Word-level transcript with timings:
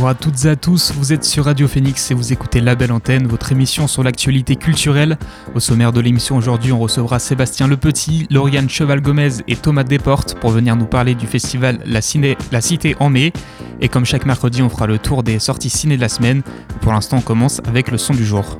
Bonjour 0.00 0.08
à 0.08 0.14
toutes 0.14 0.46
et 0.46 0.48
à 0.48 0.56
tous, 0.56 0.94
vous 0.96 1.12
êtes 1.12 1.24
sur 1.24 1.44
Radio 1.44 1.68
Phoenix 1.68 2.10
et 2.10 2.14
vous 2.14 2.32
écoutez 2.32 2.62
La 2.62 2.74
Belle 2.74 2.90
Antenne, 2.90 3.26
votre 3.26 3.52
émission 3.52 3.86
sur 3.86 4.02
l'actualité 4.02 4.56
culturelle. 4.56 5.18
Au 5.54 5.60
sommaire 5.60 5.92
de 5.92 6.00
l'émission 6.00 6.38
aujourd'hui, 6.38 6.72
on 6.72 6.78
recevra 6.78 7.18
Sébastien 7.18 7.68
Le 7.68 7.76
Petit, 7.76 8.26
Lauriane 8.30 8.70
Cheval-Gomez 8.70 9.42
et 9.46 9.56
Thomas 9.56 9.84
Desportes 9.84 10.36
pour 10.40 10.52
venir 10.52 10.74
nous 10.74 10.86
parler 10.86 11.14
du 11.14 11.26
festival 11.26 11.80
La, 11.84 12.00
Ciné, 12.00 12.38
La 12.50 12.62
Cité 12.62 12.96
en 12.98 13.10
mai. 13.10 13.34
Et 13.82 13.90
comme 13.90 14.06
chaque 14.06 14.24
mercredi, 14.24 14.62
on 14.62 14.70
fera 14.70 14.86
le 14.86 14.98
tour 14.98 15.22
des 15.22 15.38
sorties 15.38 15.68
ciné 15.68 15.96
de 15.96 16.00
la 16.00 16.08
semaine. 16.08 16.40
Pour 16.80 16.92
l'instant, 16.92 17.18
on 17.18 17.20
commence 17.20 17.60
avec 17.68 17.90
le 17.90 17.98
son 17.98 18.14
du 18.14 18.24
jour. 18.24 18.58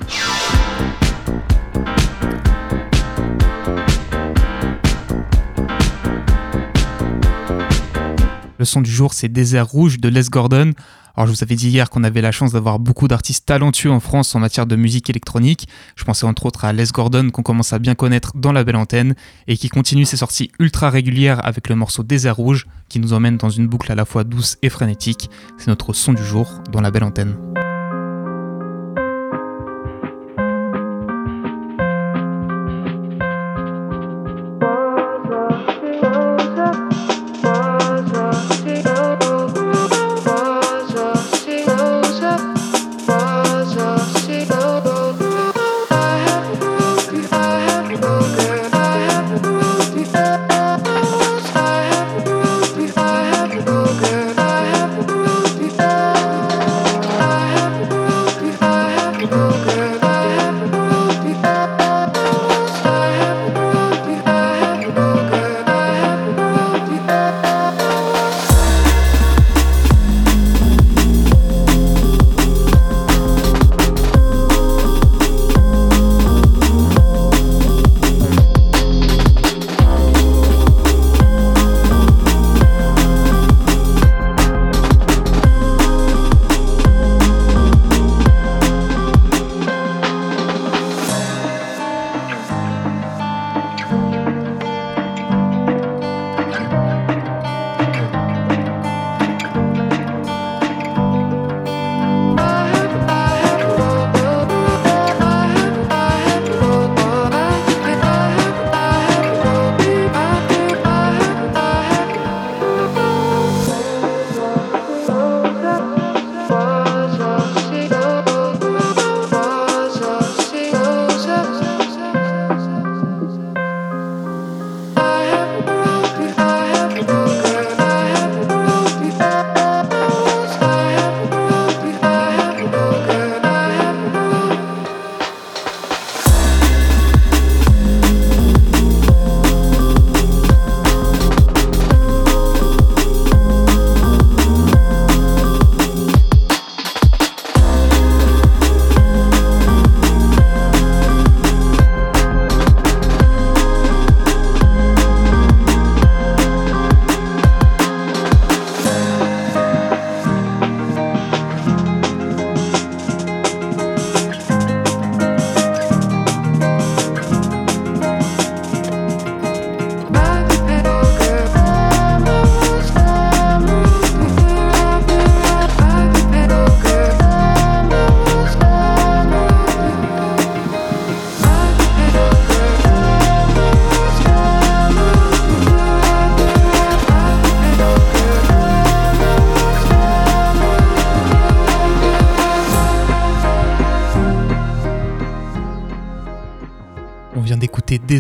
Le 8.59 8.67
son 8.67 8.83
du 8.83 8.91
jour, 8.91 9.15
c'est 9.15 9.31
Désert 9.31 9.69
Rouge 9.69 10.01
de 10.01 10.11
Les 10.11 10.25
Gordon. 10.25 10.73
Alors 11.17 11.27
je 11.27 11.33
vous 11.33 11.43
avais 11.43 11.57
dit 11.57 11.69
hier 11.69 11.91
qu'on 11.91 12.05
avait 12.05 12.21
la 12.21 12.33
chance 12.33 12.53
d'avoir 12.53 12.79
beaucoup 12.79 13.09
d'artistes 13.09 13.47
talentueux 13.47 13.91
en 13.91 14.01
France 14.01 14.35
en 14.35 14.41
matière 14.41 14.67
de 14.67 14.77
musique 14.77 15.11
électronique. 15.11 15.69
Je 15.97 16.05
pensais 16.05 16.27
entre 16.27 16.47
autres 16.47 16.65
à 16.65 16.73
Les 16.73 16.87
Gordon 16.93 17.31
qu'on 17.31 17.43
commence 17.43 17.73
à 17.73 17.79
bien 17.79 17.95
connaître 17.95 18.33
dans 18.37 18.53
la 18.53 18.65
belle 18.65 18.77
antenne 18.77 19.15
et 19.49 19.57
qui 19.57 19.69
continue 19.69 20.05
ses 20.05 20.17
sorties 20.17 20.51
ultra 20.59 20.91
régulières 20.91 21.45
avec 21.45 21.69
le 21.69 21.77
morceau 21.77 22.03
Désert 22.03 22.37
Rouge 22.37 22.67
qui 22.89 23.01
nous 23.01 23.13
emmène 23.13 23.37
dans 23.37 23.51
une 23.51 23.67
boucle 23.67 23.91
à 23.93 23.95
la 23.95 24.05
fois 24.05 24.25
douce 24.25 24.57
et 24.63 24.69
frénétique. 24.69 25.31
C'est 25.59 25.69
notre 25.69 25.93
son 25.93 26.13
du 26.13 26.25
jour 26.25 26.63
dans 26.73 26.81
la 26.81 26.91
belle 26.91 27.05
antenne. 27.05 27.37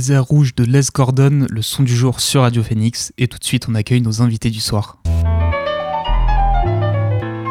Désert 0.00 0.24
Rouge 0.24 0.54
de 0.54 0.64
Les 0.64 0.80
Gordon, 0.94 1.46
le 1.50 1.60
son 1.60 1.82
du 1.82 1.94
jour 1.94 2.20
sur 2.20 2.40
Radio 2.40 2.62
Phoenix. 2.62 3.12
Et 3.18 3.28
tout 3.28 3.38
de 3.38 3.44
suite, 3.44 3.66
on 3.68 3.74
accueille 3.74 4.00
nos 4.00 4.22
invités 4.22 4.48
du 4.48 4.58
soir. 4.58 4.96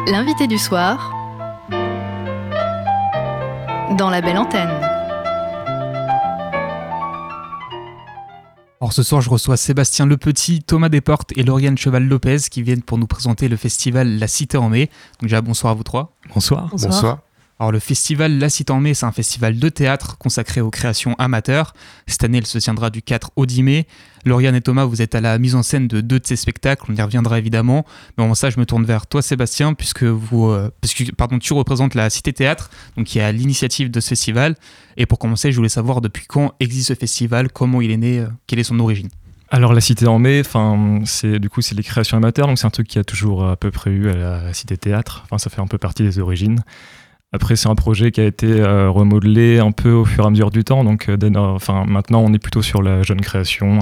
L'invité 0.08 0.48
du 0.48 0.58
soir 0.58 1.14
dans 3.96 4.10
la 4.10 4.20
belle 4.20 4.36
antenne. 4.36 4.68
Alors 8.80 8.92
ce 8.92 9.04
soir, 9.04 9.20
je 9.20 9.30
reçois 9.30 9.56
Sébastien 9.56 10.06
Le 10.06 10.16
Petit, 10.16 10.60
Thomas 10.64 10.88
Desportes 10.88 11.30
et 11.36 11.44
Lauriane 11.44 11.78
Cheval-Lopez 11.78 12.48
qui 12.50 12.64
viennent 12.64 12.82
pour 12.82 12.98
nous 12.98 13.06
présenter 13.06 13.46
le 13.46 13.56
festival 13.56 14.18
La 14.18 14.26
Cité 14.26 14.58
en 14.58 14.70
mai. 14.70 14.90
Donc 15.20 15.28
déjà, 15.28 15.40
bonsoir 15.40 15.70
à 15.70 15.74
vous 15.74 15.84
trois. 15.84 16.16
Bonsoir. 16.34 16.68
bonsoir. 16.72 17.20
Alors 17.60 17.72
le 17.72 17.78
festival 17.78 18.38
La 18.38 18.48
Cité 18.48 18.72
en 18.72 18.80
mai, 18.80 18.94
c'est 18.94 19.04
un 19.04 19.12
festival 19.12 19.58
de 19.58 19.68
théâtre 19.68 20.16
consacré 20.16 20.62
aux 20.62 20.70
créations 20.70 21.14
amateurs. 21.18 21.74
Cette 22.06 22.24
année, 22.24 22.38
il 22.38 22.46
se 22.46 22.56
tiendra 22.56 22.88
du 22.88 23.02
4 23.02 23.32
au 23.36 23.44
10 23.44 23.62
mai. 23.62 23.86
Lauriane 24.24 24.54
et 24.54 24.62
Thomas, 24.62 24.86
vous 24.86 25.02
êtes 25.02 25.14
à 25.14 25.20
la 25.20 25.38
mise 25.38 25.54
en 25.54 25.62
scène 25.62 25.86
de 25.86 26.00
deux 26.00 26.18
de 26.18 26.26
ces 26.26 26.36
spectacles, 26.36 26.86
on 26.88 26.94
y 26.94 27.02
reviendra 27.02 27.38
évidemment. 27.38 27.84
Mais 28.16 28.24
avant 28.24 28.34
ça, 28.34 28.48
je 28.48 28.58
me 28.58 28.64
tourne 28.64 28.86
vers 28.86 29.06
toi 29.06 29.20
Sébastien, 29.20 29.74
puisque, 29.74 30.04
vous, 30.04 30.48
euh, 30.48 30.70
pardon, 31.18 31.38
tu 31.38 31.52
représentes 31.52 31.94
la 31.94 32.08
Cité 32.08 32.32
Théâtre, 32.32 32.70
qui 33.04 33.18
est 33.18 33.22
à 33.22 33.30
l'initiative 33.30 33.90
de 33.90 34.00
ce 34.00 34.08
festival. 34.08 34.56
Et 34.96 35.04
pour 35.04 35.18
commencer, 35.18 35.52
je 35.52 35.56
voulais 35.56 35.68
savoir 35.68 36.00
depuis 36.00 36.24
quand 36.26 36.54
existe 36.60 36.88
ce 36.88 36.94
festival, 36.94 37.52
comment 37.52 37.82
il 37.82 37.90
est 37.90 37.98
né, 37.98 38.20
euh, 38.20 38.28
quelle 38.46 38.58
est 38.58 38.64
son 38.64 38.80
origine? 38.80 39.10
Alors 39.50 39.74
la 39.74 39.82
Cité 39.82 40.06
en 40.06 40.18
mai, 40.18 40.42
c'est 41.04 41.40
du 41.40 41.50
coup 41.50 41.60
c'est 41.60 41.74
les 41.74 41.82
créations 41.82 42.16
amateurs, 42.16 42.46
donc 42.46 42.56
c'est 42.56 42.68
un 42.68 42.70
truc 42.70 42.86
qui 42.86 43.00
a 43.00 43.04
toujours 43.04 43.44
à 43.44 43.56
peu 43.56 43.72
près 43.72 43.90
eu 43.90 44.08
à 44.08 44.14
la 44.14 44.54
Cité 44.54 44.76
Théâtre. 44.76 45.22
Enfin 45.24 45.38
ça 45.38 45.50
fait 45.50 45.60
un 45.60 45.66
peu 45.66 45.76
partie 45.76 46.04
des 46.04 46.20
origines. 46.20 46.62
Après, 47.32 47.54
c'est 47.56 47.68
un 47.68 47.74
projet 47.76 48.10
qui 48.10 48.20
a 48.20 48.26
été 48.26 48.62
remodelé 48.64 49.60
un 49.60 49.70
peu 49.70 49.92
au 49.92 50.04
fur 50.04 50.24
et 50.24 50.26
à 50.26 50.30
mesure 50.30 50.50
du 50.50 50.64
temps. 50.64 50.82
Donc, 50.82 51.08
enfin, 51.36 51.84
maintenant, 51.86 52.22
on 52.22 52.32
est 52.32 52.40
plutôt 52.40 52.62
sur 52.62 52.82
la 52.82 53.02
jeune 53.04 53.20
création 53.20 53.78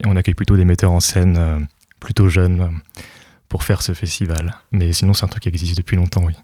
et 0.00 0.06
on 0.06 0.16
accueille 0.16 0.34
plutôt 0.34 0.56
des 0.56 0.66
metteurs 0.66 0.92
en 0.92 1.00
scène 1.00 1.66
plutôt 1.98 2.28
jeunes 2.28 2.70
pour 3.48 3.64
faire 3.64 3.82
ce 3.82 3.92
festival. 3.92 4.56
Mais 4.72 4.92
sinon, 4.92 5.14
c'est 5.14 5.24
un 5.24 5.28
truc 5.28 5.42
qui 5.42 5.48
existe 5.48 5.76
depuis 5.76 5.96
longtemps, 5.96 6.22
oui. 6.24 6.34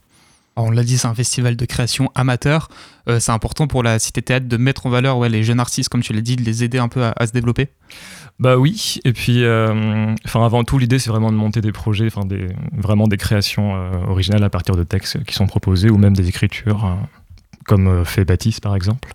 on 0.57 0.71
l'a 0.71 0.83
dit, 0.83 0.99
c'est 0.99 1.09
un 1.09 1.15
festival 1.15 1.57
de 1.57 1.65
création 1.65 2.11
amateur. 2.15 2.69
Euh, 3.09 3.21
c'est 3.21 3.33
important 3.33 3.67
pour 3.67 3.83
la 3.83 3.99
Cité 3.99 4.23
Théâtre 4.23 4.47
de 4.47 4.57
mettre 4.57 4.87
en 4.87 4.91
valeur 4.91 5.21
les 5.29 5.45
jeunes 5.45 5.61
artistes, 5.61 5.89
comme 5.89 6.03
tu 6.03 6.13
l'as 6.13 6.21
dit, 6.21 6.37
de 6.37 6.43
les 6.43 6.65
aider 6.65 6.79
un 6.79 6.89
peu 6.89 7.05
à, 7.05 7.27
se 7.27 7.33
développer. 7.33 7.69
Bah 8.41 8.57
oui, 8.57 8.99
et 9.05 9.13
puis, 9.13 9.45
euh, 9.45 10.15
enfin 10.25 10.45
avant 10.45 10.65
tout, 10.65 10.79
l'idée 10.79 10.99
c'est 10.99 11.11
vraiment 11.11 11.31
de 11.31 11.37
monter 11.37 11.61
des 11.61 11.73
projets, 11.73 12.09
vraiment 12.73 13.07
des 13.07 13.17
créations 13.17 13.77
euh, 13.77 13.93
originales 14.09 14.43
à 14.43 14.51
partir 14.51 14.75
de 14.77 14.83
textes 14.83 15.23
qui 15.25 15.35
sont 15.35 15.47
proposés 15.47 15.89
ou 15.89 15.99
même 15.99 16.15
des 16.15 16.29
écritures, 16.29 16.99
comme 17.65 18.05
fait 18.05 18.25
Baptiste 18.25 18.61
par 18.61 18.75
exemple. 18.75 19.13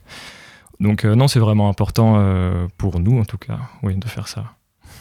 Donc 0.79 1.03
non, 1.03 1.27
c'est 1.27 1.39
vraiment 1.39 1.67
important 1.67 2.23
pour 2.77 2.99
nous 3.01 3.19
en 3.19 3.25
tout 3.25 3.37
cas, 3.37 3.59
oui, 3.83 3.95
de 3.95 4.07
faire 4.07 4.29
ça. 4.29 4.53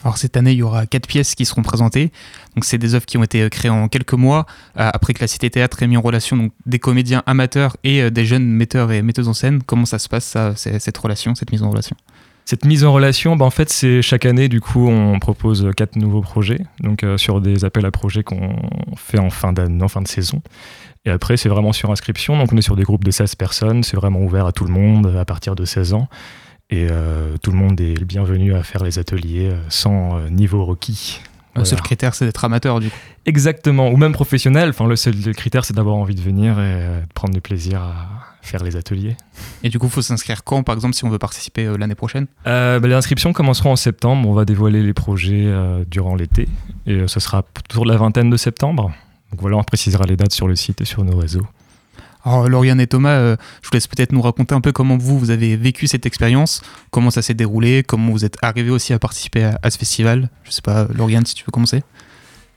Alors 0.03 0.17
cette 0.17 0.37
année, 0.37 0.53
il 0.53 0.57
y 0.57 0.63
aura 0.63 0.85
quatre 0.85 1.07
pièces 1.07 1.35
qui 1.35 1.45
seront 1.45 1.61
présentées. 1.61 2.11
Donc 2.55 2.65
c'est 2.65 2.77
des 2.77 2.95
œuvres 2.95 3.05
qui 3.05 3.17
ont 3.17 3.23
été 3.23 3.41
euh, 3.41 3.49
créées 3.49 3.71
en 3.71 3.87
quelques 3.89 4.13
mois 4.13 4.45
euh, 4.77 4.89
après 4.93 5.13
que 5.13 5.19
la 5.21 5.27
Cité 5.27 5.49
Théâtre 5.49 5.83
ait 5.83 5.87
mis 5.87 5.97
en 5.97 6.01
relation 6.01 6.49
des 6.65 6.79
comédiens 6.79 7.21
amateurs 7.25 7.75
et 7.83 8.01
euh, 8.01 8.09
des 8.09 8.25
jeunes 8.25 8.45
metteurs 8.45 8.91
et 8.91 9.01
metteuses 9.01 9.27
en 9.27 9.33
scène. 9.33 9.61
Comment 9.63 9.85
ça 9.85 9.99
se 9.99 10.07
passe 10.07 10.25
ça, 10.25 10.55
cette 10.55 10.97
relation, 10.97 11.35
cette 11.35 11.51
mise 11.51 11.63
en 11.63 11.69
relation? 11.69 11.97
Cette 12.49 12.65
mise 12.65 12.83
en 12.83 12.91
relation, 12.91 13.35
bah 13.35 13.45
en 13.45 13.51
fait, 13.51 13.69
c'est 13.69 14.01
chaque 14.01 14.25
année, 14.25 14.49
du 14.49 14.59
coup, 14.59 14.87
on 14.87 15.19
propose 15.19 15.69
quatre 15.77 15.97
nouveaux 15.97 16.21
projets, 16.21 16.61
donc 16.79 17.05
sur 17.17 17.41
des 17.41 17.63
appels 17.63 17.85
à 17.85 17.91
projets 17.91 18.23
qu'on 18.23 18.55
fait 18.97 19.19
en 19.19 19.29
fin, 19.29 19.53
en 19.55 19.87
fin 19.87 20.01
de 20.01 20.07
saison. 20.07 20.41
Et 21.05 21.11
après, 21.11 21.37
c'est 21.37 21.47
vraiment 21.47 21.73
sur 21.73 21.91
inscription, 21.91 22.39
donc 22.39 22.51
on 22.51 22.57
est 22.57 22.63
sur 22.63 22.75
des 22.75 22.81
groupes 22.81 23.03
de 23.03 23.11
16 23.11 23.35
personnes, 23.35 23.83
c'est 23.83 23.95
vraiment 23.95 24.21
ouvert 24.21 24.47
à 24.47 24.51
tout 24.51 24.65
le 24.65 24.71
monde 24.71 25.15
à 25.15 25.25
partir 25.25 25.55
de 25.55 25.63
16 25.63 25.93
ans. 25.93 26.07
Et 26.71 26.87
euh, 26.89 27.37
tout 27.41 27.51
le 27.51 27.57
monde 27.57 27.79
est 27.79 27.99
le 27.99 28.05
bienvenu 28.05 28.55
à 28.55 28.63
faire 28.63 28.83
les 28.83 28.97
ateliers 28.97 29.49
euh, 29.51 29.61
sans 29.69 30.17
euh, 30.17 30.29
niveau 30.29 30.65
requis. 30.65 31.21
Le 31.55 31.65
seul 31.65 31.81
critère, 31.81 32.15
c'est 32.15 32.25
d'être 32.25 32.45
amateur, 32.45 32.79
du 32.79 32.89
coup. 32.89 32.97
Exactement, 33.25 33.89
ou 33.89 33.97
même 33.97 34.13
professionnel. 34.13 34.69
Enfin, 34.69 34.87
le 34.87 34.95
seul 34.95 35.13
critère, 35.35 35.65
c'est 35.65 35.75
d'avoir 35.75 35.97
envie 35.97 36.15
de 36.15 36.21
venir 36.21 36.57
et 36.59 37.01
de 37.01 37.13
prendre 37.13 37.33
du 37.33 37.41
plaisir 37.41 37.81
à 37.81 38.28
faire 38.41 38.63
les 38.63 38.75
ateliers. 38.75 39.15
Et 39.63 39.69
du 39.69 39.79
coup, 39.79 39.87
il 39.87 39.91
faut 39.91 40.01
s'inscrire 40.01 40.43
quand, 40.43 40.63
par 40.63 40.75
exemple, 40.75 40.95
si 40.95 41.05
on 41.05 41.09
veut 41.09 41.19
participer 41.19 41.65
l'année 41.77 41.95
prochaine? 41.95 42.27
Bah, 42.45 42.79
Les 42.79 42.93
inscriptions 42.93 43.33
commenceront 43.33 43.71
en 43.71 43.75
septembre. 43.75 44.27
On 44.27 44.33
va 44.33 44.45
dévoiler 44.45 44.81
les 44.81 44.93
projets 44.93 45.51
durant 45.89 46.15
l'été. 46.15 46.47
Et 46.85 47.07
ce 47.07 47.19
sera 47.19 47.39
autour 47.39 47.85
de 47.85 47.91
la 47.91 47.97
vingtaine 47.97 48.29
de 48.29 48.37
septembre. 48.37 48.91
Donc 49.31 49.41
voilà, 49.41 49.57
on 49.57 49.63
précisera 49.63 50.05
les 50.05 50.15
dates 50.15 50.33
sur 50.33 50.47
le 50.47 50.55
site 50.55 50.81
et 50.81 50.85
sur 50.85 51.03
nos 51.03 51.17
réseaux. 51.17 51.45
Alors 52.25 52.49
Lauriane 52.49 52.81
et 52.81 52.87
Thomas, 52.87 53.17
euh, 53.17 53.35
je 53.61 53.69
vous 53.69 53.73
laisse 53.73 53.87
peut-être 53.87 54.11
nous 54.11 54.21
raconter 54.21 54.53
un 54.53 54.61
peu 54.61 54.71
comment 54.71 54.97
vous, 54.97 55.17
vous 55.17 55.31
avez 55.31 55.55
vécu 55.55 55.87
cette 55.87 56.05
expérience, 56.05 56.61
comment 56.91 57.11
ça 57.11 57.21
s'est 57.21 57.33
déroulé, 57.33 57.83
comment 57.83 58.11
vous 58.11 58.25
êtes 58.25 58.35
arrivé 58.41 58.69
aussi 58.69 58.93
à 58.93 58.99
participer 58.99 59.51
à, 59.61 59.69
ce 59.69 59.77
festival. 59.77 60.29
Je 60.43 60.51
sais 60.51 60.61
pas, 60.61 60.87
Lauriane, 60.93 61.25
si 61.25 61.33
tu 61.33 61.45
veux 61.45 61.51
commencer. 61.51 61.81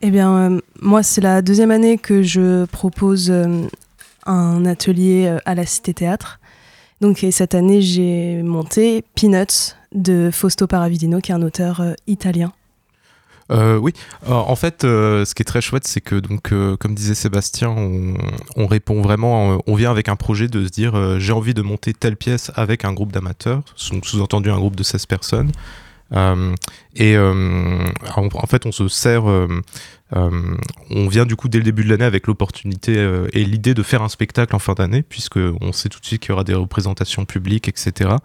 Eh 0.01 0.11
bien, 0.11 0.37
euh, 0.37 0.61
moi, 0.81 1.05
c'est 1.05 1.21
la 1.21 1.43
deuxième 1.43 1.71
année 1.71 1.97
que 1.97 2.23
je 2.23 2.65
propose 2.67 3.31
euh, 3.31 3.69
un 4.27 4.65
atelier 4.65 5.37
à 5.45 5.55
la 5.55 5.67
Cité 5.67 5.95
Théâtre. 5.95 6.41
Donc, 7.01 7.27
cette 7.31 7.55
année, 7.55 7.83
j'ai 7.83 8.43
monté 8.43 9.05
Peanuts 9.15 9.75
de 9.93 10.31
Fausto 10.33 10.67
Paravidino, 10.67 11.21
qui 11.21 11.33
est 11.33 11.35
un 11.35 11.43
auteur 11.43 11.83
italien. 12.07 12.53
Euh, 13.53 13.77
oui, 13.77 13.93
en 14.27 14.57
fait, 14.57 14.85
euh, 14.85 15.25
ce 15.25 15.35
qui 15.35 15.43
est 15.43 15.45
très 15.45 15.61
chouette, 15.61 15.87
c'est 15.87 16.01
que 16.01 16.15
donc, 16.15 16.53
euh, 16.53 16.77
comme 16.77 16.95
disait 16.95 17.15
Sébastien, 17.15 17.71
on, 18.57 18.67
répond 18.67 19.03
vraiment, 19.03 19.61
on 19.67 19.75
vient 19.75 19.91
avec 19.91 20.09
un 20.09 20.17
projet 20.17 20.49
de 20.49 20.65
se 20.65 20.71
dire, 20.71 21.21
j'ai 21.21 21.33
envie 21.33 21.55
de 21.55 21.63
monter 21.63 21.93
telle 21.93 22.17
pièce 22.17 22.51
avec 22.55 22.85
un 22.85 22.93
groupe 22.93 23.13
d'amateurs, 23.13 23.63
sous-entendu 23.77 24.51
un 24.51 24.57
groupe 24.57 24.77
de 24.77 24.83
16 24.83 25.07
personnes. 25.07 25.53
et 26.95 27.19
en, 27.19 28.47
fait, 28.47 28.67
on 28.67 28.73
se 28.73 28.89
sert, 28.89 29.25
on 30.15 31.09
vient 31.09 31.25
du 31.25 31.37
coup 31.37 31.49
dès 31.49 31.59
le 31.59 31.65
début 31.65 31.85
de 31.85 31.89
l'année 31.89 32.05
avec 32.05 32.27
l'opportunité 32.27 32.95
et 33.33 33.45
l'idée 33.45 33.75
de 33.75 33.83
faire 33.83 34.03
un 34.03 34.09
spectacle 34.09 34.55
en 34.55 34.59
fin 34.59 34.75
d'année, 34.75 35.03
puisque 35.03 35.39
on 35.61 35.73
sait 35.73 35.89
tout 35.89 36.01
de 36.01 36.07
suite 36.07 36.21
qu'il 36.21 36.31
y 36.31 36.33
aura 36.33 36.45
des 36.45 36.55
représentations 36.55 37.25
publiques, 37.25 37.69
etc. 37.69 38.17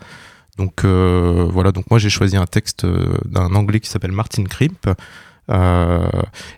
Donc 0.58 0.84
euh, 0.84 1.48
voilà, 1.52 1.72
donc 1.72 1.90
moi 1.90 2.00
j'ai 2.00 2.10
choisi 2.10 2.36
un 2.36 2.48
texte 2.48 2.84
euh, 2.84 3.16
d'un 3.26 3.54
anglais 3.54 3.80
qui 3.80 3.90
s'appelle 3.90 4.12
Martin 4.12 4.44
Krimp. 4.44 4.90
Euh, 5.50 6.10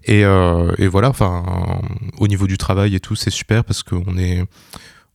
et, 0.06 0.22
et, 0.22 0.88
voilà, 0.88 1.10
enfin, 1.10 1.44
au 2.18 2.28
niveau 2.28 2.48
du 2.48 2.58
travail 2.58 2.96
et 2.96 3.00
tout, 3.00 3.16
c'est 3.16 3.30
super 3.30 3.64
parce 3.64 3.84
qu'on 3.84 4.18
est, 4.18 4.44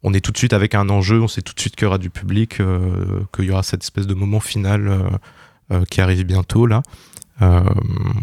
on 0.04 0.14
est 0.14 0.20
tout 0.20 0.30
de 0.30 0.38
suite 0.38 0.52
avec 0.52 0.76
un 0.76 0.88
enjeu, 0.90 1.20
on 1.20 1.26
sait 1.26 1.42
tout 1.42 1.54
de 1.54 1.60
suite 1.60 1.74
qu'il 1.74 1.86
y 1.86 1.88
aura 1.88 1.98
du 1.98 2.10
public, 2.10 2.58
qu'il 3.34 3.44
y 3.44 3.50
aura 3.50 3.64
cette 3.64 3.82
espèce 3.82 4.06
de 4.06 4.14
moment 4.14 4.38
final 4.38 5.18
qui 5.90 6.00
arrive 6.00 6.24
bientôt 6.24 6.66
là. 6.66 6.82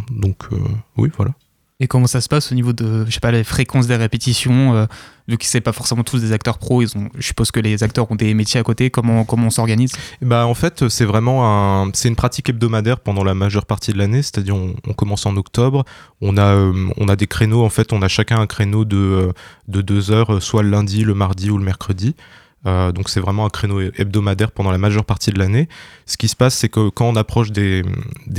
donc 0.10 0.48
oui, 0.96 1.12
voilà. 1.18 1.34
Et 1.81 1.88
comment 1.88 2.06
ça 2.06 2.22
se 2.22 2.30
passe 2.30 2.51
au 2.51 2.56
niveau 2.56 2.74
de, 2.74 3.06
je 3.07 3.12
sais 3.12 3.19
pas, 3.19 3.31
les 3.31 3.44
fréquences 3.44 3.88
des 3.88 3.95
répétitions 3.95 4.75
euh, 4.75 4.86
Vu 5.28 5.38
que 5.39 5.45
c'est 5.45 5.62
pas 5.62 5.72
forcément 5.72 6.04
tous 6.04 6.19
des 6.19 6.31
acteurs 6.31 6.60
pros, 6.60 6.83
je 6.83 6.88
suppose 7.19 7.50
que 7.50 7.60
les 7.60 7.83
acteurs 7.83 8.10
ont 8.12 8.16
des 8.16 8.36
métiers 8.36 8.60
à 8.60 8.63
côté. 8.63 8.92
Comment, 8.92 9.25
comment 9.25 9.48
on 9.48 9.50
s'organise? 9.50 9.94
Bah 10.22 10.45
en 10.45 10.54
fait, 10.54 10.89
c'est 10.89 11.06
vraiment 11.06 11.45
un, 11.83 11.89
c'est 11.94 12.07
une 12.07 12.16
pratique 12.16 12.50
hebdomadaire 12.50 13.00
pendant 13.00 13.24
la 13.24 13.33
majeure 13.33 13.66
partie 13.66 13.94
de 13.94 13.98
l'année. 13.98 14.22
C'est-à-dire, 14.22 14.56
on, 14.56 14.94
commence 14.94 15.25
en 15.25 15.36
octobre. 15.38 15.86
On 16.22 16.38
a, 16.38 16.54
euh, 16.54 16.89
on 16.98 17.07
a 17.07 17.16
des 17.16 17.28
créneaux. 17.28 17.63
En 17.63 17.69
fait, 17.69 17.94
on 17.94 18.04
a 18.04 18.07
chacun 18.07 18.39
un 18.39 18.48
créneau 18.48 18.86
de, 18.86 18.98
euh, 18.98 19.31
de 19.68 19.81
deux 19.81 20.12
heures, 20.12 20.42
soit 20.42 20.62
le 20.62 20.69
lundi, 20.69 21.04
le 21.04 21.16
mardi 21.16 21.50
ou 21.50 21.57
le 21.57 21.63
mercredi. 21.63 22.16
Euh, 22.68 22.92
donc 22.92 23.10
c'est 23.10 23.19
vraiment 23.19 23.46
un 23.46 23.50
créneau 23.50 23.81
hebdomadaire 23.81 24.52
pendant 24.52 24.72
la 24.72 24.78
majeure 24.78 25.06
partie 25.06 25.31
de 25.31 25.40
l'année. 25.40 25.68
Ce 26.06 26.18
qui 26.18 26.28
se 26.28 26.36
passe, 26.36 26.56
c'est 26.56 26.69
que 26.69 26.90
quand 26.90 27.06
on 27.06 27.16
approche 27.16 27.52
des, 27.52 27.84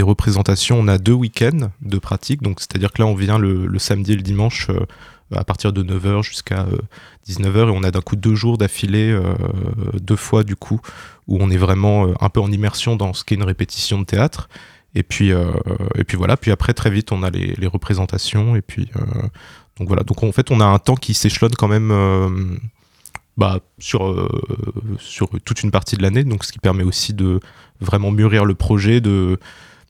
représentations, 0.00 0.78
on 0.78 0.88
a 0.88 0.98
deux 0.98 1.12
week-ends 1.12 1.70
de 1.80 1.98
pratique. 1.98 2.42
Donc 2.42 2.60
c'est-à-dire 2.60 2.92
que 2.92 3.02
là, 3.02 3.06
on 3.06 3.14
vient 3.14 3.38
le, 3.38 3.78
samedi 3.78 4.12
et 4.12 4.16
le 4.16 4.22
dimanche 4.22 4.68
euh, 4.70 4.86
à 5.34 5.44
partir 5.44 5.72
de 5.72 5.82
9h 5.82 6.22
jusqu'à 6.22 6.66
19h 7.26 7.56
euh, 7.56 7.68
et 7.68 7.70
on 7.74 7.82
a 7.82 7.90
d'un 7.90 8.00
coup 8.00 8.16
deux 8.16 8.34
jours 8.34 8.58
d'affilée, 8.58 9.18
deux 9.94 10.16
fois 10.16 10.44
du 10.44 10.56
coup, 10.56 10.80
où 11.26 11.38
on 11.40 11.50
est 11.50 11.56
vraiment 11.56 12.08
un 12.20 12.28
peu 12.28 12.40
en 12.40 12.52
immersion 12.52 12.96
dans 12.96 13.14
ce 13.14 13.24
qu'est 13.24 13.34
une 13.34 13.42
répétition 13.42 13.98
de 13.98 14.04
théâtre. 14.04 14.48
Et 14.94 15.02
puis, 15.02 15.30
et 15.30 16.04
puis 16.04 16.18
voilà, 16.18 16.36
puis 16.36 16.50
après 16.50 16.74
très 16.74 16.90
vite 16.90 17.12
on 17.12 17.22
a 17.22 17.30
les, 17.30 17.54
les 17.56 17.66
représentations 17.66 18.56
et 18.56 18.60
puis 18.60 18.90
donc 19.78 19.88
voilà. 19.88 20.02
Donc 20.02 20.22
en 20.22 20.32
fait 20.32 20.50
on 20.50 20.60
a 20.60 20.66
un 20.66 20.78
temps 20.78 20.96
qui 20.96 21.14
s'échelonne 21.14 21.54
quand 21.54 21.68
même 21.68 21.90
bah, 23.36 23.60
sur, 23.78 24.06
euh, 24.06 24.28
sur 24.98 25.28
toute 25.44 25.62
une 25.62 25.70
partie 25.70 25.96
de 25.96 26.02
l'année, 26.02 26.24
donc 26.24 26.44
ce 26.44 26.52
qui 26.52 26.58
permet 26.58 26.82
aussi 26.82 27.14
de 27.14 27.40
vraiment 27.80 28.10
mûrir 28.10 28.44
le 28.44 28.54
projet, 28.54 29.00
de, 29.00 29.38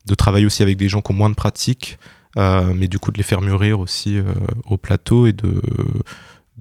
de 0.06 0.14
travailler 0.14 0.46
aussi 0.46 0.62
avec 0.62 0.76
des 0.76 0.88
gens 0.88 1.00
qui 1.00 1.10
ont 1.10 1.16
moins 1.16 1.30
de 1.30 1.34
pratique, 1.34 1.98
euh, 2.36 2.72
mais 2.74 2.86
du 2.86 2.98
coup 2.98 3.10
de 3.10 3.18
les 3.18 3.24
faire 3.24 3.40
mûrir 3.40 3.80
aussi 3.80 4.16
euh, 4.16 4.24
au 4.66 4.76
plateau 4.76 5.26
et 5.26 5.32
de, 5.32 5.60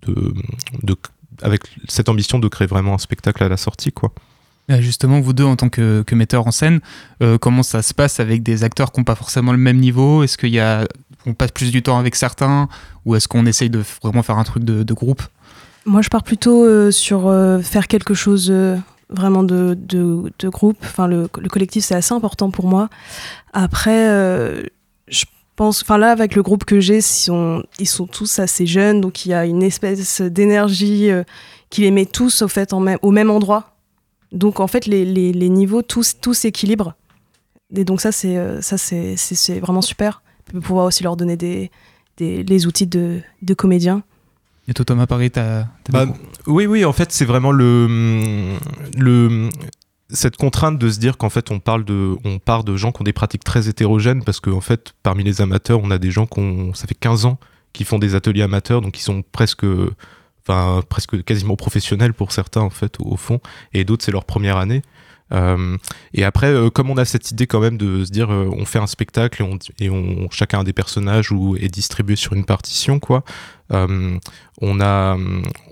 de, 0.08 0.96
avec 1.44 1.62
cette 1.88 2.10
ambition 2.10 2.40
de 2.40 2.48
créer 2.48 2.68
vraiment 2.68 2.96
un 2.96 3.00
spectacle 3.00 3.44
à 3.44 3.50
la 3.50 3.58
sortie. 3.58 3.92
quoi. 3.92 4.12
Justement, 4.80 5.20
vous 5.20 5.34
deux, 5.34 5.44
en 5.44 5.58
tant 5.58 5.70
que, 5.70 6.02
que 6.02 6.16
metteurs 6.16 6.48
en 6.48 6.52
scène, 6.52 6.80
comment 7.42 7.62
ça 7.62 7.82
se 7.82 7.94
passe 7.94 8.22
avec 8.22 8.42
des 8.42 8.64
acteurs 8.64 8.94
qui 8.94 9.02
n'ont 9.02 9.04
pas 9.04 9.16
forcément 9.16 9.52
le 9.52 9.58
même 9.58 9.78
niveau? 9.78 10.24
Est-ce 10.24 10.38
qu'il 10.38 10.54
passe 11.36 11.52
plus 11.52 11.72
du 11.72 11.84
temps 11.84 12.00
avec 12.00 12.16
certains 12.16 12.70
Ou 13.04 13.16
est-ce 13.16 13.28
qu'on 13.28 13.46
essaye 13.46 13.70
de 13.70 13.84
vraiment 14.02 14.24
faire 14.24 14.38
un 14.38 14.46
truc 14.46 14.64
de 14.64 14.94
groupe? 14.94 15.24
Moi, 15.86 16.02
je 16.02 16.10
pars 16.10 16.24
plutôt 16.24 16.64
euh, 16.64 16.92
sur 16.92 17.28
euh, 17.28 17.60
faire 17.60 17.88
quelque 17.88 18.14
chose 18.14 18.50
euh, 18.52 18.78
vraiment 19.10 19.44
de, 19.44 19.78
groupe. 20.46 20.78
Enfin, 20.82 21.08
le, 21.08 21.28
le 21.40 21.50
collectif, 21.50 21.84
c'est 21.84 21.96
assez 21.96 22.14
important 22.14 22.52
pour 22.52 22.68
moi. 22.68 22.90
Après, 23.54 24.08
je 25.08 25.26
pense, 25.56 25.82
enfin 25.82 25.98
là, 25.98 26.12
avec 26.12 26.36
le 26.36 26.44
groupe 26.44 26.66
que 26.66 26.80
j'ai, 26.80 27.00
ils 27.00 27.88
sont, 27.88 28.08
tous 28.12 28.40
assez 28.40 28.66
jeunes, 28.66 29.02
donc 29.02 29.26
il 29.26 29.30
y 29.30 29.34
a 29.34 29.46
une 29.46 29.64
espèce 29.64 30.22
d'énergie 30.22 31.10
qui 31.70 31.82
les 31.82 31.92
met 31.92 32.06
tous 32.06 32.42
au 32.42 32.48
fait 32.48 32.74
en 32.74 32.86
au 33.02 33.12
même 33.12 33.30
endroit. 33.30 33.76
Donc 34.32 34.62
en 34.62 34.68
fait, 34.68 34.86
les, 34.86 35.50
niveaux 35.50 35.82
tous 35.82 36.20
tous 36.22 36.34
s'équilibrent. 36.34 36.94
Et 37.76 37.84
donc 37.84 38.00
ça, 38.00 38.14
c'est 38.14 38.62
ça 38.62 38.78
c'est 38.78 39.60
vraiment 39.60 39.82
super. 39.82 40.22
Pouvoir 40.64 40.86
aussi 40.86 41.04
leur 41.04 41.18
donner 41.18 41.36
des, 41.36 41.72
des 42.16 42.44
les 42.44 42.66
outils 42.66 42.88
de, 42.88 43.20
de 43.42 43.54
comédiens. 43.54 44.04
Et 44.68 44.74
toi, 44.74 44.86
Thomas, 44.86 45.08
pareil, 45.08 45.32
t'as. 45.32 45.66
Bah, 45.90 46.06
oui, 46.48 46.66
oui, 46.66 46.86
en 46.86 46.94
fait, 46.94 47.12
c'est 47.12 47.26
vraiment 47.26 47.52
le, 47.52 48.58
le, 48.98 49.50
cette 50.10 50.38
contrainte 50.38 50.78
de 50.78 50.90
se 50.90 51.00
dire 51.00 51.18
qu'en 51.18 51.30
fait, 51.30 51.52
on, 51.52 51.60
parle 51.60 51.84
de, 51.86 52.16
on 52.24 52.40
part 52.40 52.64
de 52.64 52.76
gens 52.76 52.92
qui 52.92 53.02
ont 53.02 53.04
des 53.04 53.14
pratiques 53.14 53.44
très 53.44 53.70
hétérogènes 53.70 54.24
parce 54.24 54.40
qu'en 54.40 54.54
en 54.54 54.62
fait, 54.62 54.94
parmi 55.04 55.24
les 55.24 55.42
amateurs, 55.42 55.80
on 55.84 55.92
a 55.92 55.98
des 55.98 56.12
gens 56.12 56.26
qui 56.26 56.40
ont, 56.40 56.74
ça 56.74 56.88
fait 56.88 56.96
15 56.96 57.26
ans 57.26 57.40
qui 57.74 57.86
font 57.86 58.00
des 58.00 58.16
ateliers 58.16 58.42
amateurs, 58.42 58.82
donc 58.82 58.98
ils 59.00 59.04
sont 59.04 59.24
presque 59.32 59.66
enfin 60.46 60.82
presque 60.90 61.24
quasiment 61.24 61.56
professionnels 61.56 62.14
pour 62.14 62.32
certains 62.32 62.62
en 62.62 62.70
fait 62.70 62.98
au, 63.00 63.16
fond, 63.16 63.40
et 63.74 63.84
d'autres 63.84 64.04
c'est 64.04 64.12
leur 64.12 64.26
première 64.26 64.58
année. 64.58 64.82
Euh, 65.32 65.78
et 66.14 66.24
après, 66.24 66.48
euh, 66.48 66.70
comme 66.70 66.90
on 66.90 66.98
a 66.98 67.06
cette 67.06 67.32
idée 67.32 67.48
quand 67.48 67.60
même 67.60 67.78
de 67.78 68.04
se 68.04 68.12
dire, 68.12 68.32
euh, 68.32 68.50
on 68.52 68.66
fait 68.66 68.80
un 68.80 68.88
spectacle 68.88 69.44
et, 69.80 69.90
on, 69.90 70.30
chacun 70.30 70.64
des 70.64 70.74
personnages 70.74 71.32
ou 71.32 71.56
est 71.56 71.70
distribué 71.70 72.16
sur 72.16 72.34
une 72.34 72.46
partition, 72.46 73.00
quoi. 73.00 73.24
on 73.70 74.82
a, 74.82 75.18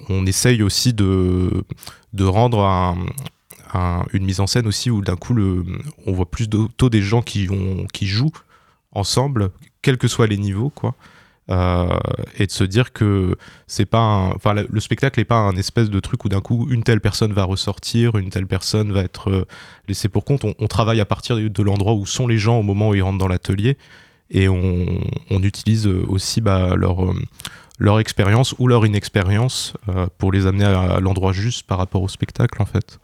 on 0.09 0.25
essaye 0.25 0.63
aussi 0.63 0.93
de 0.93 1.65
de 2.13 2.23
rendre 2.23 2.63
un, 2.63 4.05
une 4.13 4.25
mise 4.25 4.39
en 4.39 4.47
scène 4.47 4.67
aussi 4.67 4.89
où 4.89 5.01
d'un 5.01 5.15
coup 5.15 5.33
le, 5.33 5.63
on 6.07 6.13
voit 6.13 6.29
plus 6.29 6.47
d'auto 6.47 6.89
des 6.89 7.01
gens 7.01 7.21
qui 7.21 7.49
ont 7.51 7.85
qui 7.93 8.07
jouent 8.07 8.31
ensemble, 8.91 9.51
quels 9.81 9.97
que 9.97 10.07
soient 10.07 10.27
les 10.27 10.37
niveaux, 10.37 10.69
quoi. 10.69 10.95
Euh, 11.49 11.97
et 12.37 12.45
de 12.45 12.51
se 12.51 12.63
dire 12.63 12.93
que 12.93 13.35
c'est 13.65 13.85
pas 13.85 14.31
enfin 14.35 14.53
le 14.53 14.79
spectacle 14.79 15.19
n'est 15.19 15.25
pas 15.25 15.37
un 15.37 15.55
espèce 15.55 15.89
de 15.89 15.99
truc 15.99 16.23
où 16.25 16.29
d'un 16.29 16.41
coup 16.41 16.67
une 16.69 16.83
telle 16.83 17.01
personne 17.01 17.33
va 17.33 17.43
ressortir 17.43 18.17
une 18.17 18.29
telle 18.29 18.45
personne 18.45 18.91
va 18.91 19.01
être 19.01 19.31
euh, 19.31 19.47
laissée 19.87 20.09
pour 20.09 20.25
compte. 20.25 20.43
On, 20.43 20.67
travaille 20.67 21.01
à 21.01 21.05
partir 21.05 21.37
de 21.37 21.63
l'endroit 21.63 21.93
où 21.93 22.05
sont 22.05 22.27
les 22.27 22.37
gens 22.37 22.59
au 22.59 22.61
moment 22.61 22.89
où 22.89 22.95
ils 22.95 23.01
rentrent 23.01 23.17
dans 23.17 23.27
l'atelier 23.27 23.77
et 24.29 24.47
on, 24.47 25.01
utilise 25.31 25.87
aussi 25.87 26.39
bah, 26.39 26.75
leur 26.75 27.03
euh, 27.03 27.15
leur 27.79 27.99
expérience 27.99 28.53
ou 28.59 28.67
leur 28.67 28.85
inexpérience 28.85 29.73
pour 30.19 30.31
les 30.31 30.45
amener 30.45 30.65
à 30.65 30.99
l'endroit 30.99 31.31
juste 31.31 31.65
par 31.65 31.79
rapport 31.79 32.03
au 32.03 32.09
spectacle 32.09 32.61
en 32.61 32.65
fait 32.65 32.99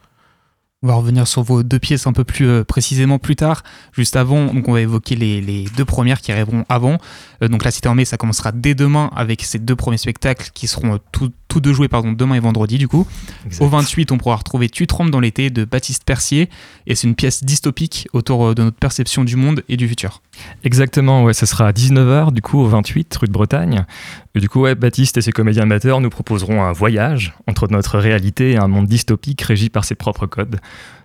on 0.82 0.88
va 0.88 0.94
revenir 0.94 1.26
sur 1.26 1.42
vos 1.42 1.62
deux 1.62 1.78
pièces 1.78 2.06
un 2.06 2.12
peu 2.12 2.24
plus 2.24 2.46
euh, 2.46 2.62
précisément 2.64 3.18
plus 3.18 3.34
tard. 3.34 3.64
Juste 3.92 4.14
avant, 4.14 4.52
donc 4.52 4.68
on 4.68 4.72
va 4.72 4.82
évoquer 4.82 5.16
les, 5.16 5.64
deux 5.76 5.84
premières 5.84 6.20
qui 6.20 6.32
arriveront 6.32 6.64
avant. 6.68 6.98
Euh, 7.42 7.48
donc 7.48 7.64
La 7.64 7.70
Cité 7.70 7.88
en 7.88 7.94
mai, 7.94 8.04
ça 8.04 8.18
commencera 8.18 8.52
dès 8.52 8.74
demain 8.74 9.10
avec 9.16 9.42
ces 9.42 9.58
deux 9.58 9.74
premiers 9.74 9.96
spectacles 9.96 10.50
qui 10.52 10.66
seront 10.66 10.98
tous 11.12 11.32
deux 11.60 11.72
joués 11.72 11.88
pardon, 11.88 12.12
demain 12.12 12.34
et 12.34 12.40
vendredi 12.40 12.78
du 12.78 12.88
coup. 12.88 13.06
Au 13.60 13.68
28, 13.68 14.12
on 14.12 14.18
pourra 14.18 14.36
retrouver 14.36 14.68
Tu 14.68 14.86
trembles 14.86 15.10
dans 15.10 15.20
l'été 15.20 15.48
de 15.48 15.64
Baptiste 15.64 16.04
Percier 16.04 16.50
et 16.86 16.94
c'est 16.94 17.06
une 17.06 17.14
pièce 17.14 17.44
dystopique 17.44 18.08
autour 18.12 18.46
euh, 18.46 18.54
de 18.54 18.62
notre 18.62 18.76
perception 18.76 19.24
du 19.24 19.36
monde 19.36 19.62
et 19.68 19.76
du 19.76 19.88
futur. 19.88 20.20
Exactement, 20.64 21.24
ouais, 21.24 21.34
ce 21.34 21.46
sera 21.46 21.68
à 21.68 21.72
19h 21.72 22.32
du 22.32 22.42
coup 22.42 22.58
au 22.58 22.66
28 22.66 23.16
rue 23.16 23.26
de 23.26 23.32
Bretagne. 23.32 23.84
Et 24.34 24.40
du 24.40 24.48
coup, 24.48 24.66
Baptiste 24.76 25.16
et 25.16 25.20
ses 25.22 25.32
comédiens 25.32 25.62
amateurs 25.62 26.00
nous 26.00 26.10
proposeront 26.10 26.62
un 26.62 26.72
voyage 26.72 27.34
entre 27.46 27.68
notre 27.68 27.98
réalité 27.98 28.52
et 28.52 28.56
un 28.58 28.68
monde 28.68 28.86
dystopique 28.86 29.40
régi 29.42 29.70
par 29.70 29.84
ses 29.84 29.94
propres 29.94 30.26
codes. 30.26 30.60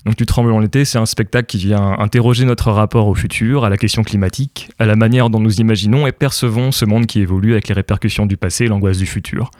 Donc 0.05 0.15
Tu 0.15 0.25
trembles 0.25 0.51
en 0.51 0.59
l'été, 0.59 0.83
c'est 0.83 0.97
un 0.97 1.05
spectacle 1.05 1.45
qui 1.45 1.57
vient 1.57 1.95
interroger 1.99 2.45
notre 2.45 2.71
rapport 2.71 3.07
au 3.07 3.15
futur, 3.15 3.63
à 3.63 3.69
la 3.69 3.77
question 3.77 4.03
climatique, 4.03 4.71
à 4.79 4.85
la 4.85 4.95
manière 4.95 5.29
dont 5.29 5.39
nous 5.39 5.61
imaginons 5.61 6.07
et 6.07 6.11
percevons 6.11 6.71
ce 6.71 6.85
monde 6.85 7.05
qui 7.05 7.19
évolue 7.19 7.53
avec 7.53 7.67
les 7.67 7.75
répercussions 7.75 8.25
du 8.25 8.37
passé 8.37 8.65
et 8.65 8.67
l'angoisse 8.67 8.97
du 8.97 9.05
futur. 9.05 9.51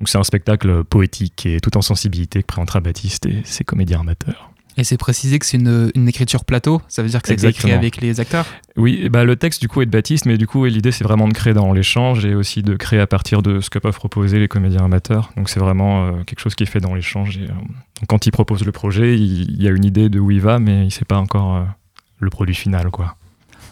Donc 0.00 0.08
c'est 0.08 0.18
un 0.18 0.24
spectacle 0.24 0.84
poétique 0.84 1.46
et 1.46 1.60
tout 1.60 1.76
en 1.76 1.82
sensibilité 1.82 2.42
que 2.42 2.46
présentera 2.46 2.80
Baptiste 2.80 3.26
et 3.26 3.42
ses 3.44 3.64
comédiens 3.64 4.00
amateurs. 4.00 4.53
Et 4.76 4.84
c'est 4.84 4.96
précisé 4.96 5.38
que 5.38 5.46
c'est 5.46 5.56
une, 5.56 6.08
écriture 6.08 6.44
plateau, 6.44 6.82
ça 6.88 7.02
veut 7.02 7.08
dire 7.08 7.22
que 7.22 7.28
c'est 7.28 7.48
écrit 7.48 7.72
avec 7.72 8.00
les 8.00 8.18
acteurs 8.18 8.46
Oui, 8.76 9.08
bah, 9.08 9.24
le 9.24 9.36
texte 9.36 9.60
du 9.60 9.68
coup 9.68 9.82
est 9.82 9.86
de 9.86 9.90
Baptiste, 9.90 10.26
mais 10.26 10.36
du 10.36 10.46
coup 10.46 10.64
l'idée 10.64 10.90
c'est 10.90 11.04
vraiment 11.04 11.28
de 11.28 11.32
créer 11.32 11.54
dans 11.54 11.72
l'échange 11.72 12.24
et 12.24 12.34
aussi 12.34 12.62
de 12.62 12.74
créer 12.74 12.98
à 12.98 13.06
partir 13.06 13.42
de 13.42 13.60
ce 13.60 13.70
que 13.70 13.78
peuvent 13.78 13.94
proposer 13.94 14.38
les 14.38 14.48
comédiens 14.48 14.84
amateurs. 14.84 15.30
Donc 15.36 15.48
c'est 15.48 15.60
vraiment 15.60 16.06
euh, 16.06 16.24
quelque 16.24 16.40
chose 16.40 16.54
qui 16.54 16.64
est 16.64 16.66
fait 16.66 16.80
dans 16.80 16.94
l'échange. 16.94 17.38
Euh, 17.38 17.48
quand 18.08 18.26
il 18.26 18.32
propose 18.32 18.64
le 18.64 18.72
projet, 18.72 19.16
il, 19.16 19.62
y 19.62 19.68
a 19.68 19.70
une 19.70 19.84
idée 19.84 20.08
de 20.08 20.18
où 20.18 20.30
il 20.30 20.40
va, 20.40 20.58
mais 20.58 20.82
il 20.82 20.86
ne 20.86 20.90
sait 20.90 21.04
pas 21.04 21.18
encore 21.18 21.56
euh, 21.56 21.62
le 22.18 22.30
produit 22.30 22.54
final. 22.54 22.90
quoi. 22.90 23.16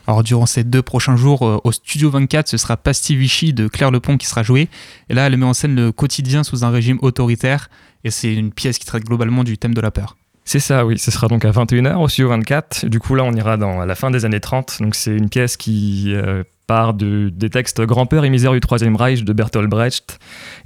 Alors 0.06 0.22
durant 0.22 0.46
ces 0.46 0.62
deux 0.62 0.82
prochains 0.82 1.16
jours 1.16 1.42
au 1.42 1.72
Studio 1.72 2.10
24, 2.10 2.48
ce 2.48 2.56
sera 2.56 2.76
Pasti 2.76 3.16
Vichy 3.16 3.52
de 3.52 3.68
Claire 3.68 3.90
Lepont 3.90 4.18
qui 4.18 4.26
sera 4.26 4.42
joué. 4.42 4.68
Et 5.08 5.14
là, 5.14 5.26
elle 5.26 5.36
met 5.36 5.46
en 5.46 5.54
scène 5.54 5.74
le 5.74 5.92
quotidien 5.92 6.42
sous 6.42 6.64
un 6.64 6.70
régime 6.70 6.98
autoritaire. 7.02 7.70
Et 8.04 8.10
c'est 8.10 8.34
une 8.34 8.52
pièce 8.52 8.78
qui 8.78 8.86
traite 8.86 9.04
globalement 9.04 9.44
du 9.44 9.58
thème 9.58 9.74
de 9.74 9.80
la 9.80 9.92
peur. 9.92 10.16
C'est 10.44 10.60
ça, 10.60 10.84
oui. 10.84 10.98
Ce 10.98 11.10
sera 11.10 11.28
donc 11.28 11.44
à 11.44 11.50
21h 11.50 11.96
au 11.96 12.08
Studio 12.08 12.28
24. 12.30 12.86
Du 12.86 12.98
coup, 12.98 13.14
là, 13.14 13.24
on 13.24 13.32
ira 13.32 13.56
dans 13.56 13.84
la 13.84 13.94
fin 13.94 14.10
des 14.10 14.24
années 14.24 14.40
30. 14.40 14.78
Donc, 14.80 14.94
c'est 14.94 15.16
une 15.16 15.28
pièce 15.28 15.56
qui 15.56 16.12
euh, 16.14 16.42
part 16.66 16.94
de, 16.94 17.28
des 17.28 17.48
textes 17.48 17.80
Grand-père 17.80 18.24
et 18.24 18.30
misère 18.30 18.52
du 18.52 18.60
Troisième 18.60 18.96
Reich 18.96 19.24
de 19.24 19.32
Bertolt 19.32 19.70
Brecht 19.70 20.18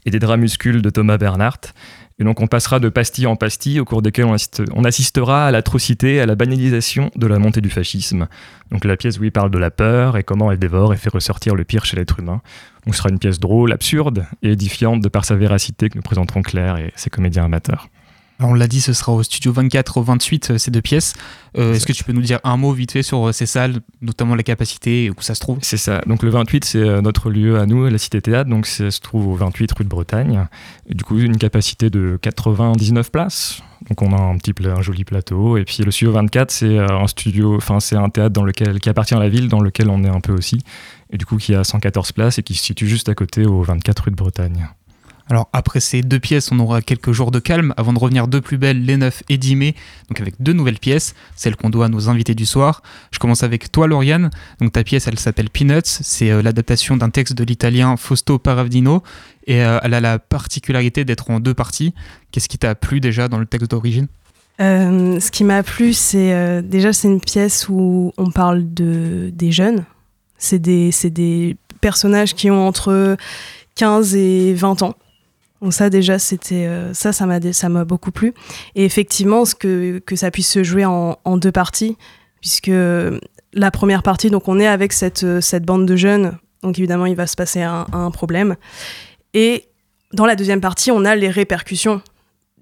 et 0.07 0.11
des 0.11 0.19
dramuscules 0.19 0.83
de 0.83 0.91
Thomas 0.91 1.19
Bernhardt. 1.19 1.73
Et 2.19 2.25
donc, 2.25 2.41
on 2.41 2.47
passera 2.47 2.81
de 2.81 2.89
pastille 2.89 3.27
en 3.27 3.37
pastille, 3.37 3.79
au 3.79 3.85
cours 3.85 4.01
desquelles 4.01 4.25
on, 4.25 4.37
on 4.75 4.85
assistera 4.85 5.47
à 5.47 5.51
l'atrocité, 5.51 6.19
à 6.19 6.25
la 6.25 6.35
banalisation 6.35 7.11
de 7.15 7.27
la 7.27 7.39
montée 7.39 7.61
du 7.61 7.69
fascisme. 7.69 8.27
Donc, 8.71 8.87
la 8.87 8.97
pièce, 8.97 9.19
oui, 9.19 9.31
parle 9.31 9.51
de 9.51 9.59
la 9.59 9.71
peur 9.71 10.17
et 10.17 10.25
comment 10.25 10.51
elle 10.51 10.59
dévore 10.59 10.95
et 10.95 10.97
fait 10.97 11.11
ressortir 11.11 11.55
le 11.55 11.65
pire 11.65 11.85
chez 11.85 11.97
l'être 11.97 12.19
humain. 12.19 12.41
Donc, 12.87 12.95
ce 12.95 13.03
sera 13.03 13.11
une 13.11 13.19
pièce 13.19 13.39
drôle, 13.39 13.71
absurde 13.73 14.25
et 14.43 14.53
édifiante 14.53 15.03
de 15.03 15.09
par 15.11 15.27
sa 15.27 15.37
véracité 15.37 15.91
que 15.91 15.97
nous 15.97 16.03
présenteront 16.03 16.41
Claire 16.41 16.79
et 16.79 16.91
ses 16.97 17.11
comédiens 17.11 17.45
amateurs 17.45 17.91
on 18.41 18.55
l'a 18.55 18.69
dit, 18.69 18.81
ce 18.81 18.93
sera 18.93 19.13
au 19.13 19.23
studio 19.23 19.53
24 19.53 19.97
au 19.97 20.03
28, 20.03 20.51
euh, 20.51 20.59
ces 20.59 20.71
deux 20.71 20.83
pièces. 20.83 21.15
Euh, 21.57 21.73
est-ce 21.73 21.87
que 21.87 21.93
tu 21.93 22.05
peux 22.05 22.13
nous 22.13 22.23
dire 22.23 22.39
un 22.45 22.57
mot 22.57 22.73
vite 22.73 22.93
fait 22.93 23.03
sur 23.03 23.29
euh, 23.29 23.33
ces 23.33 23.47
salles, 23.47 23.81
notamment 24.03 24.35
la 24.35 24.43
capacité, 24.43 25.11
où 25.11 25.23
ça 25.23 25.35
se 25.35 25.41
trouve? 25.41 25.59
C'est 25.63 25.79
ça. 25.79 26.03
Donc 26.07 26.23
le 26.23 26.31
28, 26.31 26.65
c'est 26.65 27.01
notre 27.01 27.31
lieu 27.31 27.59
à 27.59 27.67
nous, 27.67 27.89
la 27.89 27.99
Cité 27.99 28.21
Théâtre. 28.21 28.51
Donc 28.51 28.67
ça 28.67 28.91
se 28.91 29.01
trouve 29.01 29.29
au 29.29 29.35
28 29.35 29.73
rue 29.73 29.85
de 29.85 29.89
Bretagne. 29.89 30.47
du 30.89 31.03
coup, 31.03 31.19
une 31.19 31.39
capacité 31.39 31.89
de 31.89 32.19
99 32.21 33.11
places. 33.11 33.63
Donc 33.89 34.03
on 34.03 34.13
a 34.17 34.21
un 34.21 34.37
petit 34.37 34.53
un 34.67 34.83
joli 34.83 35.05
plateau. 35.05 35.57
Et 35.57 35.65
puis 35.65 35.83
le 35.83 35.91
studio 35.91 36.13
24, 36.13 36.51
c'est 36.51 36.79
un 36.79 37.07
studio, 37.07 37.57
enfin 37.57 37.81
c'est 37.81 37.97
un 37.97 38.11
théâtre 38.11 38.35
dans 38.35 38.45
lequel, 38.45 38.81
qui 38.81 38.89
appartient 38.89 39.15
à 39.15 39.19
la 39.19 39.29
ville, 39.29 39.49
dans 39.49 39.61
lequel 39.61 39.89
on 39.89 40.05
est 40.05 40.09
un 40.09 40.21
peu 40.21 40.33
aussi. 40.33 40.59
Et 41.11 41.17
du 41.17 41.25
coup, 41.25 41.37
qui 41.37 41.55
a 41.55 41.65
114 41.65 42.13
places 42.13 42.39
et 42.39 42.43
qui 42.43 42.55
se 42.55 42.65
situe 42.65 42.89
juste 42.89 43.09
à 43.09 43.15
côté 43.15 43.47
au 43.47 43.63
24 43.63 44.05
rue 44.05 44.11
de 44.11 44.17
Bretagne. 44.17 44.69
Alors 45.29 45.49
après 45.53 45.81
ces 45.81 46.03
deux 46.03 46.21
pièces, 46.21 46.53
on 46.53 46.59
aura 46.61 46.83
quelques 46.83 47.11
jours 47.11 47.33
de 47.33 47.41
calme 47.41 47.75
avant 47.77 47.93
de 47.93 47.99
revenir 47.99 48.29
de 48.29 48.39
plus 48.39 48.59
belle 48.59 48.85
les 48.85 48.97
9 48.97 49.25
et 49.29 49.39
10 49.39 49.57
mai, 49.57 49.75
donc 50.09 50.21
avec 50.21 50.35
deux 50.39 50.53
nouvelles 50.53 50.79
pièces, 50.79 51.15
celles 51.35 51.57
qu'on 51.57 51.71
doit 51.71 51.87
à 51.87 51.89
nos 51.89 52.09
invités 52.09 52.37
du 52.37 52.47
soir. 52.47 52.83
Je 53.11 53.19
commence 53.19 53.43
avec 53.43 53.73
toi 53.73 53.89
Lauriane, 53.89 54.31
donc 54.61 54.73
ta 54.73 54.85
pièce 54.85 55.09
elle 55.09 55.19
s'appelle 55.19 55.51
Peanuts, 55.51 55.81
c'est 55.85 56.31
euh, 56.31 56.43
l'adaptation 56.43 56.97
d'un 56.97 57.11
texte 57.11 57.35
de 57.35 57.43
l'italien 57.43 57.97
Fausto 57.97 58.39
Paravdino 58.39 59.03
et 59.49 59.65
euh, 59.65 59.79
elle 59.83 59.95
a 59.95 60.01
la 60.01 60.21
particularité 60.21 61.05
d'être 61.05 61.29
en 61.31 61.41
deux 61.41 61.55
parties. 61.55 61.93
Qu'est-ce 62.31 62.49
qui 62.49 62.59
t'a 62.59 62.77
plu 62.77 63.01
déjà 63.01 63.27
dans 63.27 63.39
le 63.39 63.47
texte 63.47 63.73
d'origine? 63.73 64.07
Euh, 64.61 65.19
Ce 65.19 65.33
qui 65.33 65.43
m'a 65.43 65.65
plu, 65.65 65.93
c'est 65.93 66.63
déjà 66.63 66.93
c'est 66.93 67.09
une 67.09 67.21
pièce 67.21 67.69
où 67.69 68.13
on 68.17 68.31
parle 68.31 68.73
de, 68.73 69.31
des 69.35 69.51
jeunes, 69.51 69.85
c'est 70.39 70.61
des, 70.61 70.91
des 71.11 71.57
personnages 71.81 72.35
qui 72.35 72.49
ont 72.49 72.67
entre 72.69 73.17
15 73.75 74.15
et 74.15 74.55
20 74.55 74.83
ans 74.83 74.95
donc 75.63 75.73
ça 75.73 75.91
déjà 75.91 76.19
c'était 76.19 76.67
euh, 76.67 76.93
ça 76.93 77.13
ça 77.13 77.27
m'a 77.27 77.41
ça 77.53 77.69
m'a 77.69 77.85
beaucoup 77.85 78.11
plu. 78.11 78.35
Et 78.75 78.85
effectivement 78.85 79.45
ce 79.45 79.55
que, 79.55 79.99
que 79.99 80.17
ça 80.17 80.31
puisse 80.31 80.51
se 80.51 80.63
jouer 80.63 80.85
en, 80.85 81.19
en, 81.25 81.37
deux 81.37 81.53
parties 81.53 81.97
puisque 82.41 82.71
la 83.53 83.71
première 83.71 84.03
partie 84.03 84.31
donc 84.31 84.49
on 84.49 84.59
est 84.59 84.67
avec 84.67 84.93
cette 84.93 85.41
cette 85.41 85.65
bande 85.65 85.87
de 85.87 85.97
jeunes. 85.97 86.39
Donc 86.63 86.79
évidemment 86.79 87.07
il 87.07 87.17
va 87.17 87.27
se 87.27 87.37
passer 87.37 87.63
un, 87.63 88.11
problème. 88.11 88.57
Et 89.35 89.69
dans 90.13 90.27
la 90.27 90.37
deuxième 90.37 90.61
partie 90.61 90.91
on 90.91 91.05
a 91.05 91.15
les 91.17 91.31
répercussions 91.31 92.03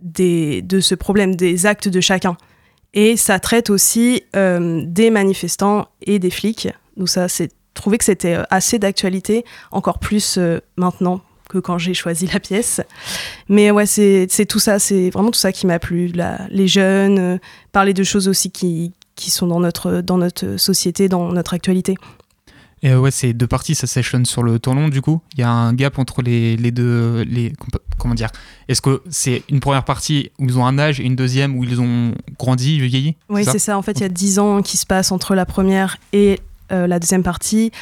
des, 0.00 0.62
de 0.62 0.80
ce 0.80 0.94
problème 0.94 1.34
des 1.34 1.66
actes 1.66 1.88
de 1.88 2.00
chacun. 2.00 2.36
Et 2.92 3.16
ça 3.16 3.40
traite 3.40 3.70
aussi 3.70 4.22
euh, 4.36 4.82
des 4.86 5.10
manifestants 5.10 5.88
et 6.02 6.20
des 6.20 6.30
flics. 6.30 6.68
Donc 6.96 7.08
ça 7.08 7.28
c'est 7.28 7.50
trouvé 7.74 7.98
que 7.98 8.04
c'était 8.04 8.38
assez 8.50 8.78
d'actualité 8.78 9.44
encore 9.72 9.98
plus 9.98 10.38
euh, 10.38 10.60
maintenant 10.76 11.20
que 11.48 11.58
quand 11.58 11.78
j'ai 11.78 11.94
choisi 11.94 12.26
la 12.32 12.40
pièce. 12.40 12.80
Mais 13.48 13.70
ouais, 13.70 13.86
c'est 13.86 14.46
tout 14.48 14.58
ça, 14.58 14.78
c'est 14.78 15.10
vraiment 15.10 15.30
tout 15.30 15.38
ça 15.38 15.52
qui 15.52 15.66
m'a 15.66 15.78
plu. 15.78 16.12
les 16.50 16.68
jeunes, 16.68 17.18
euh, 17.18 17.38
parler 17.72 17.94
de 17.94 18.02
choses 18.02 18.28
aussi 18.28 18.50
qui, 18.50 18.92
qui 19.16 19.30
sont 19.30 19.46
dans 19.46 19.60
notre, 19.60 20.00
dans 20.00 20.18
notre 20.18 20.56
société, 20.56 21.08
dans 21.08 21.32
notre 21.32 21.54
actualité. 21.54 21.96
Et 22.84 22.90
euh, 22.90 23.00
ouais, 23.00 23.10
ces 23.10 23.32
deux 23.32 23.46
parties, 23.46 23.74
ça 23.74 23.86
s'échelonne 23.86 24.26
sur 24.26 24.42
le 24.42 24.58
temps 24.58 24.74
long, 24.74 24.88
du 24.88 25.00
coup. 25.00 25.22
Il 25.32 25.40
y 25.40 25.42
a 25.42 25.50
un 25.50 25.72
gap 25.72 25.98
entre 25.98 26.20
les, 26.20 26.56
les 26.58 26.70
deux. 26.70 27.22
Les, 27.22 27.54
comment 27.98 28.14
dire 28.14 28.28
Est-ce 28.68 28.82
que 28.82 29.02
c'est 29.08 29.42
une 29.48 29.60
première 29.60 29.84
partie 29.84 30.30
où 30.38 30.44
ils 30.44 30.58
ont 30.58 30.66
un 30.66 30.78
âge 30.78 31.00
et 31.00 31.04
une 31.04 31.16
deuxième 31.16 31.56
où 31.56 31.64
ils 31.64 31.80
ont 31.80 32.14
grandi, 32.38 32.78
vieilli 32.78 33.16
Oui, 33.30 33.44
c'est 33.46 33.58
ça. 33.58 33.78
En 33.78 33.82
fait, 33.82 33.92
il 33.92 34.02
y 34.02 34.04
a 34.06 34.10
dix 34.10 34.38
ans 34.38 34.60
qui 34.60 34.76
se 34.76 34.84
passent 34.84 35.12
entre 35.12 35.34
la 35.34 35.46
première 35.46 35.96
et 36.12 36.40
euh, 36.72 36.86
la 36.86 36.98
deuxième 36.98 37.22
partie. 37.22 37.72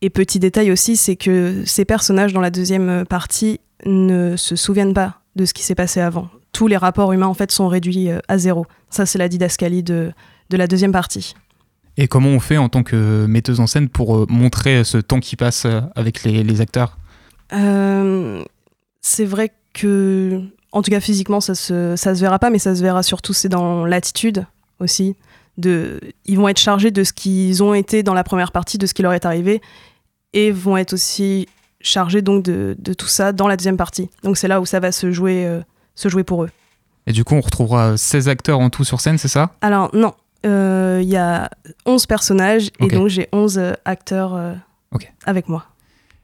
Et 0.00 0.10
petit 0.10 0.38
détail 0.38 0.70
aussi, 0.70 0.96
c'est 0.96 1.16
que 1.16 1.62
ces 1.66 1.84
personnages 1.84 2.32
dans 2.32 2.40
la 2.40 2.50
deuxième 2.50 3.04
partie 3.04 3.60
ne 3.84 4.36
se 4.36 4.56
souviennent 4.56 4.94
pas 4.94 5.20
de 5.36 5.44
ce 5.44 5.54
qui 5.54 5.62
s'est 5.62 5.74
passé 5.74 6.00
avant. 6.00 6.28
Tous 6.52 6.66
les 6.66 6.76
rapports 6.76 7.12
humains 7.12 7.26
en 7.26 7.34
fait 7.34 7.52
sont 7.52 7.68
réduits 7.68 8.10
euh, 8.10 8.18
à 8.28 8.38
zéro. 8.38 8.66
Ça, 8.90 9.06
c'est 9.06 9.18
la 9.18 9.28
didascalie 9.28 9.82
de, 9.82 10.12
de 10.50 10.56
la 10.56 10.66
deuxième 10.66 10.92
partie. 10.92 11.34
Et 11.96 12.08
comment 12.08 12.30
on 12.30 12.40
fait 12.40 12.56
en 12.56 12.68
tant 12.68 12.82
que 12.82 13.26
metteuse 13.26 13.60
en 13.60 13.66
scène 13.66 13.88
pour 13.88 14.16
euh, 14.16 14.26
montrer 14.28 14.84
ce 14.84 14.98
temps 14.98 15.20
qui 15.20 15.36
passe 15.36 15.64
euh, 15.64 15.80
avec 15.94 16.22
les, 16.22 16.42
les 16.42 16.60
acteurs? 16.60 16.98
C'est 19.00 19.24
vrai 19.24 19.52
que, 19.72 20.42
en 20.72 20.82
tout 20.82 20.90
cas 20.90 21.00
physiquement, 21.00 21.40
ça 21.40 21.54
se, 21.54 21.96
ça 21.96 22.14
se 22.14 22.20
verra 22.20 22.38
pas, 22.38 22.50
mais 22.50 22.58
ça 22.58 22.74
se 22.74 22.82
verra 22.82 23.02
surtout, 23.02 23.32
c'est 23.32 23.48
dans 23.48 23.86
l'attitude 23.86 24.44
aussi. 24.80 25.16
De, 25.58 26.00
ils 26.24 26.36
vont 26.36 26.48
être 26.48 26.58
chargés 26.58 26.90
de 26.90 27.04
ce 27.04 27.12
qu'ils 27.12 27.62
ont 27.62 27.74
été 27.74 28.02
dans 28.02 28.14
la 28.14 28.24
première 28.24 28.52
partie, 28.52 28.78
de 28.78 28.86
ce 28.86 28.94
qui 28.94 29.02
leur 29.02 29.12
est 29.12 29.26
arrivé, 29.26 29.60
et 30.32 30.50
vont 30.50 30.76
être 30.76 30.92
aussi 30.94 31.48
chargés 31.80 32.22
donc 32.22 32.44
de, 32.44 32.76
de, 32.78 32.92
tout 32.94 33.06
ça 33.06 33.32
dans 33.32 33.48
la 33.48 33.56
deuxième 33.56 33.76
partie. 33.76 34.08
Donc 34.22 34.36
c'est 34.36 34.48
là 34.48 34.60
où 34.60 34.66
ça 34.66 34.80
va 34.80 34.92
se 34.92 35.10
jouer, 35.10 35.48
se 35.94 36.08
jouer 36.08 36.24
pour 36.24 36.44
eux. 36.44 36.50
Et 37.06 37.12
du 37.12 37.24
coup, 37.24 37.34
on 37.34 37.40
retrouvera 37.40 37.96
16 37.96 38.28
acteurs 38.28 38.60
en 38.60 38.70
tout 38.70 38.84
sur 38.84 39.00
scène, 39.00 39.18
c'est 39.18 39.28
ça? 39.28 39.50
Alors 39.60 39.90
non, 39.94 40.14
il 40.44 41.08
y 41.08 41.16
a 41.16 41.50
11 41.86 42.06
personnages 42.06 42.70
et 42.80 42.86
donc 42.86 43.08
j'ai 43.08 43.28
11 43.32 43.60
acteurs 43.84 44.56
avec 45.26 45.48
moi. 45.48 45.66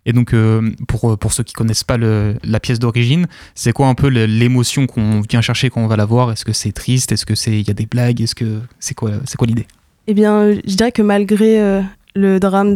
Et 0.07 0.13
donc, 0.13 0.35
euh, 0.35 0.71
pour, 0.87 1.19
pour 1.19 1.33
ceux 1.33 1.43
qui 1.43 1.55
connaissent 1.55 1.85
pas 1.85 1.97
la 1.97 2.61
pièce 2.61 2.79
d'origine, 2.79 3.27
c'est 3.55 3.73
quoi 3.73 3.89
un 3.89 3.95
peu 3.95 4.09
l'émotion 4.09 4.87
qu'on 4.87 5.21
vient 5.23 5.41
chercher 5.41 5.71
quand 5.71 5.83
on 5.83 5.87
va 5.87 5.97
la 5.97 6.05
voir? 6.05 6.31
Est-ce 6.31 6.45
que 6.45 6.53
c'est 6.53 6.73
triste? 6.73 7.13
Est-ce 7.13 7.25
que 7.25 7.35
c'est 7.35 7.59
il 7.59 7.67
y 7.67 7.71
a 7.71 7.75
des 7.75 7.87
blagues? 7.87 8.21
Est-ce 8.21 8.35
que 8.35 8.61
c'est 8.79 8.95
quoi 8.95 9.13
c'est 9.25 9.37
quoi 9.37 9.47
l'idée? 9.47 9.67
Eh 10.07 10.15
bien, 10.15 10.53
je 10.53 10.75
dirais 10.77 10.93
que 10.93 11.01
malgré 11.01 11.61
euh, 11.61 11.81
le 12.15 12.39
drame 12.39 12.75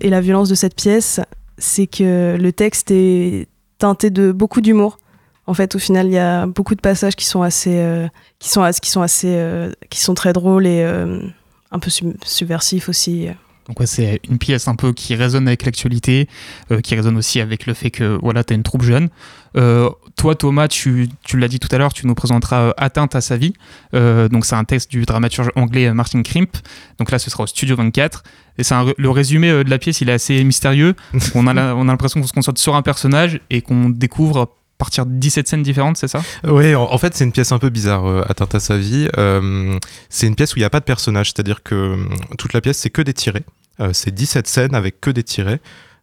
et 0.00 0.10
la 0.10 0.20
violence 0.20 0.48
de 0.48 0.56
cette 0.56 0.74
pièce, 0.74 1.20
c'est 1.58 1.86
que 1.86 2.36
le 2.36 2.52
texte 2.52 2.90
est 2.90 3.46
teinté 3.78 4.10
de 4.10 4.32
beaucoup 4.32 4.60
d'humour. 4.60 4.98
En 5.46 5.54
fait, 5.54 5.76
au 5.76 5.78
final, 5.78 6.06
il 6.06 6.12
y 6.12 6.18
a 6.18 6.46
beaucoup 6.46 6.74
de 6.74 6.80
passages 6.80 7.14
qui 7.14 7.24
sont 7.24 7.42
assez, 7.42 7.76
euh, 7.76 8.08
qui 8.40 8.48
sont 8.48 8.62
assez, 8.62 9.70
qui 9.90 10.00
sont 10.00 10.14
très 10.14 10.32
drôles 10.32 10.66
et 10.66 10.82
un 10.82 11.78
peu 11.78 11.90
subversifs 12.24 12.88
aussi. 12.88 13.28
Donc 13.68 13.78
c'est 13.84 14.20
une 14.28 14.38
pièce 14.38 14.68
un 14.68 14.76
peu 14.76 14.92
qui 14.92 15.14
résonne 15.14 15.48
avec 15.48 15.64
l'actualité, 15.64 16.28
euh, 16.70 16.80
qui 16.80 16.94
résonne 16.94 17.16
aussi 17.16 17.40
avec 17.40 17.66
le 17.66 17.74
fait 17.74 17.90
que 17.90 18.18
voilà, 18.22 18.44
tu 18.44 18.52
as 18.52 18.56
une 18.56 18.62
troupe 18.62 18.82
jeune. 18.82 19.08
Euh, 19.56 19.90
toi 20.16 20.34
Thomas, 20.34 20.68
tu, 20.68 21.08
tu 21.24 21.38
l'as 21.38 21.48
dit 21.48 21.58
tout 21.58 21.68
à 21.72 21.78
l'heure, 21.78 21.92
tu 21.92 22.06
nous 22.06 22.14
présenteras 22.14 22.60
euh, 22.60 22.72
Atteinte 22.76 23.14
à 23.14 23.20
sa 23.20 23.36
vie. 23.36 23.54
donc 23.92 24.44
c'est 24.44 24.54
un 24.54 24.64
texte 24.64 24.90
du 24.90 25.04
dramaturge 25.04 25.50
anglais 25.56 25.92
Martin 25.92 26.22
Krimp. 26.22 26.56
Donc 26.98 27.10
là 27.10 27.18
ce 27.18 27.30
sera 27.30 27.44
au 27.44 27.46
Studio 27.46 27.76
24. 27.76 28.22
Et 28.58 28.64
c'est 28.64 28.74
le 28.96 29.10
résumé 29.10 29.50
de 29.50 29.68
la 29.68 29.78
pièce, 29.78 30.00
il 30.00 30.08
est 30.08 30.14
assez 30.14 30.42
mystérieux. 30.44 30.94
on 31.34 31.46
a 31.46 31.54
l'impression 31.54 32.20
qu'on 32.20 32.26
se 32.26 32.32
concentre 32.32 32.60
sur 32.60 32.76
un 32.76 32.82
personnage 32.82 33.40
et 33.50 33.62
qu'on 33.62 33.90
découvre 33.90 34.48
partir 34.76 35.06
de 35.06 35.12
17 35.12 35.48
scènes 35.48 35.62
différentes, 35.62 35.96
c'est 35.96 36.08
ça? 36.08 36.22
Oui, 36.44 36.74
en, 36.74 36.98
fait, 36.98 37.14
c'est 37.14 37.24
une 37.24 37.32
pièce 37.32 37.52
un 37.52 37.58
peu 37.58 37.70
bizarre, 37.70 38.06
euh, 38.06 38.22
Atteinte 38.28 38.54
à 38.54 38.60
sa 38.60 38.76
vie. 38.76 39.08
Euh, 39.16 39.78
c'est 40.08 40.26
une 40.26 40.34
pièce 40.34 40.54
où 40.54 40.58
il 40.58 40.60
n'y 40.62 40.66
a 40.66 40.70
pas 40.70 40.80
de 40.80 40.84
personnage, 40.84 41.28
c'est-à-dire 41.28 41.62
que 41.62 41.74
euh, 41.74 41.96
toute 42.38 42.52
la 42.52 42.60
pièce, 42.60 42.78
c'est 42.78 42.90
que 42.90 43.02
des 43.02 43.14
tirés. 43.14 43.44
C'est 43.92 44.14
17 44.14 44.46
scènes 44.46 44.74
avec 44.74 45.00
que 45.00 45.10
des 45.10 45.22
tirés. 45.22 45.60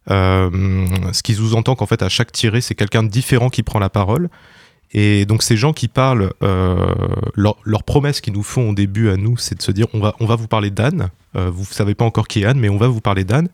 ce 0.08 1.22
qui 1.22 1.34
sous-entend 1.34 1.74
qu'en 1.74 1.86
fait, 1.86 2.02
à 2.02 2.08
chaque 2.08 2.32
tiré, 2.32 2.60
c'est 2.60 2.74
quelqu'un 2.74 3.02
de 3.02 3.08
différent 3.08 3.48
qui 3.50 3.62
prend 3.62 3.78
la 3.78 3.90
parole. 3.90 4.28
Et 4.92 5.26
donc, 5.26 5.42
ces 5.42 5.56
gens 5.56 5.72
qui 5.72 5.88
parlent, 5.88 6.32
leur, 6.40 7.56
leur, 7.64 7.82
promesse 7.82 8.20
qu'ils 8.20 8.34
nous 8.34 8.42
font 8.42 8.70
au 8.70 8.74
début 8.74 9.10
à 9.10 9.16
nous, 9.16 9.36
c'est 9.36 9.56
de 9.56 9.62
se 9.62 9.72
dire 9.72 9.86
on 9.92 10.00
va, 10.00 10.14
on 10.20 10.26
va 10.26 10.36
vous 10.36 10.48
parler 10.48 10.70
d'Anne. 10.70 11.10
vous 11.34 11.60
ne 11.60 11.74
savez 11.74 11.94
pas 11.94 12.04
encore 12.04 12.28
qui 12.28 12.42
est 12.42 12.46
Anne, 12.46 12.58
mais 12.58 12.68
on 12.68 12.78
va 12.78 12.88
vous 12.88 13.00
parler 13.00 13.24
d'Anne. 13.24 13.48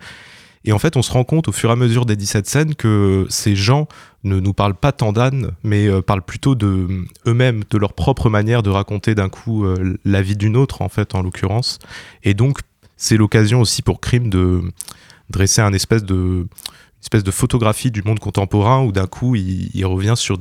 Et 0.65 0.73
en 0.73 0.79
fait, 0.79 0.97
on 0.97 1.03
se 1.03 1.13
rend 1.13 1.25
compte 1.25 1.49
au 1.49 1.53
fur 1.53 1.71
et 1.71 1.73
à 1.73 1.77
mesure 1.77 2.05
des 2.05 2.17
17 2.17 2.47
scènes 2.47 2.75
que 2.75 3.27
ces 3.31 3.57
gens 3.57 3.89
ne 4.25 4.39
nous 4.41 4.53
parlent 4.53 4.75
pas 4.75 4.93
tant 4.93 5.13
d'Anne, 5.13 5.53
mais 5.65 5.87
euh, 5.87 6.03
parlent 6.03 6.23
plutôt 6.23 6.55
de 6.55 7.07
eux-mêmes, 7.27 7.63
de 7.71 7.79
leur 7.79 7.95
propre 7.95 8.29
manière 8.29 8.63
de 8.63 8.69
raconter 8.69 9.15
d'un 9.15 9.31
coup 9.31 9.65
euh, 9.65 9.97
la 10.05 10.21
vie 10.21 10.37
d'une 10.37 10.57
autre, 10.57 10.83
en 10.83 10.91
fait, 10.91 11.15
en 11.15 11.23
l'occurrence. 11.23 11.79
Et 12.25 12.35
donc, 12.35 12.59
c'est 13.01 13.17
l'occasion 13.17 13.63
aussi 13.63 13.81
pour 13.81 14.01
Crime 14.01 14.29
de 14.29 14.61
dresser 15.31 15.63
un 15.63 15.73
espèce 15.73 16.05
de, 16.05 16.47
espèce 17.03 17.25
de 17.25 17.31
photographie 17.31 17.91
du 17.91 18.03
monde 18.03 18.19
contemporain 18.19 18.85
où 18.85 18.93
d'un 18.93 19.07
coup, 19.07 19.35
il, 19.35 19.87
revient 19.87 20.15
sur 20.17 20.39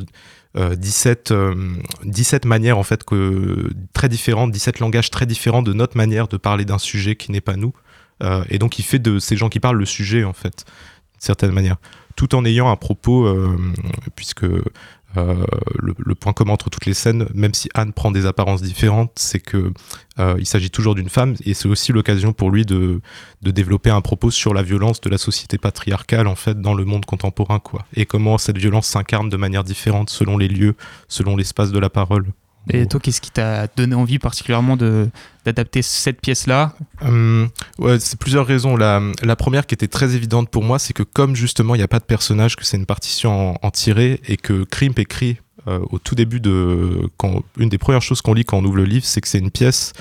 17, 0.55 1.31
euh, 1.31 1.55
17 2.03 2.45
manières, 2.45 2.77
en 2.77 2.83
fait, 2.83 3.05
que, 3.05 3.69
très 3.93 4.09
différentes, 4.09 4.51
17 4.51 4.79
langages 4.79 5.09
très 5.09 5.25
différents 5.25 5.61
de 5.61 5.71
notre 5.71 5.95
manière 5.95 6.27
de 6.27 6.35
parler 6.35 6.65
d'un 6.65 6.79
sujet 6.79 7.15
qui 7.15 7.31
n'est 7.31 7.41
pas 7.41 7.55
nous. 7.55 7.73
Euh, 8.23 8.43
et 8.49 8.59
donc 8.59 8.77
il 8.77 8.83
fait 8.83 8.99
de 8.99 9.19
ces 9.19 9.37
gens 9.37 9.47
qui 9.47 9.61
parlent 9.61 9.77
le 9.77 9.85
sujet, 9.85 10.25
en 10.25 10.33
fait, 10.33 10.65
d'une 11.13 11.21
certaine 11.21 11.51
manière, 11.51 11.77
tout 12.17 12.35
en 12.35 12.43
ayant 12.43 12.69
un 12.69 12.75
propos, 12.75 13.25
euh, 13.25 13.57
puisque 14.17 14.45
euh, 15.17 15.45
le, 15.77 16.15
point 16.15 16.33
commun 16.33 16.53
entre 16.53 16.69
toutes 16.69 16.85
les 16.85 16.93
scènes, 16.93 17.27
même 17.33 17.53
si 17.53 17.69
Anne 17.73 17.93
prend 17.93 18.11
des 18.11 18.25
apparences 18.25 18.61
différentes, 18.61 19.11
c'est 19.15 19.39
que 19.39 19.71
il 20.37 20.45
s'agit 20.45 20.69
toujours 20.69 20.95
d'une 20.95 21.07
femme 21.07 21.35
et 21.45 21.53
c'est 21.53 21.69
aussi 21.69 21.93
l'occasion 21.93 22.33
pour 22.33 22.51
lui 22.51 22.65
de, 22.65 22.99
de, 23.41 23.51
développer 23.51 23.89
un 23.89 24.01
propos 24.01 24.31
sur 24.31 24.53
la 24.53 24.63
violence 24.63 24.99
de 24.99 25.09
la 25.09 25.17
société 25.17 25.57
patriarcale 25.57 26.27
en 26.27 26.35
fait 26.35 26.59
dans 26.59 26.73
le 26.73 26.83
monde 26.83 27.05
contemporain 27.05 27.59
quoi 27.59 27.85
et 27.93 28.05
comment 28.05 28.37
cette 28.37 28.57
violence 28.57 28.85
s'incarne 28.85 29.29
de 29.29 29.37
manière 29.37 29.63
différente 29.63 30.09
selon 30.09 30.37
les 30.37 30.49
lieux, 30.49 30.75
selon 31.07 31.37
l'espace 31.37 31.71
de 31.71 31.79
la 31.79 31.89
parole. 31.89 32.25
Et 32.71 32.85
toi, 32.85 32.99
qu'est-ce 32.99 33.21
qui 33.21 33.31
t'a 33.31 33.67
donné 33.75 33.95
envie 33.95 34.19
particulièrement 34.19 34.77
d'adapter 34.77 35.81
cette 35.81 36.21
pièce-là 36.21 36.73
hum, 37.01 37.49
ouais, 37.79 37.99
C'est 37.99 38.19
plusieurs 38.19 38.45
raisons. 38.45 38.75
La, 38.75 39.01
la, 39.23 39.35
première 39.35 39.65
qui 39.65 39.73
était 39.73 39.87
très 39.87 40.15
évidente 40.15 40.49
pour 40.49 40.63
moi, 40.63 40.77
c'est 40.77 40.93
que 40.93 41.03
comme 41.03 41.35
justement 41.35 41.75
il 41.75 41.79
n'y 41.79 41.83
a 41.83 41.87
pas 41.87 41.99
de 41.99 42.03
personnage, 42.03 42.55
que 42.55 42.65
c'est 42.65 42.77
une 42.77 42.85
partition 42.85 43.55
en, 43.61 43.71
tiré 43.71 44.21
et 44.27 44.37
que 44.37 44.63
Krimp 44.63 44.99
écrit 44.99 45.37
euh, 45.67 45.79
au 45.89 45.99
tout 45.99 46.15
début 46.15 46.39
de... 46.39 47.09
Quand, 47.17 47.41
une 47.57 47.69
des 47.69 47.77
premières 47.77 48.01
choses 48.01 48.21
qu'on 48.21 48.33
lit 48.33 48.45
quand 48.45 48.57
on 48.57 48.65
ouvre 48.65 48.77
le 48.77 48.85
livre, 48.85 49.05
c'est 49.05 49.21
que 49.21 49.27
c'est 49.27 49.39
une 49.39 49.51
pièce 49.51 49.93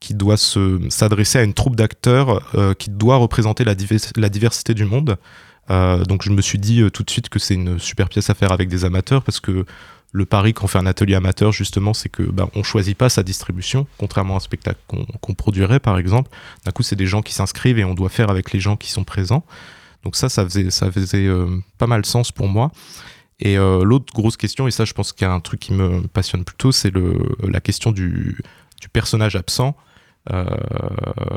qui 0.00 0.14
doit 0.14 0.36
s'adresser 0.36 1.38
à 1.38 1.42
une 1.42 1.54
troupe 1.54 1.76
d'acteurs 1.76 2.42
euh, 2.54 2.74
qui 2.74 2.90
doit 2.90 3.16
représenter 3.16 3.64
la, 3.64 3.74
la 4.16 4.28
diversité 4.28 4.74
du 4.74 4.84
monde. 4.84 5.16
Euh, 5.70 6.04
donc 6.04 6.22
je 6.22 6.30
me 6.30 6.42
suis 6.42 6.58
dit 6.58 6.82
tout 6.92 7.02
de 7.02 7.10
suite 7.10 7.28
que 7.28 7.38
c'est 7.38 7.54
une 7.54 7.78
super 7.78 8.08
pièce 8.08 8.30
à 8.30 8.34
faire 8.34 8.52
avec 8.52 8.68
des 8.68 8.84
amateurs 8.84 9.22
parce 9.22 9.40
que 9.40 9.64
le 10.16 10.24
pari 10.24 10.54
qu'on 10.54 10.66
fait 10.66 10.78
un 10.78 10.86
atelier 10.86 11.14
amateur, 11.14 11.52
justement, 11.52 11.92
c'est 11.92 12.08
que 12.08 12.22
ben, 12.22 12.48
on 12.54 12.62
choisit 12.62 12.96
pas 12.96 13.10
sa 13.10 13.22
distribution, 13.22 13.86
contrairement 13.98 14.32
à 14.32 14.36
un 14.38 14.40
spectacle 14.40 14.80
qu'on 14.88 15.34
produirait, 15.34 15.78
par 15.78 15.98
exemple. 15.98 16.30
D'un 16.64 16.72
coup, 16.72 16.82
c'est 16.82 16.96
des 16.96 17.06
gens 17.06 17.20
qui 17.20 17.34
s'inscrivent 17.34 17.78
et 17.78 17.84
on 17.84 17.94
doit 17.94 18.08
faire 18.08 18.30
avec 18.30 18.52
les 18.52 18.58
gens 18.58 18.76
qui 18.76 18.90
sont 18.90 19.04
présents. 19.04 19.44
Donc 20.04 20.16
ça, 20.16 20.30
ça 20.30 20.48
faisait, 20.48 21.26
euh, 21.26 21.60
pas 21.76 21.86
mal 21.86 22.06
sens 22.06 22.32
pour 22.32 22.48
moi. 22.48 22.72
Et 23.40 23.58
euh, 23.58 23.84
l'autre 23.84 24.14
grosse 24.14 24.38
question, 24.38 24.66
et 24.66 24.70
ça, 24.70 24.86
je 24.86 24.94
pense 24.94 25.12
qu'il 25.12 25.26
y 25.26 25.30
a 25.30 25.34
un 25.34 25.40
truc 25.40 25.60
qui 25.60 25.74
me 25.74 26.00
passionne 26.08 26.44
plutôt, 26.44 26.72
c'est 26.72 26.92
la 27.46 27.60
question 27.60 27.92
du, 27.92 28.38
personnage 28.94 29.36
absent, 29.36 29.76
euh, 30.32 30.46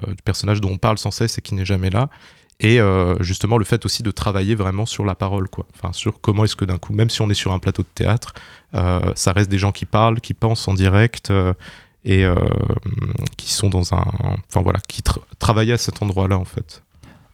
du 0.07 0.23
personnage 0.23 0.61
dont 0.61 0.71
on 0.71 0.77
parle 0.77 0.97
sans 0.97 1.11
cesse 1.11 1.37
et 1.37 1.41
qui 1.41 1.53
n'est 1.53 1.65
jamais 1.65 1.89
là 1.89 2.09
et 2.59 2.79
euh, 2.79 3.15
justement 3.21 3.57
le 3.57 3.65
fait 3.65 3.85
aussi 3.85 4.03
de 4.03 4.11
travailler 4.11 4.55
vraiment 4.55 4.85
sur 4.85 5.05
la 5.05 5.15
parole 5.15 5.47
quoi. 5.47 5.65
Enfin 5.75 5.93
sur 5.93 6.19
comment 6.19 6.43
est-ce 6.43 6.55
que 6.55 6.65
d'un 6.65 6.77
coup 6.77 6.93
même 6.93 7.09
si 7.09 7.21
on 7.21 7.29
est 7.29 7.35
sur 7.35 7.53
un 7.53 7.59
plateau 7.59 7.83
de 7.83 7.87
théâtre 7.93 8.33
euh, 8.75 8.99
ça 9.15 9.31
reste 9.31 9.49
des 9.49 9.57
gens 9.57 9.71
qui 9.71 9.85
parlent 9.85 10.19
qui 10.19 10.33
pensent 10.33 10.67
en 10.67 10.73
direct 10.73 11.31
euh, 11.31 11.53
et 12.05 12.25
qui 13.35 13.51
sont 13.51 13.69
dans 13.69 13.93
un 13.93 14.05
enfin 14.47 14.61
voilà 14.61 14.79
qui 14.87 15.03
travaillent 15.37 15.73
à 15.73 15.77
cet 15.77 16.01
endroit 16.01 16.29
là 16.29 16.37
en 16.37 16.45
fait 16.45 16.81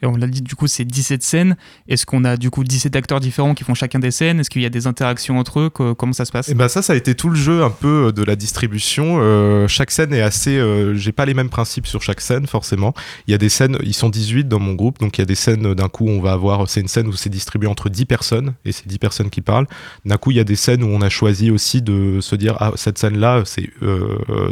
et 0.01 0.05
on 0.05 0.15
l'a 0.15 0.27
dit, 0.27 0.41
du 0.41 0.55
coup, 0.55 0.67
c'est 0.67 0.86
17 0.86 1.23
scènes. 1.23 1.58
Est-ce 1.88 2.05
qu'on 2.05 2.25
a 2.25 2.38
du 2.38 2.49
coup 2.49 2.63
17 2.63 2.95
acteurs 2.95 3.19
différents 3.19 3.53
qui 3.53 3.63
font 3.63 3.73
chacun 3.73 3.99
des 3.99 4.12
scènes? 4.12 4.39
Est-ce 4.39 4.49
qu'il 4.49 4.62
y 4.62 4.65
a 4.65 4.69
des 4.69 4.88
interactions 4.88 5.39
entre 5.39 5.60
eux? 5.60 5.69
Comment 5.69 6.13
ça 6.13 6.25
se 6.25 6.31
passe? 6.31 6.49
Et 6.49 6.51
eh 6.51 6.55
ben 6.55 6.67
ça, 6.67 6.81
ça 6.81 6.93
a 6.93 6.95
été 6.95 7.15
tout 7.15 7.29
le 7.29 7.36
jeu 7.36 7.63
un 7.63 7.69
peu 7.69 8.08
euh, 8.08 8.12
de 8.12 8.23
la 8.23 8.36
distribution. 8.36 9.17
Euh, 9.19 9.67
chaque 9.67 9.91
scène 9.91 10.13
est 10.13 10.21
assez. 10.21 10.58
Euh, 10.58 10.95
j'ai 10.95 11.12
pas 11.12 11.25
les 11.25 11.34
mêmes 11.34 11.49
principes 11.49 11.88
sur 11.88 12.01
chaque 12.01 12.21
scène, 12.21 12.45
forcément. 12.47 12.93
Il 13.27 13.31
y 13.31 13.34
a 13.34 13.38
des 13.38 13.49
scènes, 13.49 13.77
ils 13.84 13.93
sont 13.93 14.10
18 14.10 14.47
dans 14.47 14.60
mon 14.60 14.73
groupe, 14.73 14.99
donc 14.99 15.17
il 15.17 15.21
y 15.21 15.23
a 15.23 15.25
des 15.25 15.36
scènes 15.36 15.73
d'un 15.73 15.89
coup, 15.89 16.08
on 16.08 16.21
va 16.21 16.34
avoir. 16.34 16.69
C'est 16.69 16.81
une 16.81 16.88
scène 16.88 17.08
où 17.08 17.13
c'est 17.13 17.29
distribué 17.29 17.67
entre 17.67 17.89
10 17.89 18.05
personnes 18.05 18.53
et 18.65 18.71
c'est 18.71 18.88
10 18.88 18.99
personnes 18.99 19.29
qui 19.29 19.41
parlent. 19.41 19.67
D'un 20.05 20.17
coup, 20.17 20.31
il 20.31 20.38
y 20.38 20.41
a 20.41 20.43
des 20.43 20.55
scènes 20.55 20.84
où 20.84 20.88
on 20.88 21.01
a 21.01 21.10
choisi 21.10 21.51
aussi 21.51 21.81
de 21.81 22.19
se 22.21 22.36
dire 22.36 22.58
ah, 22.60 22.71
cette 22.75 22.97
scène-là, 22.97 23.43
c'est 23.45 23.69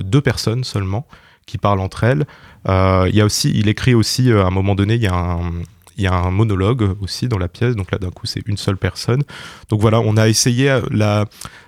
deux 0.03 0.21
personnes 0.21 0.63
seulement 0.63 1.06
qui 1.45 1.58
parlent 1.58 1.79
entre 1.79 2.03
elles. 2.03 2.25
Euh, 2.67 3.08
il 3.10 3.15
y 3.15 3.21
a 3.21 3.25
aussi, 3.25 3.51
il 3.53 3.67
écrit 3.67 3.93
aussi 3.93 4.32
euh, 4.32 4.43
à 4.43 4.47
un 4.47 4.51
moment 4.51 4.75
donné, 4.75 4.95
il 4.95 5.01
y 5.01 5.08
a 5.08 5.13
un, 6.13 6.32
monologue 6.32 6.95
aussi 7.01 7.27
dans 7.27 7.38
la 7.38 7.47
pièce, 7.47 7.75
donc 7.75 7.91
là 7.91 7.97
d'un 7.97 8.10
coup 8.10 8.25
c'est 8.25 8.41
une 8.47 8.58
seule 8.58 8.77
personne. 8.77 9.23
Donc 9.69 9.82
voilà, 9.82 9.99
on 9.99 10.17
a 10.17 10.27
essayé 10.27 10.69
euh, 10.69 11.25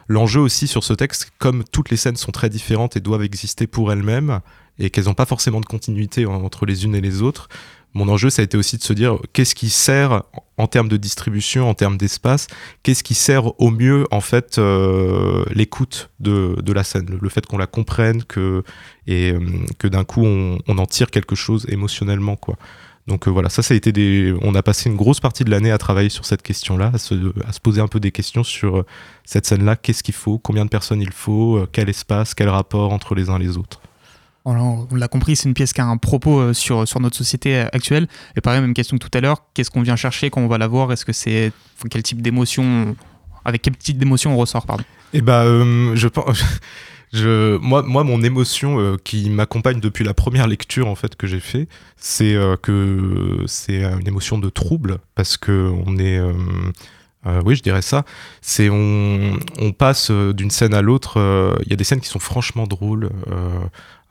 l'enjeu 0.07 0.41
aussi 0.41 0.67
sur 0.67 0.83
ce 0.83 0.93
texte, 0.93 1.31
comme 1.37 1.63
toutes 1.71 1.89
les 1.89 1.97
scènes 1.97 2.15
sont 2.15 2.31
très 2.31 2.49
différentes 2.49 2.95
et 2.97 2.99
doivent 2.99 3.23
exister 3.23 3.67
pour 3.67 3.91
elles-mêmes 3.91 4.39
et 4.77 4.89
qu'elles 4.89 5.05
n'ont 5.05 5.13
pas 5.13 5.25
forcément 5.25 5.61
de 5.61 5.65
continuité 5.65 6.25
entre 6.25 6.65
les 6.65 6.83
unes 6.83 6.95
et 6.95 7.01
les 7.01 7.21
autres, 7.21 7.47
mon 7.95 8.09
enjeu, 8.09 8.29
ça 8.29 8.41
a 8.41 8.45
été 8.45 8.57
aussi 8.57 8.77
de 8.77 8.83
se 8.83 8.91
dire 8.91 9.17
qu'est-ce 9.31 9.55
qui 9.55 9.69
sert 9.69 10.23
en 10.57 10.67
termes 10.67 10.89
de 10.89 10.97
distribution, 10.97 11.69
en 11.69 11.73
termes 11.73 11.97
d'espace, 11.97 12.47
qu'est-ce 12.83 13.03
qui 13.03 13.13
sert 13.13 13.59
au 13.59 13.71
mieux 13.71 14.05
en 14.11 14.19
fait 14.19 14.57
euh, 14.57 15.45
l'écoute 15.53 16.09
de, 16.19 16.55
la 16.73 16.83
scène, 16.83 17.17
le, 17.19 17.29
fait 17.29 17.45
qu'on 17.45 17.57
la 17.57 17.67
comprenne, 17.67 18.23
et 19.07 19.31
euh, 19.31 19.39
que 19.79 19.87
d'un 19.87 20.03
coup 20.03 20.25
on, 20.25 20.59
en 20.67 20.85
tire 20.85 21.09
quelque 21.09 21.35
chose 21.35 21.65
émotionnellement. 21.69 22.37
Donc 23.07 23.29
euh, 23.29 23.31
voilà, 23.31 23.47
ça, 23.47 23.61
ça 23.61 23.73
a 23.73 23.77
été 23.77 23.93
des. 23.93 24.35
On 24.41 24.55
a 24.55 24.61
passé 24.61 24.89
une 24.89 24.97
grosse 24.97 25.21
partie 25.21 25.45
de 25.45 25.49
l'année 25.49 25.71
à 25.71 25.77
travailler 25.77 26.09
sur 26.09 26.25
cette 26.25 26.41
question-là, 26.41 26.91
à 26.93 26.97
se, 26.97 27.15
poser 27.63 27.79
un 27.79 27.87
peu 27.87 28.01
des 28.01 28.11
questions 28.11 28.43
sur 28.43 28.83
cette 29.23 29.45
scène-là. 29.45 29.77
Qu'est-ce 29.77 30.03
qu'il 30.03 30.15
faut 30.15 30.37
Combien 30.37 30.65
de 30.65 30.69
personnes 30.69 31.01
il 31.01 31.13
faut 31.13 31.65
Quel 31.71 31.87
espace 31.87 32.33
Quel 32.33 32.49
rapport 32.49 32.91
entre 32.91 33.15
les 33.15 33.29
uns 33.29 33.37
et 33.37 33.43
les 33.43 33.57
autres 33.57 33.79
on 34.45 34.95
l'a 34.95 35.07
compris, 35.07 35.35
c'est 35.35 35.49
une 35.49 35.53
pièce 35.53 35.73
qui 35.73 35.81
a 35.81 35.85
un 35.85 35.97
propos 35.97 36.39
euh, 36.39 36.53
sur, 36.53 36.87
sur 36.87 36.99
notre 36.99 37.17
société 37.17 37.57
euh, 37.57 37.67
actuelle. 37.73 38.07
Et 38.35 38.41
pareil, 38.41 38.61
même 38.61 38.73
question 38.73 38.97
que 38.97 39.05
tout 39.05 39.17
à 39.17 39.21
l'heure, 39.21 39.43
qu'est-ce 39.53 39.71
qu'on 39.71 39.81
vient 39.81 39.95
chercher 39.95 40.29
quand 40.29 40.41
on 40.41 40.47
va 40.47 40.57
la 40.57 40.67
voir? 40.67 40.91
Est-ce 40.91 41.05
que 41.05 41.13
c'est 41.13 41.51
quel 41.89 42.03
type 42.03 42.21
d'émotion, 42.21 42.95
avec 43.43 43.63
quel 43.63 43.75
type 43.75 43.97
d'émotion 43.97 44.33
on 44.33 44.37
ressort, 44.37 44.65
pardon? 44.65 44.83
Eh 45.13 45.21
ben, 45.21 45.43
euh, 45.45 45.95
je 45.95 46.07
pense. 46.07 46.43
Je, 47.13 47.55
moi, 47.59 47.81
moi, 47.81 48.03
mon 48.03 48.21
émotion 48.23 48.97
qui 49.05 49.29
m'accompagne 49.29 49.79
depuis 49.79 50.03
la 50.03 50.13
première 50.13 50.47
lecture 50.47 50.89
en 50.89 50.95
fait 50.95 51.15
que 51.15 51.27
j'ai 51.27 51.39
fait, 51.39 51.69
c'est 51.95 52.35
que 52.61 53.37
c'est 53.45 53.85
une 53.85 54.05
émotion 54.05 54.37
de 54.37 54.49
trouble 54.49 54.97
parce 55.13 55.37
que 55.37 55.71
on 55.85 55.97
est, 55.97 56.19
oui, 57.45 57.55
je 57.55 57.61
dirais 57.61 57.83
ça. 57.83 58.03
C'est 58.41 58.69
on, 58.69 59.39
on 59.59 59.71
passe 59.71 60.11
d'une 60.11 60.49
scène 60.49 60.73
à 60.73 60.81
l'autre. 60.81 61.55
Il 61.63 61.69
y 61.69 61.73
a 61.73 61.77
des 61.77 61.85
scènes 61.85 62.01
qui 62.01 62.09
sont 62.09 62.19
franchement 62.19 62.67
drôles. 62.67 63.09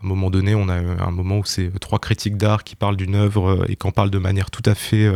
Un 0.05 0.09
moment 0.09 0.31
donné, 0.31 0.55
on 0.55 0.69
a 0.69 0.77
un 0.77 1.11
moment 1.11 1.38
où 1.38 1.45
c'est 1.45 1.71
trois 1.81 1.99
critiques 1.99 2.37
d'art 2.37 2.64
qui 2.64 2.77
parlent 2.77 2.97
d'une 2.97 3.14
œuvre 3.14 3.67
et 3.69 3.77
qui 3.77 3.87
en 3.87 3.93
parlent 3.93 4.11
de 4.11 4.19
manière 4.19 4.51
tout 4.51 4.62
à 4.67 4.75
fait, 4.75 5.11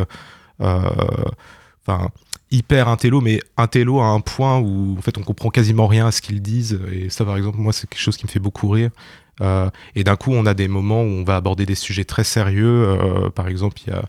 enfin 0.61 2.11
hyper 2.51 2.88
intello, 2.88 3.20
mais 3.20 3.40
intello 3.57 4.01
à 4.01 4.07
un 4.07 4.20
point 4.20 4.59
où 4.59 4.96
en 4.98 5.03
fait 5.03 5.18
on 5.18 5.22
comprend 5.22 5.51
quasiment 5.51 5.87
rien 5.87 6.07
à 6.07 6.12
ce 6.12 6.20
qu'ils 6.20 6.42
disent. 6.42 6.81
Et 6.92 7.11
ça, 7.11 7.24
par 7.24 7.37
exemple, 7.37 7.59
moi, 7.59 7.72
c'est 7.72 7.88
quelque 7.88 8.01
chose 8.01 8.16
qui 8.16 8.27
me 8.27 8.31
fait 8.31 8.40
beaucoup 8.40 8.68
rire. 8.68 8.90
Euh, 9.40 9.70
et 9.94 10.05
d'un 10.05 10.16
coup, 10.16 10.33
on 10.33 10.46
a 10.46 10.55
des 10.55 10.68
moments 10.68 11.03
où 11.03 11.07
on 11.07 11.24
va 11.24 11.37
aborder 11.37 11.66
des 11.66 11.74
sujets 11.74 12.05
très 12.05 12.24
sérieux. 12.24 12.88
Euh, 12.88 13.31
par 13.31 13.48
exemple, 13.48 13.79
il 13.87 13.90
y 13.90 13.96
a 13.96 14.05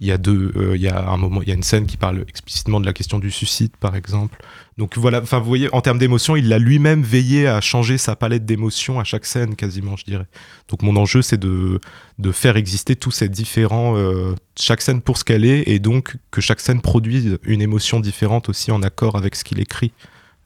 il 0.00 0.06
y 0.06 0.12
a 0.12 0.18
deux, 0.18 0.52
euh, 0.56 0.76
il 0.76 0.82
y 0.82 0.88
a 0.88 1.08
un 1.08 1.16
moment, 1.16 1.42
il 1.42 1.48
y 1.48 1.50
a 1.50 1.54
une 1.54 1.64
scène 1.64 1.86
qui 1.86 1.96
parle 1.96 2.24
explicitement 2.28 2.78
de 2.78 2.86
la 2.86 2.92
question 2.92 3.18
du 3.18 3.30
suicide, 3.30 3.72
par 3.80 3.96
exemple. 3.96 4.40
Donc 4.76 4.96
voilà, 4.96 5.20
enfin 5.20 5.40
vous 5.40 5.48
voyez, 5.48 5.68
en 5.74 5.80
termes 5.80 5.98
d'émotion, 5.98 6.36
il 6.36 6.52
a 6.52 6.58
lui-même 6.58 7.02
veillé 7.02 7.48
à 7.48 7.60
changer 7.60 7.98
sa 7.98 8.14
palette 8.14 8.44
d'émotions 8.44 9.00
à 9.00 9.04
chaque 9.04 9.26
scène, 9.26 9.56
quasiment, 9.56 9.96
je 9.96 10.04
dirais. 10.04 10.26
Donc 10.68 10.82
mon 10.82 10.94
enjeu, 10.94 11.20
c'est 11.20 11.38
de, 11.38 11.80
de 12.18 12.32
faire 12.32 12.56
exister 12.56 12.94
tous 12.94 13.10
ces 13.10 13.28
différents, 13.28 13.96
euh, 13.96 14.34
chaque 14.56 14.82
scène 14.82 15.00
pour 15.00 15.18
ce 15.18 15.24
qu'elle 15.24 15.44
est, 15.44 15.64
et 15.66 15.80
donc 15.80 16.16
que 16.30 16.40
chaque 16.40 16.60
scène 16.60 16.80
produise 16.80 17.38
une 17.42 17.60
émotion 17.60 17.98
différente 17.98 18.48
aussi 18.48 18.70
en 18.70 18.82
accord 18.82 19.16
avec 19.16 19.34
ce 19.34 19.42
qu'il 19.42 19.58
écrit. 19.58 19.92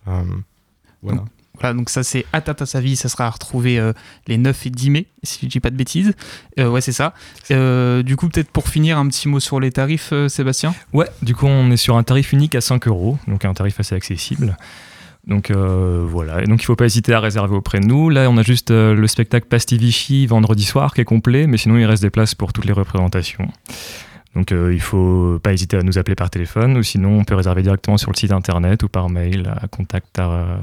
Euh, 0.08 0.22
voilà 1.02 1.24
ça 1.86 2.02
c'est 2.02 2.26
Atata 2.32 2.66
sa 2.66 2.80
vie, 2.80 2.96
ça 2.96 3.08
sera 3.08 3.26
à 3.26 3.30
retrouver 3.30 3.78
euh, 3.78 3.92
les 4.26 4.38
9 4.38 4.66
et 4.66 4.70
10 4.70 4.90
mai, 4.90 5.06
si 5.22 5.40
je 5.42 5.46
dis 5.46 5.60
pas 5.60 5.70
de 5.70 5.76
bêtises. 5.76 6.14
Euh, 6.58 6.68
ouais, 6.68 6.80
c'est 6.80 6.92
ça. 6.92 7.14
Euh, 7.50 8.02
du 8.02 8.16
coup, 8.16 8.28
peut-être 8.28 8.50
pour 8.50 8.68
finir, 8.68 8.98
un 8.98 9.08
petit 9.08 9.28
mot 9.28 9.40
sur 9.40 9.60
les 9.60 9.70
tarifs, 9.70 10.12
Sébastien? 10.28 10.74
Ouais, 10.92 11.06
du 11.22 11.34
coup, 11.34 11.46
on 11.46 11.70
est 11.70 11.76
sur 11.76 11.96
un 11.96 12.02
tarif 12.02 12.32
unique 12.32 12.54
à 12.54 12.60
5 12.60 12.86
euros, 12.88 13.18
donc 13.28 13.44
un 13.44 13.54
tarif 13.54 13.78
assez 13.80 13.94
accessible. 13.94 14.56
Donc 15.26 15.52
voilà, 15.52 16.42
et 16.42 16.46
donc 16.46 16.60
il 16.60 16.64
ne 16.64 16.66
faut 16.66 16.76
pas 16.76 16.86
hésiter 16.86 17.14
à 17.14 17.20
réserver 17.20 17.54
auprès 17.54 17.78
de 17.78 17.86
nous. 17.86 18.10
Là, 18.10 18.28
on 18.28 18.36
a 18.38 18.42
juste 18.42 18.70
le 18.70 19.06
spectacle 19.06 19.46
Pastivichy 19.46 20.26
vendredi 20.26 20.64
soir 20.64 20.94
qui 20.94 21.00
est 21.00 21.04
complet, 21.04 21.46
mais 21.46 21.58
sinon 21.58 21.76
il 21.76 21.84
reste 21.84 22.02
des 22.02 22.10
places 22.10 22.34
pour 22.34 22.52
toutes 22.52 22.64
les 22.64 22.72
représentations. 22.72 23.46
Donc 24.34 24.50
il 24.50 24.56
euh, 24.56 24.72
il 24.72 24.80
faut 24.80 25.38
pas 25.42 25.52
hésiter 25.52 25.76
à 25.76 25.82
nous 25.82 25.98
appeler 25.98 26.14
par 26.14 26.30
téléphone 26.30 26.76
ou 26.78 26.82
sinon 26.82 27.18
on 27.18 27.24
peut 27.24 27.34
réserver 27.34 27.62
directement 27.62 27.98
sur 27.98 28.10
le 28.10 28.16
site 28.16 28.32
internet 28.32 28.82
ou 28.82 28.88
par 28.88 29.10
mail 29.10 29.52
à 29.60 29.68
contact, 29.68 30.18
euh, 30.18 30.56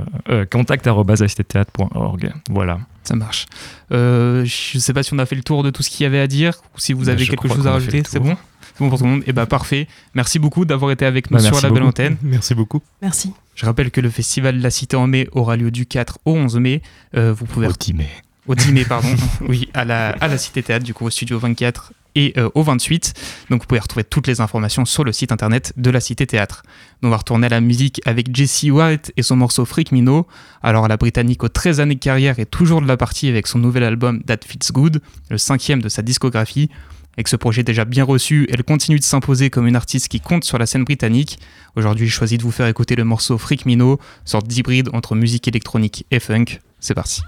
Voilà. 2.49 2.79
Ça 3.03 3.15
marche. 3.15 3.45
Euh, 3.91 4.43
je 4.45 4.77
ne 4.77 4.81
sais 4.81 4.93
pas 4.93 5.03
si 5.03 5.13
on 5.13 5.19
a 5.19 5.25
fait 5.25 5.35
le 5.35 5.43
tour 5.43 5.63
de 5.63 5.69
tout 5.69 5.83
ce 5.83 5.89
qu'il 5.89 6.03
y 6.03 6.07
avait 6.07 6.19
à 6.19 6.27
dire 6.27 6.55
ou 6.75 6.79
si 6.79 6.93
vous 6.93 7.05
bah, 7.05 7.11
avez 7.11 7.27
quelque 7.27 7.47
chose 7.47 7.67
à 7.67 7.71
rajouter. 7.71 8.01
C'est 8.07 8.19
bon? 8.19 8.35
C'est 8.61 8.83
bon 8.83 8.89
pour 8.89 8.97
tout 8.97 9.05
le 9.05 9.11
monde? 9.11 9.21
Et 9.21 9.25
eh 9.27 9.33
bah 9.33 9.45
parfait. 9.45 9.87
Merci 10.15 10.39
beaucoup 10.39 10.65
d'avoir 10.65 10.91
été 10.91 11.05
avec 11.05 11.29
nous 11.29 11.37
bah, 11.37 11.43
sur 11.43 11.61
la 11.61 11.69
belle 11.69 11.83
antenne. 11.83 12.17
Merci 12.23 12.55
beaucoup. 12.55 12.81
Merci. 13.01 13.33
Je 13.55 13.65
rappelle 13.65 13.91
que 13.91 14.01
le 14.01 14.09
festival 14.09 14.57
de 14.57 14.63
la 14.63 14.71
Cité 14.71 14.95
en 14.95 15.05
mai 15.05 15.27
aura 15.31 15.57
lieu 15.57 15.69
du 15.69 15.85
4 15.85 16.19
au 16.25 16.33
11 16.33 16.57
mai. 16.57 16.81
vous 17.13 17.45
pouvez 17.45 17.67
au 17.67 17.71
10 17.71 17.93
mai. 17.93 18.09
Au 18.47 18.55
10 18.55 18.71
mai, 18.73 18.83
pardon. 18.83 19.09
oui, 19.47 19.69
à 19.75 19.85
la, 19.85 20.09
à 20.09 20.27
la 20.27 20.37
Cité 20.39 20.63
Théâtre, 20.63 20.83
du 20.83 20.95
coup, 20.95 21.05
au 21.05 21.09
studio 21.11 21.37
24 21.37 21.93
et 22.19 22.33
euh, 22.37 22.49
au 22.53 22.63
28. 22.63 23.13
Donc 23.49 23.61
vous 23.61 23.67
pouvez 23.67 23.79
retrouver 23.79 24.03
toutes 24.03 24.27
les 24.27 24.41
informations 24.41 24.85
sur 24.85 25.03
le 25.03 25.11
site 25.11 25.31
internet 25.31 25.73
de 25.77 25.89
la 25.89 25.99
Cité 25.99 26.27
Théâtre. 26.27 26.63
on 27.01 27.09
va 27.09 27.17
retourner 27.17 27.47
à 27.47 27.49
la 27.49 27.61
musique 27.61 28.01
avec 28.05 28.35
Jesse 28.35 28.63
White 28.63 29.13
et 29.15 29.23
son 29.23 29.37
morceau 29.37 29.65
Freak 29.65 29.91
Mino. 29.91 30.27
Alors 30.61 30.87
la 30.87 30.97
Britannique 30.97 31.43
aux 31.43 31.49
13 31.49 31.79
années 31.79 31.95
de 31.95 31.99
carrière 31.99 32.39
est 32.39 32.45
toujours 32.45 32.81
de 32.81 32.87
la 32.87 32.97
partie 32.97 33.29
avec 33.29 33.47
son 33.47 33.59
nouvel 33.59 33.83
album 33.83 34.21
That 34.23 34.39
Fits 34.45 34.71
Good, 34.71 35.01
le 35.29 35.37
cinquième 35.37 35.81
de 35.81 35.89
sa 35.89 36.01
discographie. 36.01 36.69
Avec 37.17 37.27
ce 37.27 37.35
projet 37.35 37.63
déjà 37.63 37.85
bien 37.85 38.03
reçu, 38.03 38.47
elle 38.51 38.63
continue 38.63 38.99
de 38.99 39.03
s'imposer 39.03 39.49
comme 39.49 39.67
une 39.67 39.75
artiste 39.75 40.07
qui 40.07 40.19
compte 40.19 40.43
sur 40.43 40.57
la 40.57 40.65
scène 40.65 40.83
britannique. 40.83 41.39
Aujourd'hui, 41.75 42.05
j'ai 42.05 42.11
choisi 42.11 42.37
de 42.37 42.43
vous 42.43 42.51
faire 42.51 42.67
écouter 42.67 42.95
le 42.95 43.03
morceau 43.03 43.37
Freak 43.37 43.65
Mino, 43.65 43.99
sorte 44.25 44.47
d'hybride 44.47 44.89
entre 44.93 45.15
musique 45.15 45.47
électronique 45.47 46.05
et 46.11 46.19
funk. 46.19 46.59
C'est 46.79 46.93
parti. 46.93 47.21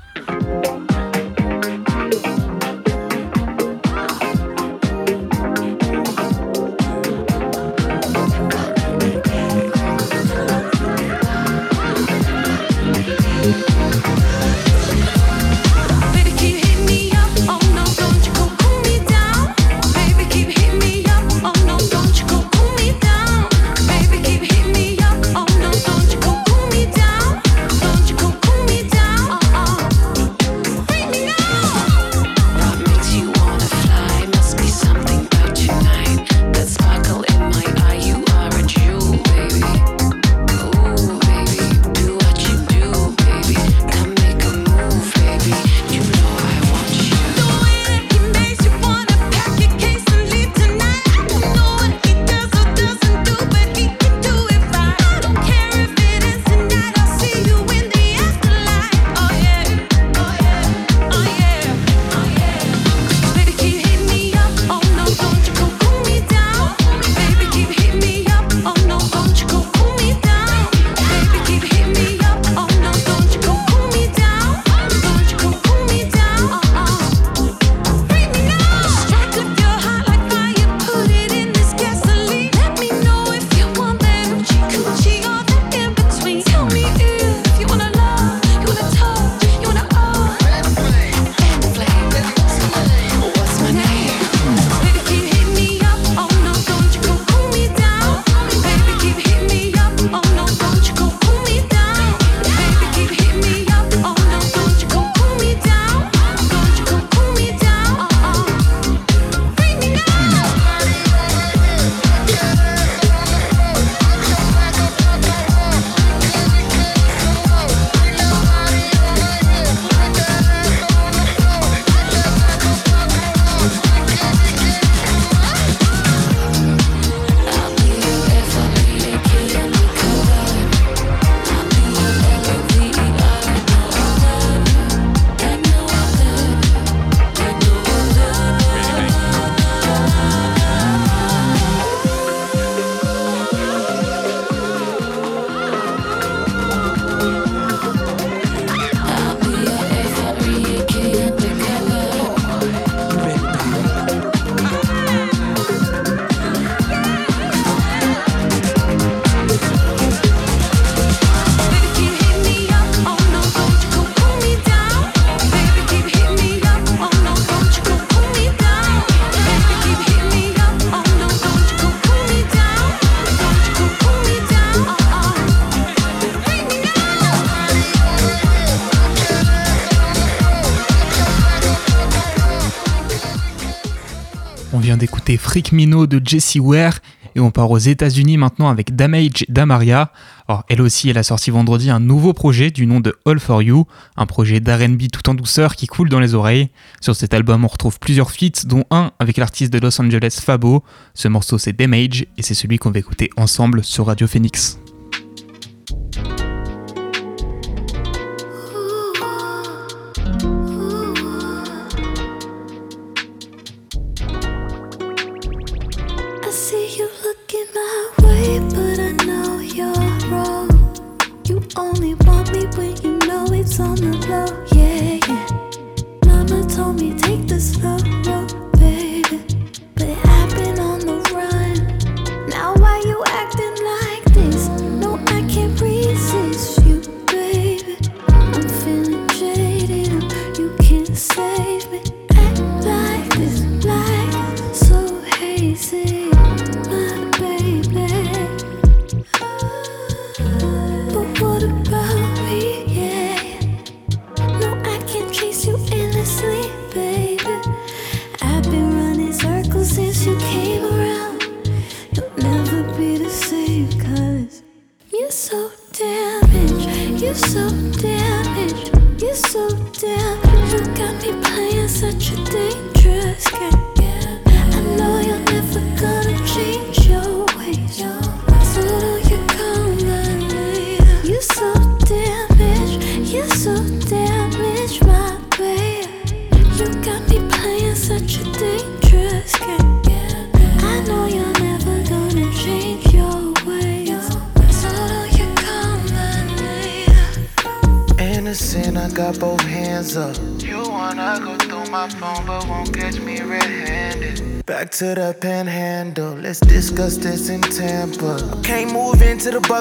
D'écouter 185.72 185.72
Freak 185.72 185.74
Mino 185.74 186.08
de 186.08 186.22
Jessie 186.24 186.60
Ware 186.60 187.00
et 187.36 187.40
on 187.40 187.52
part 187.52 187.72
aux 187.72 187.78
États-Unis 187.78 188.38
maintenant 188.38 188.70
avec 188.70 188.96
Damage 188.96 189.46
Damaria. 189.48 190.12
Alors, 190.48 190.64
elle 190.70 190.82
aussi, 190.82 191.10
elle 191.10 191.18
a 191.18 191.24
sorti 191.24 191.50
vendredi 191.52 191.90
un 191.90 192.00
nouveau 192.00 192.34
projet 192.34 192.72
du 192.72 192.86
nom 192.86 193.00
de 193.00 193.16
All 193.26 193.40
For 193.40 193.62
You, 193.62 193.86
un 194.18 194.26
projet 194.26 194.60
d'RB 194.60 195.04
tout 195.12 195.30
en 195.30 195.34
douceur 195.34 195.76
qui 195.76 195.88
coule 195.88 196.10
dans 196.10 196.20
les 196.20 196.34
oreilles. 196.36 196.70
Sur 197.00 197.16
cet 197.16 197.34
album, 197.34 197.64
on 197.64 197.68
retrouve 197.68 198.00
plusieurs 198.00 198.32
feats, 198.32 198.66
dont 198.66 198.84
un 198.92 199.12
avec 199.20 199.38
l'artiste 199.38 199.72
de 199.72 199.80
Los 199.80 200.02
Angeles 200.02 200.40
Fabo. 200.42 200.84
Ce 201.14 201.28
morceau, 201.28 201.58
c'est 201.58 201.74
Damage 201.74 202.26
et 202.38 202.42
c'est 202.42 202.54
celui 202.54 202.78
qu'on 202.78 202.92
va 202.92 203.00
écouter 203.00 203.30
ensemble 203.38 203.84
sur 203.84 204.08
Radio 204.08 204.28
Phoenix. 204.28 204.80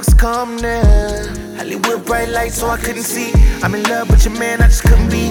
Bucks, 0.01 0.15
come 0.15 0.57
there. 0.57 1.29
Hollywood 1.59 2.07
bright 2.07 2.31
lights, 2.31 2.61
so 2.61 2.69
I 2.69 2.79
couldn't 2.79 3.03
see. 3.03 3.33
I'm 3.63 3.75
in 3.75 3.83
love 3.83 4.09
with 4.09 4.25
your 4.25 4.33
man, 4.39 4.63
I 4.63 4.67
just 4.69 4.83
couldn't 4.83 5.11
be. 5.11 5.27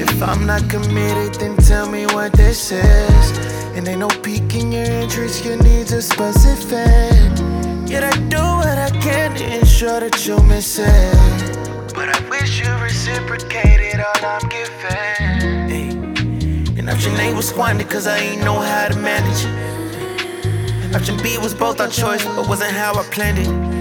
If 0.00 0.22
I'm 0.22 0.46
not 0.46 0.70
committed, 0.70 1.40
then 1.40 1.56
tell 1.56 1.90
me 1.90 2.06
what 2.06 2.32
this 2.32 2.70
is. 2.70 3.38
And 3.74 3.88
ain't 3.88 3.98
no 3.98 4.06
piquing 4.06 4.70
your 4.70 4.84
interest, 4.84 5.44
your 5.44 5.60
needs 5.60 5.92
are 5.92 6.00
specific. 6.00 7.32
Yet 7.90 8.04
I 8.04 8.12
do 8.28 8.44
what 8.62 8.78
I 8.78 8.90
can 9.00 9.34
to 9.38 9.58
ensure 9.58 9.98
that 9.98 10.24
you'll 10.24 10.40
miss 10.44 10.78
it. 10.78 11.92
But 11.92 12.08
I 12.08 12.28
wish 12.30 12.60
you 12.60 12.70
reciprocated 12.76 14.00
all 14.00 14.24
I'm 14.24 14.48
giving. 14.48 15.98
And 16.78 16.88
option 16.88 17.18
A 17.18 17.34
was 17.34 17.48
squandered 17.48 17.90
cause 17.90 18.06
I 18.06 18.18
ain't 18.18 18.44
know 18.44 18.60
how 18.60 18.86
to 18.86 18.96
manage 18.96 19.44
it. 19.44 20.94
Option 20.94 21.16
B 21.24 21.38
was 21.38 21.54
both 21.54 21.80
our 21.80 21.88
choice, 21.88 22.24
but 22.24 22.48
wasn't 22.48 22.70
how 22.70 22.94
I 22.94 23.02
planned 23.10 23.38
it. 23.38 23.71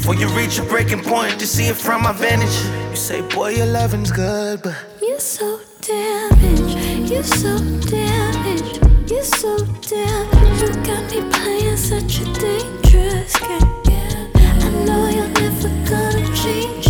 Before 0.00 0.14
you 0.14 0.28
reach 0.28 0.58
a 0.58 0.62
breaking 0.62 1.02
point, 1.02 1.38
to 1.40 1.46
see 1.46 1.66
it 1.66 1.76
from 1.76 2.04
my 2.04 2.12
vantage. 2.12 2.48
You 2.88 2.96
say, 2.96 3.20
boy, 3.20 3.50
your 3.50 3.66
loving's 3.66 4.10
good, 4.10 4.62
but 4.62 4.74
you're 5.02 5.20
so 5.20 5.60
damaged. 5.82 7.10
You're 7.10 7.22
so 7.22 7.58
damaged. 7.80 8.80
You're 9.10 9.22
so 9.22 9.58
damaged. 9.58 10.62
You 10.62 10.68
got 10.88 11.04
me 11.10 11.20
playing 11.30 11.76
such 11.76 12.22
a 12.22 12.24
dangerous 12.32 13.38
game. 13.40 14.30
I 14.64 14.84
know 14.86 15.06
you're 15.10 15.28
never 15.28 15.68
gonna 15.84 16.34
change 16.34 16.89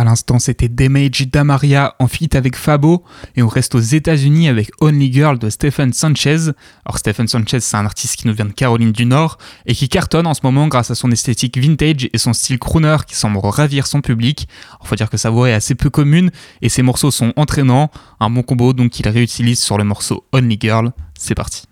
À 0.00 0.04
l'instant, 0.04 0.38
c'était 0.38 0.70
Damage 0.70 1.28
Damaria 1.30 1.94
en 1.98 2.08
feat 2.08 2.34
avec 2.34 2.56
Fabo, 2.56 3.04
et 3.36 3.42
on 3.42 3.48
reste 3.48 3.74
aux 3.74 3.80
États-Unis 3.80 4.48
avec 4.48 4.70
Only 4.80 5.12
Girl 5.12 5.38
de 5.38 5.50
Stephen 5.50 5.92
Sanchez. 5.92 6.52
Alors, 6.86 6.96
Stephen 6.96 7.28
Sanchez, 7.28 7.60
c'est 7.60 7.76
un 7.76 7.84
artiste 7.84 8.16
qui 8.16 8.26
nous 8.26 8.32
vient 8.32 8.46
de 8.46 8.52
Caroline 8.52 8.92
du 8.92 9.04
Nord 9.04 9.36
et 9.66 9.74
qui 9.74 9.90
cartonne 9.90 10.26
en 10.26 10.32
ce 10.32 10.40
moment 10.42 10.68
grâce 10.68 10.90
à 10.90 10.94
son 10.94 11.10
esthétique 11.10 11.58
vintage 11.58 12.08
et 12.14 12.16
son 12.16 12.32
style 12.32 12.58
crooner 12.58 12.96
qui 13.06 13.14
semble 13.14 13.36
ravir 13.42 13.86
son 13.86 14.00
public. 14.00 14.48
Il 14.82 14.88
faut 14.88 14.96
dire 14.96 15.10
que 15.10 15.18
sa 15.18 15.28
voix 15.28 15.50
est 15.50 15.52
assez 15.52 15.74
peu 15.74 15.90
commune 15.90 16.30
et 16.62 16.70
ses 16.70 16.80
morceaux 16.80 17.10
sont 17.10 17.34
entraînants. 17.36 17.90
Un 18.20 18.30
bon 18.30 18.42
combo 18.42 18.72
donc 18.72 18.92
qu'il 18.92 19.06
réutilise 19.06 19.60
sur 19.60 19.76
le 19.76 19.84
morceau 19.84 20.24
Only 20.32 20.56
Girl. 20.58 20.92
C'est 21.18 21.34
parti. 21.34 21.64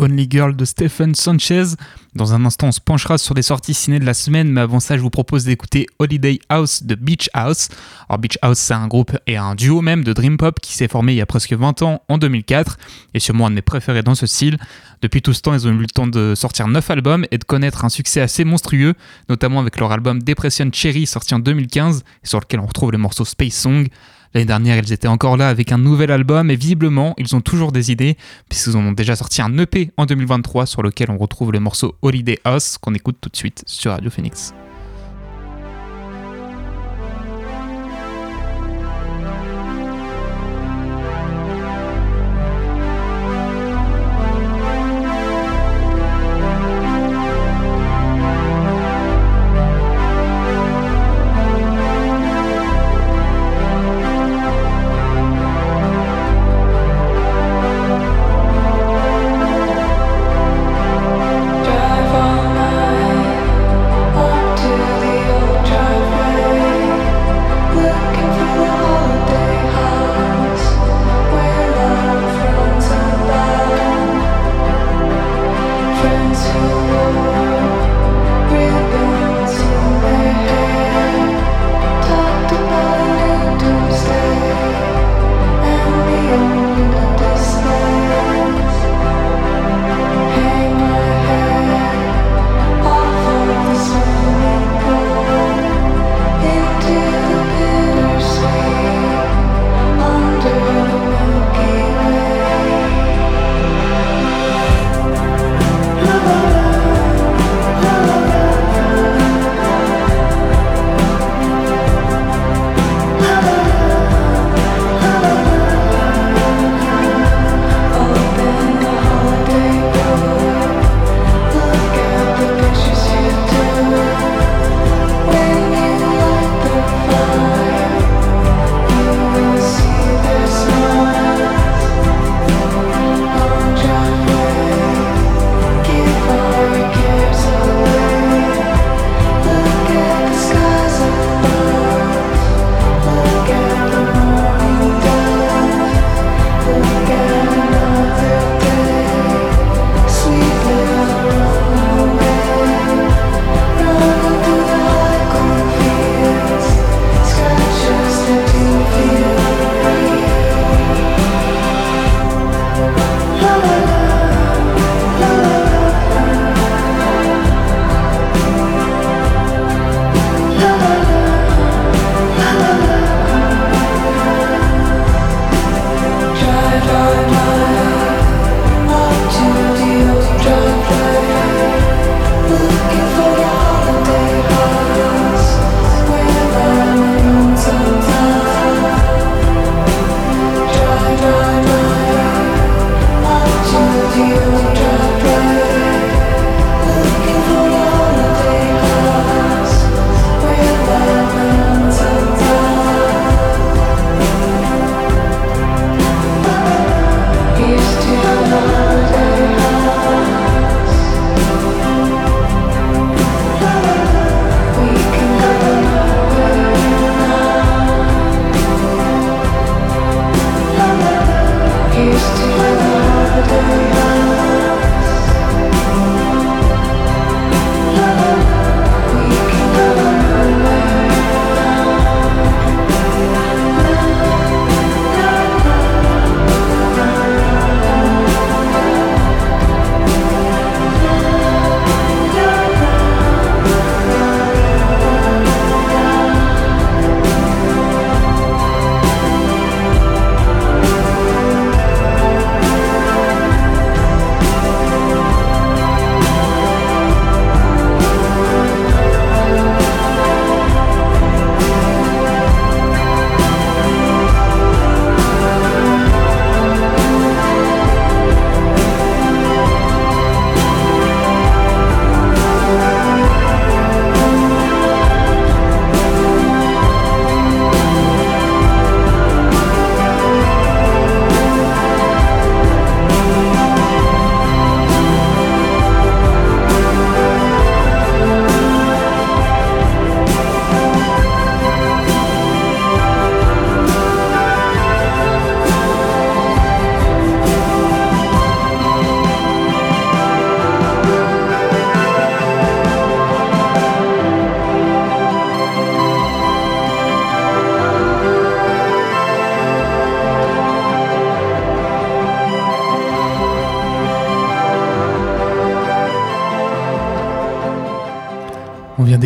Only 0.00 0.26
Girl 0.28 0.56
de 0.56 0.64
Stephen 0.64 1.14
Sanchez. 1.14 1.74
Dans 2.14 2.32
un 2.32 2.44
instant, 2.44 2.68
on 2.68 2.72
se 2.72 2.80
penchera 2.80 3.18
sur 3.18 3.34
les 3.34 3.42
sorties 3.42 3.74
ciné 3.74 4.00
de 4.00 4.04
la 4.04 4.14
semaine, 4.14 4.50
mais 4.50 4.62
avant 4.62 4.80
ça, 4.80 4.96
je 4.96 5.02
vous 5.02 5.10
propose 5.10 5.44
d'écouter 5.44 5.86
Holiday 5.98 6.40
House 6.48 6.82
de 6.82 6.94
Beach 6.94 7.28
House. 7.34 7.68
Alors, 8.08 8.18
Beach 8.18 8.38
House, 8.42 8.58
c'est 8.58 8.74
un 8.74 8.88
groupe 8.88 9.16
et 9.26 9.36
un 9.36 9.54
duo 9.54 9.82
même 9.82 10.02
de 10.02 10.12
Dream 10.12 10.38
Pop 10.38 10.58
qui 10.58 10.72
s'est 10.72 10.88
formé 10.88 11.12
il 11.12 11.16
y 11.16 11.20
a 11.20 11.26
presque 11.26 11.52
20 11.52 11.82
ans, 11.82 12.02
en 12.08 12.18
2004, 12.18 12.78
et 13.14 13.20
sûrement 13.20 13.46
un 13.46 13.50
de 13.50 13.56
mes 13.56 13.62
préférés 13.62 14.02
dans 14.02 14.14
ce 14.14 14.26
style. 14.26 14.56
Depuis 15.02 15.22
tout 15.22 15.32
ce 15.32 15.42
temps, 15.42 15.54
ils 15.54 15.68
ont 15.68 15.70
eu 15.70 15.78
le 15.78 15.86
temps 15.86 16.06
de 16.06 16.34
sortir 16.34 16.66
9 16.66 16.90
albums 16.90 17.26
et 17.30 17.38
de 17.38 17.44
connaître 17.44 17.84
un 17.84 17.90
succès 17.90 18.20
assez 18.20 18.44
monstrueux, 18.44 18.94
notamment 19.28 19.60
avec 19.60 19.78
leur 19.78 19.92
album 19.92 20.22
Depression 20.22 20.70
Cherry 20.72 21.06
sorti 21.06 21.34
en 21.34 21.38
2015, 21.38 22.04
et 22.24 22.26
sur 22.26 22.40
lequel 22.40 22.60
on 22.60 22.66
retrouve 22.66 22.92
le 22.92 22.98
morceau 22.98 23.24
Space 23.24 23.54
Song. 23.54 23.88
L'année 24.32 24.46
dernière, 24.46 24.78
ils 24.78 24.92
étaient 24.92 25.08
encore 25.08 25.36
là 25.36 25.48
avec 25.48 25.72
un 25.72 25.78
nouvel 25.78 26.10
album 26.12 26.50
et 26.50 26.56
visiblement, 26.56 27.14
ils 27.18 27.34
ont 27.34 27.40
toujours 27.40 27.72
des 27.72 27.90
idées 27.90 28.16
puisqu'ils 28.48 28.76
ont 28.76 28.92
déjà 28.92 29.16
sorti 29.16 29.42
un 29.42 29.56
EP 29.58 29.90
en 29.96 30.06
2023 30.06 30.66
sur 30.66 30.82
lequel 30.82 31.10
on 31.10 31.18
retrouve 31.18 31.52
le 31.52 31.58
morceau 31.58 31.96
Holiday 32.02 32.38
House 32.44 32.78
qu'on 32.78 32.94
écoute 32.94 33.16
tout 33.20 33.28
de 33.28 33.36
suite 33.36 33.64
sur 33.66 33.90
Radio 33.90 34.10
Phoenix. 34.10 34.54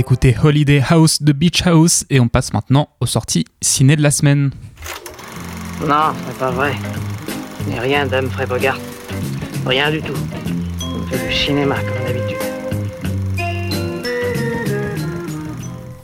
D'écouter 0.04 0.36
Holiday 0.44 0.82
House 0.86 1.22
de 1.22 1.32
Beach 1.32 1.66
House 1.66 2.04
et 2.10 2.20
on 2.20 2.28
passe 2.28 2.52
maintenant 2.52 2.90
aux 3.00 3.06
sorties 3.06 3.46
ciné 3.62 3.96
de 3.96 4.02
la 4.02 4.10
semaine. 4.10 4.50
Non, 5.80 6.12
c'est 6.26 6.36
pas 6.36 6.50
vrai. 6.50 6.74
Mais 7.66 7.80
rien 7.80 8.04
d'Humphrey 8.04 8.44
Bogart. 8.44 8.78
Rien 9.64 9.90
du 9.90 10.02
tout. 10.02 10.12
On 10.82 11.06
fait 11.06 11.26
du 11.26 11.34
cinéma 11.34 11.76
comme 11.76 12.04
d'habitude. 12.04 12.36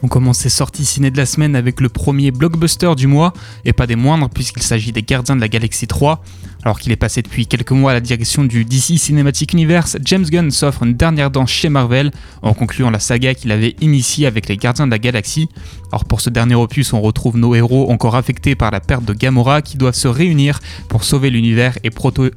On 0.02 0.08
commence 0.08 0.38
ces 0.38 0.48
sorties 0.48 0.86
ciné 0.86 1.10
de 1.10 1.18
la 1.18 1.26
semaine 1.26 1.54
avec 1.54 1.78
le 1.82 1.90
premier 1.90 2.30
blockbuster 2.30 2.94
du 2.96 3.06
mois, 3.06 3.34
et 3.66 3.74
pas 3.74 3.86
des 3.86 3.96
moindres 3.96 4.30
puisqu'il 4.30 4.62
s'agit 4.62 4.92
des 4.92 5.02
Gardiens 5.02 5.36
de 5.36 5.42
la 5.42 5.48
Galaxie 5.48 5.86
3. 5.86 6.22
Alors 6.62 6.78
qu'il 6.78 6.92
est 6.92 6.96
passé 6.96 7.22
depuis 7.22 7.46
quelques 7.46 7.70
mois 7.70 7.92
à 7.92 7.94
la 7.94 8.00
direction 8.00 8.44
du 8.44 8.64
DC 8.64 8.98
Cinematic 8.98 9.54
Universe, 9.54 9.96
James 10.04 10.24
Gunn 10.24 10.50
s'offre 10.50 10.82
une 10.82 10.94
dernière 10.94 11.30
danse 11.30 11.50
chez 11.50 11.70
Marvel 11.70 12.10
en 12.42 12.52
concluant 12.52 12.90
la 12.90 12.98
saga 12.98 13.34
qu'il 13.34 13.50
avait 13.50 13.76
initiée 13.80 14.26
avec 14.26 14.46
les 14.48 14.58
Gardiens 14.58 14.86
de 14.86 14.90
la 14.90 14.98
Galaxie. 14.98 15.48
Alors 15.90 16.04
pour 16.04 16.20
ce 16.20 16.28
dernier 16.28 16.54
opus, 16.54 16.92
on 16.92 17.00
retrouve 17.00 17.38
nos 17.38 17.54
héros 17.54 17.90
encore 17.90 18.14
affectés 18.14 18.54
par 18.54 18.70
la 18.70 18.80
perte 18.80 19.04
de 19.04 19.14
Gamora 19.14 19.62
qui 19.62 19.78
doivent 19.78 19.94
se 19.94 20.08
réunir 20.08 20.60
pour 20.88 21.04
sauver 21.04 21.30
l'univers 21.30 21.78
et, 21.82 21.90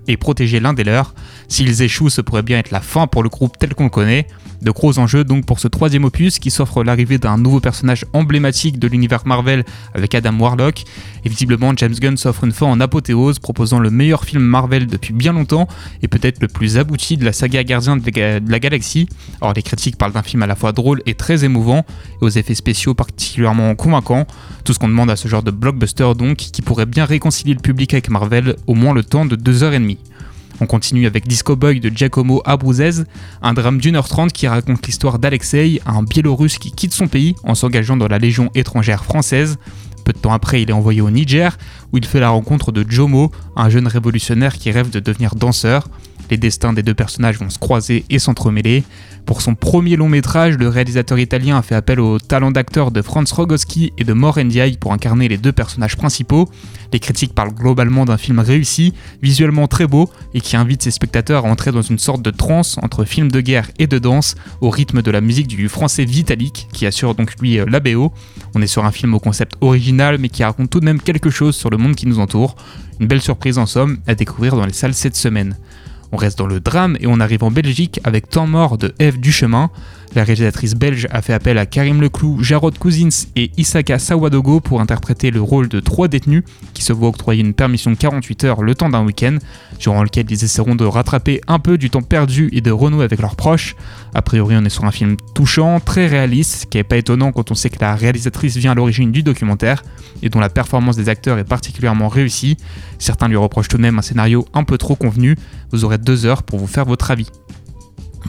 et 0.08 0.18
protéger 0.18 0.60
l'un 0.62 0.74
des 0.74 0.86
leurs. 0.86 1.14
S'ils 1.50 1.82
échouent, 1.82 2.10
ce 2.10 2.22
pourrait 2.22 2.44
bien 2.44 2.60
être 2.60 2.72
la 2.72 2.82
fin 2.82 3.08
pour 3.08 3.24
le 3.24 3.30
groupe 3.30 3.58
tel 3.58 3.76
qu'on 3.76 3.86
le 3.86 3.90
connaît. 3.90 4.28
De 4.64 4.72
gros 4.72 4.98
enjeux 4.98 5.26
donc 5.26 5.46
pour 5.46 5.60
ce 5.60 5.68
troisième 5.68 6.06
opus 6.06 6.40
qui 6.40 6.50
s'offre 6.50 6.84
l'arrivée 6.84 7.18
d'un 7.18 7.38
nouveau 7.38 7.60
personnage 7.60 8.06
emblématique 8.14 8.80
de 8.80 8.88
l'univers 8.88 9.24
Marvel 9.26 9.66
avec 9.94 10.16
Adam 10.16 10.40
Warlock. 10.40 10.84
Et 11.26 11.30
visiblement, 11.30 11.74
James 11.76 11.94
Gunn 11.94 12.16
s'offre 12.16 12.46
une 12.46 12.54
fin 12.54 12.66
en 12.68 12.80
apothéose, 12.80 13.40
proposant 13.40 13.80
le 13.80 13.90
meilleur 13.90 14.24
film 14.24 14.42
Marvel 14.42 14.88
depuis 14.88 15.14
bien 15.14 15.34
longtemps 15.34 15.68
et 16.02 16.08
peut-être 16.08 16.42
le 16.42 16.48
plus 16.48 16.78
abouti 16.78 17.18
de 17.18 17.26
la 17.26 17.34
saga 17.34 17.64
Gardien 17.64 17.98
de 17.98 18.50
la 18.50 18.60
Galaxie. 18.60 19.08
Alors, 19.42 19.54
les 19.54 19.64
critiques 19.64 19.98
parlent 19.98 20.14
d'un 20.14 20.24
film 20.24 20.44
à 20.44 20.48
la 20.48 20.56
fois 20.56 20.72
drôle 20.72 21.02
et 21.06 21.14
très 21.14 21.44
émouvant, 21.44 21.86
et 22.22 22.26
aux 22.26 22.30
effets 22.30 22.56
spéciaux 22.56 22.94
particulièrement 22.94 23.76
convaincants. 23.76 24.26
Tout 24.64 24.74
ce 24.74 24.80
qu'on 24.80 24.88
demande 24.88 25.10
à 25.10 25.16
ce 25.16 25.28
genre 25.28 25.44
de 25.44 25.52
blockbuster, 25.52 26.14
donc, 26.18 26.38
qui 26.38 26.62
pourrait 26.62 26.86
bien 26.86 27.06
réconcilier 27.06 27.54
le 27.54 27.60
public 27.60 27.94
avec 27.94 28.10
Marvel, 28.10 28.56
au 28.68 28.76
moins 28.76 28.94
le 28.94 29.04
temps 29.04 29.26
de 29.26 29.36
2h30. 29.36 29.98
On 30.64 30.66
continue 30.66 31.08
avec 31.08 31.28
Disco 31.28 31.58
Boy 31.58 31.82
de 31.82 31.90
Giacomo 31.90 32.42
Abruzzese, 32.46 33.04
un 33.42 33.54
drame 33.54 33.80
d'une 33.80 33.98
heure 33.98 34.08
trente 34.08 34.32
qui 34.32 34.48
raconte 34.48 34.88
l'histoire 34.88 35.20
d'Alexei, 35.20 35.82
un 35.86 36.04
Biélorusse 36.04 36.58
qui 36.58 36.72
quitte 36.72 36.94
son 36.94 37.10
pays 37.10 37.36
en 37.44 37.54
s'engageant 37.54 37.98
dans 37.98 38.08
la 38.08 38.18
Légion 38.18 38.50
étrangère 38.56 39.04
française. 39.04 39.58
Peu 40.06 40.14
de 40.14 40.18
temps 40.18 40.32
après, 40.32 40.62
il 40.62 40.70
est 40.70 40.74
envoyé 40.74 41.02
au 41.02 41.10
Niger, 41.10 41.58
où 41.92 41.98
il 41.98 42.06
fait 42.06 42.22
la 42.22 42.30
rencontre 42.30 42.72
de 42.72 42.90
Jomo, 42.90 43.30
un 43.58 43.70
jeune 43.70 43.88
révolutionnaire 43.88 44.54
qui 44.54 44.72
rêve 44.72 44.90
de 44.90 45.02
devenir 45.02 45.36
danseur. 45.36 45.90
Les 46.30 46.38
destins 46.38 46.74
des 46.74 46.84
deux 46.84 46.94
personnages 46.94 47.38
vont 47.38 47.50
se 47.50 47.60
croiser 47.60 48.06
et 48.10 48.20
s'entremêler. 48.20 48.84
Pour 49.26 49.42
son 49.42 49.56
premier 49.56 49.96
long 49.96 50.10
métrage, 50.10 50.58
le 50.58 50.68
réalisateur 50.68 51.18
italien 51.18 51.58
a 51.58 51.62
fait 51.62 51.76
appel 51.76 52.00
au 52.00 52.20
talent 52.20 52.52
d'acteur 52.52 52.92
de 52.92 53.02
Franz 53.02 53.34
Rogowski 53.34 53.94
et 53.98 54.04
de 54.04 54.12
Maureen 54.12 54.48
Ndiaye 54.48 54.78
pour 54.78 54.92
incarner 54.92 55.30
les 55.30 55.38
deux 55.38 55.54
personnages 55.54 55.96
principaux. 55.96 56.50
Les 56.92 57.00
critiques 57.00 57.34
parlent 57.34 57.54
globalement 57.54 58.04
d'un 58.04 58.18
film 58.18 58.40
réussi, 58.40 58.94
visuellement 59.22 59.68
très 59.68 59.88
beau 59.88 60.10
et 60.34 60.42
qui 60.42 60.58
invite 60.58 60.84
ses 60.84 60.92
spectateurs 60.92 61.46
à 61.46 61.50
entrer 61.50 61.72
dans 61.72 61.82
une 61.82 62.00
sorte 62.00 62.22
de 62.22 62.32
transe 62.32 62.78
entre 62.82 63.06
film 63.06 63.32
de 63.32 63.40
guerre 63.40 63.70
et 63.80 63.88
de 63.88 63.98
danse 63.98 64.36
au 64.60 64.70
rythme 64.70 65.02
de 65.02 65.12
la 65.12 65.22
musique 65.22 65.48
du 65.48 65.70
français 65.70 66.06
Vitalik 66.06 66.68
qui 66.74 66.86
assure 66.86 67.16
donc 67.16 67.34
lui 67.40 67.60
euh, 67.60 67.66
la 67.68 67.80
BO. 67.80 68.12
On 68.56 68.62
est 68.62 68.68
sur 68.68 68.84
un 68.86 68.92
film 68.92 69.14
au 69.14 69.20
concept 69.20 69.56
original 69.62 70.18
mais 70.20 70.30
qui 70.30 70.44
raconte 70.44 70.70
tout 70.70 70.82
de 70.82 70.86
même 70.86 71.02
quelque 71.02 71.30
chose 71.30 71.56
sur 71.56 71.70
le 71.70 71.78
monde 71.78 71.96
qui 71.96 72.08
nous 72.08 72.20
entoure. 72.20 72.56
Une 73.00 73.08
belle 73.08 73.22
surprise 73.22 73.58
en 73.58 73.66
somme 73.66 74.00
à 74.06 74.16
découvrir 74.16 74.56
dans 74.56 74.66
les 74.66 74.74
salles 74.74 74.94
cette 74.94 75.16
semaine. 75.16 75.56
On 76.14 76.16
reste 76.16 76.38
dans 76.38 76.46
le 76.46 76.60
drame 76.60 76.96
et 77.00 77.08
on 77.08 77.20
arrive 77.20 77.44
en 77.44 77.50
Belgique 77.50 78.00
avec 78.04 78.30
Temps 78.30 78.46
mort 78.46 78.78
de 78.78 78.94
Eve 79.00 79.20
Duchemin. 79.20 79.72
La 80.16 80.24
réalisatrice 80.24 80.76
belge 80.76 81.08
a 81.10 81.24
fait 81.24 81.34
appel 81.34 81.58
à 81.58 81.66
Karim 81.66 82.00
Leclou, 82.00 82.44
Jarod 82.44 82.78
Cousins 82.78 83.26
et 83.36 83.50
Isaka 83.58 83.98
Sawadogo 83.98 84.60
pour 84.60 84.80
interpréter 84.80 85.32
le 85.32 85.42
rôle 85.42 85.68
de 85.68 85.80
trois 85.80 86.08
détenus 86.08 86.44
qui 86.76 86.84
se 86.84 86.94
voient 86.94 87.10
octroyer 87.10 87.42
une 87.42 87.56
permission 87.56 87.90
de 87.90 87.96
48 87.96 88.44
heures 88.44 88.62
le 88.62 88.76
temps 88.76 88.90
d'un 88.90 89.04
week-end, 89.04 89.38
durant 89.80 90.04
lequel 90.04 90.28
ils 90.30 90.44
essaieront 90.44 90.76
de 90.76 90.86
rattraper 90.86 91.42
un 91.48 91.58
peu 91.58 91.80
du 91.80 91.90
temps 91.90 92.04
perdu 92.04 92.50
et 92.54 92.62
de 92.62 92.70
renouer 92.70 93.06
avec 93.06 93.22
leurs 93.22 93.36
proches. 93.36 93.76
A 94.14 94.22
priori, 94.22 94.56
on 94.56 94.64
est 94.64 94.70
sur 94.70 94.86
un 94.86 94.92
film 94.92 95.18
touchant, 95.34 95.80
très 95.80 96.06
réaliste, 96.06 96.62
ce 96.62 96.66
qui 96.68 96.78
n'est 96.78 96.84
pas 96.84 96.98
étonnant 96.98 97.32
quand 97.32 97.50
on 97.50 97.56
sait 97.56 97.72
que 97.72 97.80
la 97.82 97.96
réalisatrice 97.96 98.56
vient 98.58 98.74
à 98.74 98.76
l'origine 98.76 99.12
du 99.12 99.24
documentaire 99.24 99.84
et 100.22 100.30
dont 100.30 100.40
la 100.40 100.50
performance 100.50 100.96
des 100.96 101.10
acteurs 101.10 101.40
est 101.40 101.44
particulièrement 101.44 102.08
réussie. 102.08 102.58
Certains 103.00 103.28
lui 103.28 103.38
reprochent 103.38 103.68
tout 103.68 103.78
de 103.78 103.82
même 103.82 103.98
un 103.98 104.04
scénario 104.04 104.46
un 104.54 104.64
peu 104.64 104.78
trop 104.78 104.96
convenu. 104.96 105.36
Vous 105.72 105.86
aurez 105.86 105.98
deux 105.98 106.28
heures 106.28 106.44
pour 106.44 106.60
vous 106.60 106.68
faire 106.68 106.86
votre 106.86 107.10
avis. 107.10 107.30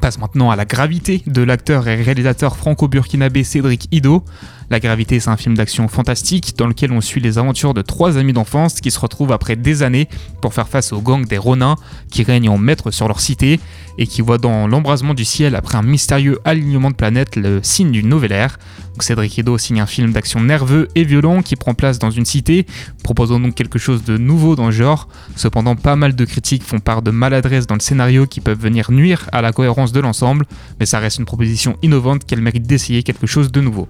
Passe 0.00 0.18
maintenant 0.18 0.50
à 0.50 0.56
la 0.56 0.64
gravité 0.64 1.22
de 1.26 1.42
l'acteur 1.42 1.88
et 1.88 1.94
réalisateur 1.94 2.56
franco-burkinabé 2.56 3.44
Cédric 3.44 3.88
Ido. 3.92 4.24
La 4.70 4.80
Gravité, 4.80 5.20
c'est 5.20 5.30
un 5.30 5.36
film 5.36 5.54
d'action 5.56 5.88
fantastique 5.88 6.54
dans 6.56 6.66
lequel 6.66 6.90
on 6.92 7.00
suit 7.00 7.20
les 7.20 7.38
aventures 7.38 7.74
de 7.74 7.82
trois 7.82 8.16
amis 8.16 8.32
d'enfance 8.32 8.80
qui 8.80 8.90
se 8.90 8.98
retrouvent 8.98 9.32
après 9.32 9.56
des 9.56 9.82
années 9.82 10.08
pour 10.40 10.54
faire 10.54 10.68
face 10.68 10.92
aux 10.92 11.00
gangs 11.00 11.26
des 11.26 11.38
Ronins 11.38 11.76
qui 12.10 12.22
règnent 12.22 12.48
en 12.48 12.58
maître 12.58 12.90
sur 12.90 13.06
leur 13.06 13.20
cité 13.20 13.60
et 13.98 14.06
qui 14.06 14.22
voient 14.22 14.38
dans 14.38 14.66
l'embrasement 14.66 15.14
du 15.14 15.24
ciel 15.24 15.54
après 15.54 15.76
un 15.76 15.82
mystérieux 15.82 16.38
alignement 16.44 16.90
de 16.90 16.96
planètes 16.96 17.36
le 17.36 17.60
signe 17.62 17.92
d'une 17.92 18.08
nouvelle 18.08 18.32
ère. 18.32 18.58
Cédric 19.00 19.38
Edo 19.38 19.58
signe 19.58 19.80
un 19.80 19.86
film 19.86 20.12
d'action 20.12 20.40
nerveux 20.40 20.88
et 20.94 21.04
violent 21.04 21.42
qui 21.42 21.56
prend 21.56 21.74
place 21.74 21.98
dans 21.98 22.10
une 22.10 22.24
cité, 22.24 22.64
proposant 23.02 23.40
donc 23.40 23.54
quelque 23.54 23.78
chose 23.78 24.04
de 24.04 24.16
nouveau 24.16 24.54
dans 24.56 24.66
le 24.66 24.72
genre. 24.72 25.08
Cependant, 25.36 25.74
pas 25.74 25.96
mal 25.96 26.14
de 26.14 26.24
critiques 26.24 26.62
font 26.62 26.78
part 26.78 27.02
de 27.02 27.10
maladresse 27.10 27.66
dans 27.66 27.74
le 27.74 27.80
scénario 27.80 28.26
qui 28.26 28.40
peuvent 28.40 28.58
venir 28.58 28.92
nuire 28.92 29.28
à 29.32 29.42
la 29.42 29.52
cohérence 29.52 29.92
de 29.92 30.00
l'ensemble, 30.00 30.46
mais 30.78 30.86
ça 30.86 31.00
reste 31.00 31.18
une 31.18 31.24
proposition 31.24 31.76
innovante 31.82 32.24
qu'elle 32.24 32.40
mérite 32.40 32.66
d'essayer 32.66 33.02
quelque 33.02 33.26
chose 33.26 33.50
de 33.50 33.60
nouveau. 33.60 33.88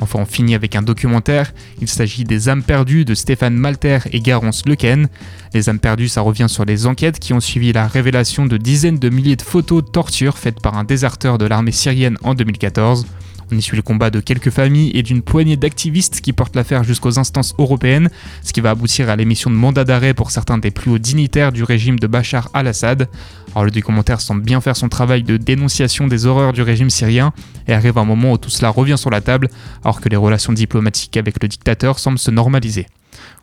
Enfin, 0.00 0.18
on 0.20 0.26
finit 0.26 0.54
avec 0.54 0.76
un 0.76 0.82
documentaire. 0.82 1.52
Il 1.80 1.88
s'agit 1.88 2.24
des 2.24 2.48
âmes 2.48 2.62
perdues 2.62 3.04
de 3.04 3.14
Stéphane 3.14 3.54
Malter 3.54 3.98
et 4.12 4.20
Garance 4.20 4.66
Lequen. 4.66 5.08
Les 5.54 5.68
âmes 5.68 5.78
perdues, 5.78 6.08
ça 6.08 6.22
revient 6.22 6.48
sur 6.48 6.64
les 6.64 6.86
enquêtes 6.86 7.18
qui 7.18 7.32
ont 7.32 7.40
suivi 7.40 7.72
la 7.72 7.86
révélation 7.86 8.46
de 8.46 8.56
dizaines 8.56 8.98
de 8.98 9.08
milliers 9.08 9.36
de 9.36 9.42
photos 9.42 9.84
de 9.84 9.90
torture 9.90 10.38
faites 10.38 10.60
par 10.60 10.76
un 10.76 10.84
déserteur 10.84 11.38
de 11.38 11.46
l'armée 11.46 11.72
syrienne 11.72 12.16
en 12.22 12.34
2014. 12.34 13.06
On 13.52 13.56
y 13.56 13.62
suit 13.62 13.76
le 13.76 13.82
combat 13.82 14.10
de 14.10 14.20
quelques 14.20 14.50
familles 14.50 14.92
et 14.94 15.02
d'une 15.02 15.22
poignée 15.22 15.56
d'activistes 15.56 16.20
qui 16.20 16.32
portent 16.32 16.54
l'affaire 16.54 16.84
jusqu'aux 16.84 17.18
instances 17.18 17.54
européennes, 17.58 18.08
ce 18.42 18.52
qui 18.52 18.60
va 18.60 18.70
aboutir 18.70 19.10
à 19.10 19.16
l'émission 19.16 19.50
de 19.50 19.56
mandat 19.56 19.84
d'arrêt 19.84 20.14
pour 20.14 20.30
certains 20.30 20.58
des 20.58 20.70
plus 20.70 20.90
hauts 20.90 20.98
dignitaires 20.98 21.50
du 21.50 21.64
régime 21.64 21.98
de 21.98 22.06
Bachar 22.06 22.48
al-Assad. 22.54 23.08
Alors 23.54 23.64
le 23.64 23.70
documentaire 23.72 24.20
semble 24.20 24.42
bien 24.42 24.60
faire 24.60 24.76
son 24.76 24.88
travail 24.88 25.24
de 25.24 25.36
dénonciation 25.36 26.06
des 26.06 26.26
horreurs 26.26 26.52
du 26.52 26.62
régime 26.62 26.90
syrien 26.90 27.32
et 27.66 27.72
arrive 27.72 27.98
un 27.98 28.04
moment 28.04 28.32
où 28.32 28.38
tout 28.38 28.50
cela 28.50 28.68
revient 28.68 28.98
sur 28.98 29.10
la 29.10 29.20
table 29.20 29.48
alors 29.84 30.00
que 30.00 30.08
les 30.08 30.16
relations 30.16 30.52
diplomatiques 30.52 31.16
avec 31.16 31.42
le 31.42 31.48
dictateur 31.48 31.98
semblent 31.98 32.18
se 32.18 32.30
normaliser. 32.30 32.86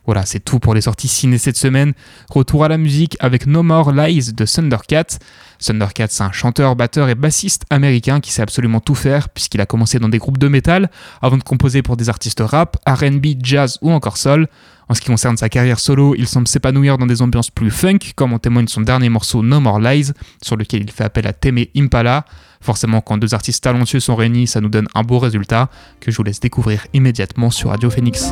Voilà, 0.06 0.26
c'est 0.26 0.40
tout 0.40 0.60
pour 0.60 0.74
les 0.74 0.82
sorties 0.82 1.10
ciné 1.10 1.38
cette 1.38 1.58
semaine. 1.58 1.94
Retour 2.30 2.64
à 2.64 2.70
la 2.70 2.78
musique 2.78 3.18
avec 3.20 3.46
No 3.46 3.62
More 3.62 3.92
Lies 3.92 4.32
de 4.34 4.46
Thundercat. 4.46 5.20
Thundercat, 5.60 6.08
c'est 6.10 6.24
un 6.24 6.32
chanteur, 6.32 6.76
batteur 6.76 7.10
et 7.10 7.16
bassiste 7.16 7.66
américain 7.70 8.22
qui 8.22 8.32
sait 8.32 8.42
absolument 8.42 8.80
tout 8.80 8.96
faire 8.96 9.28
puisqu'il 9.30 9.60
a 9.60 9.66
commencé 9.66 10.00
dans 10.00 10.08
des 10.08 10.18
groupes 10.18 10.38
de 10.38 10.48
métal 10.48 10.90
avant 11.22 11.38
de 11.38 11.44
composer 11.44 11.82
pour 11.82 11.98
des 11.98 12.08
artistes 12.08 12.42
rap, 12.46 12.78
RB, 12.88 13.26
jazz 13.42 13.78
ou 13.82 13.92
encore 13.92 14.18
soul. 14.18 14.48
En 14.90 14.94
ce 14.94 15.02
qui 15.02 15.08
concerne 15.08 15.36
sa 15.36 15.50
carrière 15.50 15.80
solo, 15.80 16.16
il 16.18 16.28
semble 16.28 16.48
s'épanouir 16.48 16.98
dans 16.98 17.06
des 17.06 17.22
ambiances 17.22 17.52
plus 17.52 17.72
funk, 17.72 18.00
comme 18.16 18.32
en 18.32 18.40
témoigne 18.40 18.68
son 18.68 18.82
dernier 18.82 19.10
morceau 19.10 19.44
No 19.44 19.60
More 19.60 19.80
Lies, 19.80 20.12
sur 20.42 20.56
lequel 20.56 20.84
il 20.84 20.92
fait 20.92 21.04
appel 21.04 21.28
à 21.28 21.34
Teme 21.34 21.66
Impala. 21.76 22.26
Forcément, 22.62 23.02
quand 23.02 23.18
deux 23.18 23.34
artistes 23.34 23.64
talentueux 23.64 24.00
sont 24.00 24.16
réunis, 24.16 24.48
ça 24.48 24.62
nous 24.62 24.70
donne 24.70 24.88
un 24.96 25.04
beau 25.04 25.20
résultat 25.20 25.70
que 26.00 26.12
je 26.12 26.18
vous 26.18 26.24
laisse 26.24 26.40
découvrir 26.40 26.88
immédiatement 26.94 27.52
sur 27.52 27.72
Radio 27.72 27.90
Phoenix. 27.90 28.32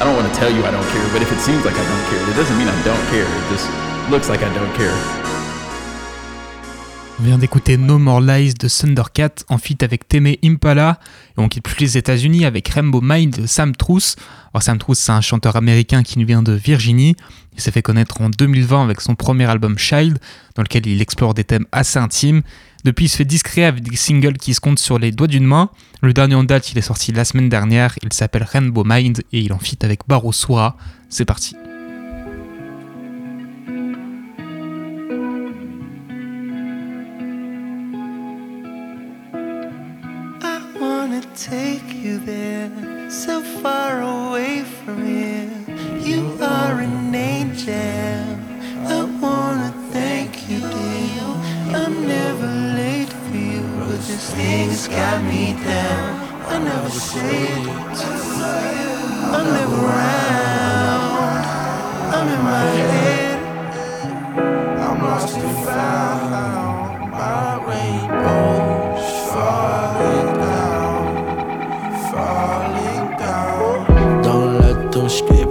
I 0.00 0.04
don't 0.04 0.14
want 0.14 0.32
to 0.32 0.38
tell 0.38 0.48
you 0.48 0.60
I 0.64 0.70
don't 0.70 0.86
care, 0.92 1.08
but 1.12 1.22
if 1.22 1.32
it 1.32 1.40
seems 1.40 1.64
like 1.64 1.74
I 1.74 1.84
don't 1.84 2.04
care, 2.08 2.22
it 2.30 2.36
doesn't 2.36 2.56
mean 2.56 2.68
I 2.68 2.84
don't 2.84 3.04
care. 3.10 3.26
It 3.26 3.50
just 3.50 3.66
looks 4.08 4.28
like 4.28 4.42
I 4.44 4.54
don't 4.54 4.72
care. 4.76 4.94
On 7.18 7.24
vient 7.24 7.36
d'écouter 7.36 7.76
No 7.76 7.98
More 7.98 8.20
Lies 8.20 8.54
de 8.54 8.68
Thundercat 8.68 9.44
en 9.48 9.58
feat 9.58 9.82
avec 9.82 10.06
Teme 10.06 10.34
Impala. 10.44 11.00
Et 11.36 11.40
on 11.40 11.48
quitte 11.48 11.64
plus 11.64 11.80
les 11.80 11.98
États-Unis 11.98 12.44
avec 12.44 12.68
Rainbow 12.68 13.00
Mind 13.02 13.40
de 13.40 13.46
Sam 13.48 13.74
Truss. 13.74 14.14
Alors 14.54 14.62
Sam 14.62 14.78
Truss, 14.78 15.00
c'est 15.00 15.10
un 15.10 15.20
chanteur 15.20 15.56
américain 15.56 16.04
qui 16.04 16.20
nous 16.20 16.26
vient 16.26 16.42
de 16.42 16.52
Virginie. 16.52 17.16
Il 17.54 17.60
s'est 17.60 17.72
fait 17.72 17.82
connaître 17.82 18.20
en 18.20 18.30
2020 18.30 18.84
avec 18.84 19.00
son 19.00 19.16
premier 19.16 19.46
album 19.46 19.78
Child, 19.78 20.20
dans 20.54 20.62
lequel 20.62 20.86
il 20.86 21.02
explore 21.02 21.34
des 21.34 21.42
thèmes 21.42 21.66
assez 21.72 21.98
intimes. 21.98 22.42
Depuis, 22.84 23.06
il 23.06 23.08
se 23.08 23.16
fait 23.16 23.24
discret 23.24 23.64
avec 23.64 23.82
des 23.82 23.96
singles 23.96 24.38
qui 24.38 24.54
se 24.54 24.60
comptent 24.60 24.78
sur 24.78 24.98
les 24.98 25.12
doigts 25.12 25.26
d'une 25.26 25.44
main. 25.44 25.70
Le 26.00 26.12
dernier 26.12 26.36
en 26.36 26.44
date, 26.44 26.72
il 26.72 26.78
est 26.78 26.82
sorti 26.82 27.12
la 27.12 27.24
semaine 27.24 27.48
dernière. 27.48 27.94
Il 28.02 28.12
s'appelle 28.12 28.44
Rainbow 28.44 28.84
Mind 28.84 29.22
et 29.32 29.40
il 29.40 29.52
en 29.52 29.58
fit 29.58 29.78
avec 29.82 30.00
Baro 30.06 30.32
Soura. 30.32 30.76
C'est 31.08 31.24
parti. 31.24 31.56
Take 41.38 41.94
you 41.94 42.18
there, 42.18 42.68
so 43.08 43.40
far 43.40 44.02
away 44.02 44.64
from 44.64 45.06
here. 45.06 45.48
You 46.00 46.36
are 46.42 46.80
an 46.80 47.14
angel. 47.14 48.24
I 48.84 49.04
wanna 49.22 49.72
thank 49.92 50.50
you, 50.50 50.58
dear. 50.58 51.76
I'm 51.76 52.06
never 52.08 52.67
this 54.08 54.30
thing's 54.30 54.88
got 54.88 55.22
me 55.22 55.52
down. 55.52 56.28
I 56.48 56.58
never 56.64 56.88
say 56.88 57.42
it. 57.44 57.68
I'm 59.36 59.46
never 59.52 59.80
around. 59.84 61.44
I'm 62.16 62.28
in 62.34 62.42
my 62.42 62.64
head. 62.94 63.38
I'm 64.86 65.02
lost 65.02 65.36
and 65.36 65.56
found. 65.66 67.10
My 67.12 67.60
rainbow's 67.68 69.08
falling 69.30 70.30
down, 70.46 71.04
falling 72.10 73.08
down. 73.24 74.22
Don't 74.22 74.52
let 74.62 74.90
them 74.90 75.08
skip 75.10 75.47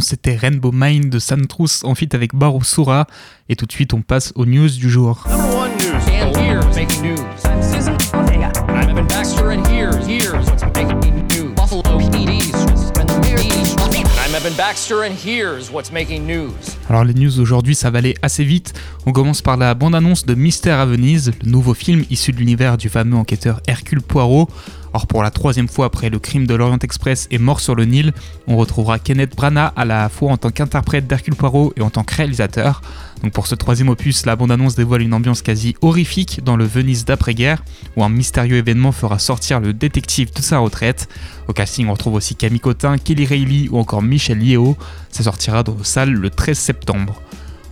l'instant, 0.00 0.16
c'était 0.16 0.36
Rainbow 0.36 0.72
Mind 0.72 1.10
de 1.10 1.18
Santrus 1.18 1.84
en 1.84 1.94
fit 1.94 2.08
avec 2.12 2.34
Baru 2.34 2.64
Sura. 2.64 3.06
Et 3.48 3.56
tout 3.56 3.66
de 3.66 3.72
suite, 3.72 3.94
on 3.94 4.02
passe 4.02 4.32
aux 4.34 4.46
news 4.46 4.68
du 4.68 4.90
jour. 4.90 5.26
Alors 16.88 17.04
les 17.04 17.14
news 17.14 17.40
aujourd'hui 17.40 17.74
ça 17.74 17.90
va 17.90 17.98
aller 17.98 18.14
assez 18.22 18.44
vite. 18.44 18.72
On 19.06 19.12
commence 19.12 19.42
par 19.42 19.56
la 19.56 19.74
bande-annonce 19.74 20.24
de 20.24 20.34
Mystère 20.34 20.78
à 20.78 20.86
Venise, 20.86 21.32
le 21.44 21.50
nouveau 21.50 21.74
film 21.74 22.04
issu 22.10 22.32
de 22.32 22.38
l'univers 22.38 22.78
du 22.78 22.88
fameux 22.88 23.16
enquêteur 23.16 23.60
Hercule 23.66 24.02
Poirot. 24.02 24.48
Or 24.92 25.06
pour 25.06 25.22
la 25.22 25.30
troisième 25.30 25.68
fois 25.68 25.86
après 25.86 26.10
le 26.10 26.18
crime 26.18 26.46
de 26.46 26.54
l'Orient 26.54 26.78
Express 26.78 27.28
et 27.30 27.38
Mort 27.38 27.60
sur 27.60 27.74
le 27.74 27.84
Nil, 27.84 28.12
on 28.46 28.56
retrouvera 28.56 28.98
Kenneth 28.98 29.36
Branagh 29.36 29.72
à 29.76 29.84
la 29.84 30.08
fois 30.08 30.32
en 30.32 30.36
tant 30.36 30.50
qu'interprète 30.50 31.06
d'Hercule 31.06 31.36
Poirot 31.36 31.72
et 31.76 31.82
en 31.82 31.90
tant 31.90 32.02
que 32.02 32.14
réalisateur. 32.14 32.82
Donc 33.22 33.32
pour 33.32 33.46
ce 33.46 33.54
troisième 33.54 33.88
opus, 33.88 34.26
la 34.26 34.34
bande-annonce 34.34 34.74
dévoile 34.74 35.02
une 35.02 35.14
ambiance 35.14 35.42
quasi 35.42 35.76
horrifique 35.82 36.42
dans 36.42 36.56
le 36.56 36.64
Venise 36.64 37.04
d'après-guerre, 37.04 37.62
où 37.96 38.04
un 38.04 38.08
mystérieux 38.08 38.56
événement 38.56 38.92
fera 38.92 39.18
sortir 39.18 39.60
le 39.60 39.72
détective 39.72 40.32
de 40.32 40.40
sa 40.40 40.58
retraite. 40.58 41.08
Au 41.46 41.52
casting, 41.52 41.86
on 41.88 41.92
retrouve 41.92 42.14
aussi 42.14 42.34
Camille 42.34 42.60
Cotin, 42.60 42.98
Kelly 42.98 43.26
Reilly 43.26 43.68
ou 43.70 43.78
encore 43.78 44.02
Michel 44.02 44.42
Yeo. 44.42 44.76
Ça 45.10 45.22
sortira 45.22 45.62
dans 45.62 45.72
vos 45.72 45.84
salles 45.84 46.12
le 46.12 46.30
13 46.30 46.58
septembre. 46.58 47.20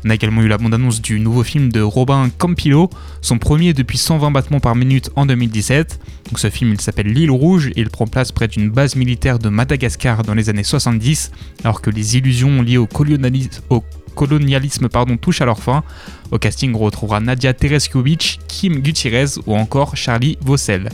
On 0.04 0.10
a 0.10 0.14
également 0.14 0.42
eu 0.42 0.48
la 0.48 0.58
bande-annonce 0.58 1.02
du 1.02 1.18
nouveau 1.18 1.42
film 1.42 1.72
de 1.72 1.80
Robin 1.80 2.30
Campillo, 2.38 2.88
son 3.20 3.38
premier 3.38 3.72
depuis 3.72 3.98
120 3.98 4.30
battements 4.30 4.60
par 4.60 4.76
minute 4.76 5.10
en 5.16 5.26
2017. 5.26 5.98
Donc 6.26 6.38
ce 6.38 6.50
film 6.50 6.72
il 6.72 6.80
s'appelle 6.80 7.12
L'île 7.12 7.30
rouge 7.30 7.68
et 7.68 7.80
il 7.80 7.90
prend 7.90 8.06
place 8.06 8.30
près 8.30 8.48
d'une 8.48 8.70
base 8.70 8.94
militaire 8.94 9.38
de 9.38 9.48
Madagascar 9.48 10.22
dans 10.22 10.34
les 10.34 10.50
années 10.50 10.62
70, 10.62 11.32
alors 11.64 11.82
que 11.82 11.90
les 11.90 12.16
illusions 12.16 12.62
liées 12.62 12.76
au, 12.76 12.86
colonialisme, 12.86 14.88
touchent 15.20 15.40
à 15.40 15.46
leur 15.46 15.58
fin. 15.58 15.82
Au 16.30 16.38
casting, 16.38 16.74
on 16.74 16.78
retrouvera 16.78 17.20
Nadia 17.20 17.52
Tereskovic, 17.52 18.40
Kim 18.46 18.80
Gutierrez 18.80 19.40
ou 19.46 19.56
encore 19.56 19.96
Charlie 19.96 20.38
Vossel. 20.40 20.90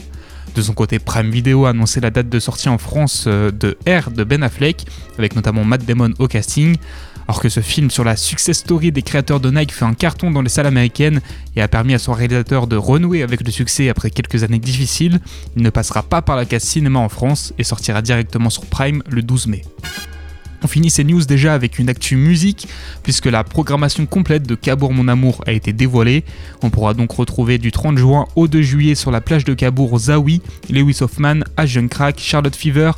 De 0.55 0.61
son 0.61 0.73
côté, 0.73 0.99
Prime 0.99 1.29
Video 1.29 1.65
a 1.65 1.71
annoncé 1.71 1.99
la 1.99 2.11
date 2.11 2.29
de 2.29 2.39
sortie 2.39 2.69
en 2.69 2.77
France 2.77 3.25
euh, 3.27 3.51
de 3.51 3.77
R 3.87 4.09
de 4.09 4.23
Ben 4.23 4.41
Affleck, 4.41 4.85
avec 5.17 5.35
notamment 5.35 5.65
Matt 5.65 5.85
Damon 5.85 6.13
au 6.17 6.27
casting. 6.27 6.77
Alors 7.27 7.41
que 7.41 7.49
ce 7.49 7.59
film 7.59 7.89
sur 7.89 8.03
la 8.03 8.15
success 8.15 8.59
story 8.59 8.91
des 8.91 9.01
créateurs 9.01 9.39
de 9.39 9.49
Nike 9.49 9.73
fait 9.73 9.85
un 9.85 9.95
carton 9.95 10.29
dans 10.29 10.41
les 10.41 10.49
salles 10.49 10.67
américaines 10.67 11.21
et 11.55 11.61
a 11.61 11.67
permis 11.67 11.95
à 11.95 11.99
son 11.99 12.13
réalisateur 12.13 12.67
de 12.67 12.75
renouer 12.75 13.23
avec 13.23 13.43
le 13.43 13.51
succès 13.51 13.89
après 13.89 14.11
quelques 14.11 14.43
années 14.43 14.59
difficiles, 14.59 15.19
il 15.55 15.63
ne 15.63 15.69
passera 15.71 16.03
pas 16.03 16.21
par 16.21 16.35
la 16.35 16.45
case 16.45 16.63
cinéma 16.63 16.99
en 16.99 17.09
France 17.09 17.53
et 17.57 17.63
sortira 17.63 18.01
directement 18.01 18.51
sur 18.51 18.65
Prime 18.67 19.01
le 19.09 19.23
12 19.23 19.47
mai. 19.47 19.63
On 20.65 20.67
finit 20.67 20.89
ces 20.89 21.03
news 21.03 21.23
déjà 21.25 21.53
avec 21.53 21.77
une 21.77 21.89
actu 21.89 22.15
musique, 22.15 22.67
puisque 23.03 23.27
la 23.27 23.43
programmation 23.43 24.07
complète 24.07 24.47
de 24.47 24.55
Cabourg 24.55 24.93
Mon 24.93 25.07
Amour 25.07 25.43
a 25.45 25.51
été 25.51 25.73
dévoilée. 25.73 26.23
On 26.63 26.71
pourra 26.71 26.95
donc 26.95 27.11
retrouver 27.11 27.59
du 27.59 27.71
30 27.71 27.99
juin 27.99 28.25
au 28.35 28.47
2 28.47 28.63
juillet 28.63 28.95
sur 28.95 29.11
la 29.11 29.21
plage 29.21 29.45
de 29.45 29.53
Cabourg 29.53 29.99
Zawi, 29.99 30.41
Lewis 30.71 30.97
Hoffman, 31.01 31.41
Ash 31.55 31.77
Crack, 31.87 32.19
Charlotte 32.19 32.55
Fever, 32.55 32.93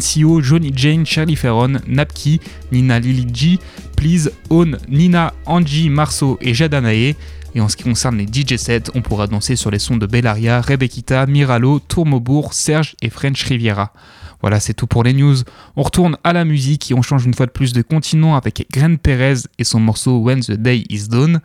Sio, 0.00 0.40
Johnny 0.40 0.72
Jane, 0.74 1.04
Charlie 1.04 1.36
Ferron, 1.36 1.80
Napki, 1.86 2.40
Nina 2.72 2.98
Lily 2.98 3.26
G, 3.32 3.58
Please, 3.96 4.30
Own, 4.50 4.78
Nina, 4.88 5.32
Angie, 5.46 5.90
Marceau 5.90 6.38
et 6.40 6.54
Jadanae. 6.54 7.14
Et 7.56 7.60
en 7.60 7.68
ce 7.68 7.76
qui 7.76 7.84
concerne 7.84 8.16
les 8.16 8.26
DJ 8.26 8.56
sets, 8.56 8.90
on 8.94 9.02
pourra 9.02 9.26
danser 9.26 9.54
sur 9.54 9.70
les 9.70 9.78
sons 9.78 9.96
de 9.96 10.06
Bellaria, 10.06 10.60
Rebekita, 10.60 11.26
Miralo, 11.26 11.78
Tourmobourg, 11.78 12.52
Serge 12.52 12.96
et 13.00 13.10
French 13.10 13.42
Riviera. 13.44 13.92
Voilà, 14.40 14.60
c'est 14.60 14.74
tout 14.74 14.86
pour 14.86 15.04
les 15.04 15.12
news. 15.12 15.36
On 15.76 15.82
retourne 15.82 16.18
à 16.24 16.32
la 16.32 16.44
musique 16.44 16.90
et 16.90 16.94
on 16.94 17.02
change 17.02 17.24
une 17.24 17.32
fois 17.32 17.46
de 17.46 17.52
plus 17.52 17.72
de 17.72 17.80
continent 17.80 18.36
avec 18.36 18.66
Gren 18.70 18.98
Perez 18.98 19.46
et 19.58 19.64
son 19.64 19.80
morceau 19.80 20.18
When 20.18 20.40
the 20.40 20.52
Day 20.52 20.84
is 20.90 21.08
Done. 21.08 21.40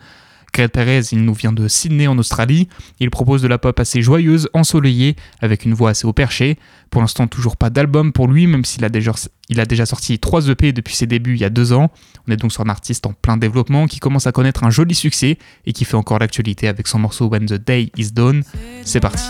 Gren 0.53 0.69
Perez, 0.69 1.01
il 1.11 1.23
nous 1.23 1.33
vient 1.33 1.51
de 1.51 1.67
Sydney 1.67 2.07
en 2.07 2.17
Australie. 2.17 2.67
Il 2.99 3.09
propose 3.09 3.41
de 3.41 3.47
la 3.47 3.57
pop 3.57 3.79
assez 3.79 4.01
joyeuse, 4.01 4.49
ensoleillée, 4.53 5.15
avec 5.41 5.65
une 5.65 5.73
voix 5.73 5.91
assez 5.91 6.05
au 6.05 6.13
perché. 6.13 6.57
Pour 6.89 7.01
l'instant, 7.01 7.27
toujours 7.27 7.57
pas 7.57 7.69
d'album 7.69 8.11
pour 8.11 8.27
lui, 8.27 8.47
même 8.47 8.65
s'il 8.65 8.83
a 8.83 8.89
déjà, 8.89 9.11
il 9.49 9.59
a 9.59 9.65
déjà 9.65 9.85
sorti 9.85 10.17
3 10.19 10.49
EP 10.49 10.73
depuis 10.73 10.95
ses 10.95 11.05
débuts 11.05 11.35
il 11.35 11.39
y 11.41 11.45
a 11.45 11.49
2 11.49 11.73
ans. 11.73 11.91
On 12.27 12.31
est 12.31 12.37
donc 12.37 12.51
sur 12.51 12.63
un 12.63 12.69
artiste 12.69 13.05
en 13.05 13.13
plein 13.13 13.37
développement 13.37 13.87
qui 13.87 13.99
commence 13.99 14.27
à 14.27 14.31
connaître 14.31 14.63
un 14.63 14.69
joli 14.69 14.95
succès 14.95 15.37
et 15.65 15.73
qui 15.73 15.85
fait 15.85 15.95
encore 15.95 16.19
l'actualité 16.19 16.67
avec 16.67 16.87
son 16.87 16.99
morceau 16.99 17.27
When 17.27 17.45
the 17.45 17.53
Day 17.53 17.91
is 17.97 18.11
Done. 18.11 18.43
C'est 18.83 18.99
parti. 18.99 19.23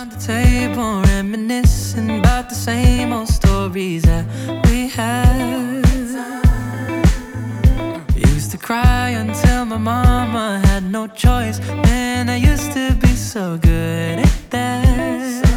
Cry 8.60 9.10
until 9.10 9.66
my 9.66 9.78
mama 9.78 10.62
had 10.66 10.84
no 10.84 11.08
choice. 11.08 11.60
Man, 11.60 12.30
I 12.30 12.36
used 12.36 12.72
to 12.74 12.94
be 12.96 13.16
so 13.16 13.58
good 13.58 14.20
at 14.20 14.50
that. 14.52 15.49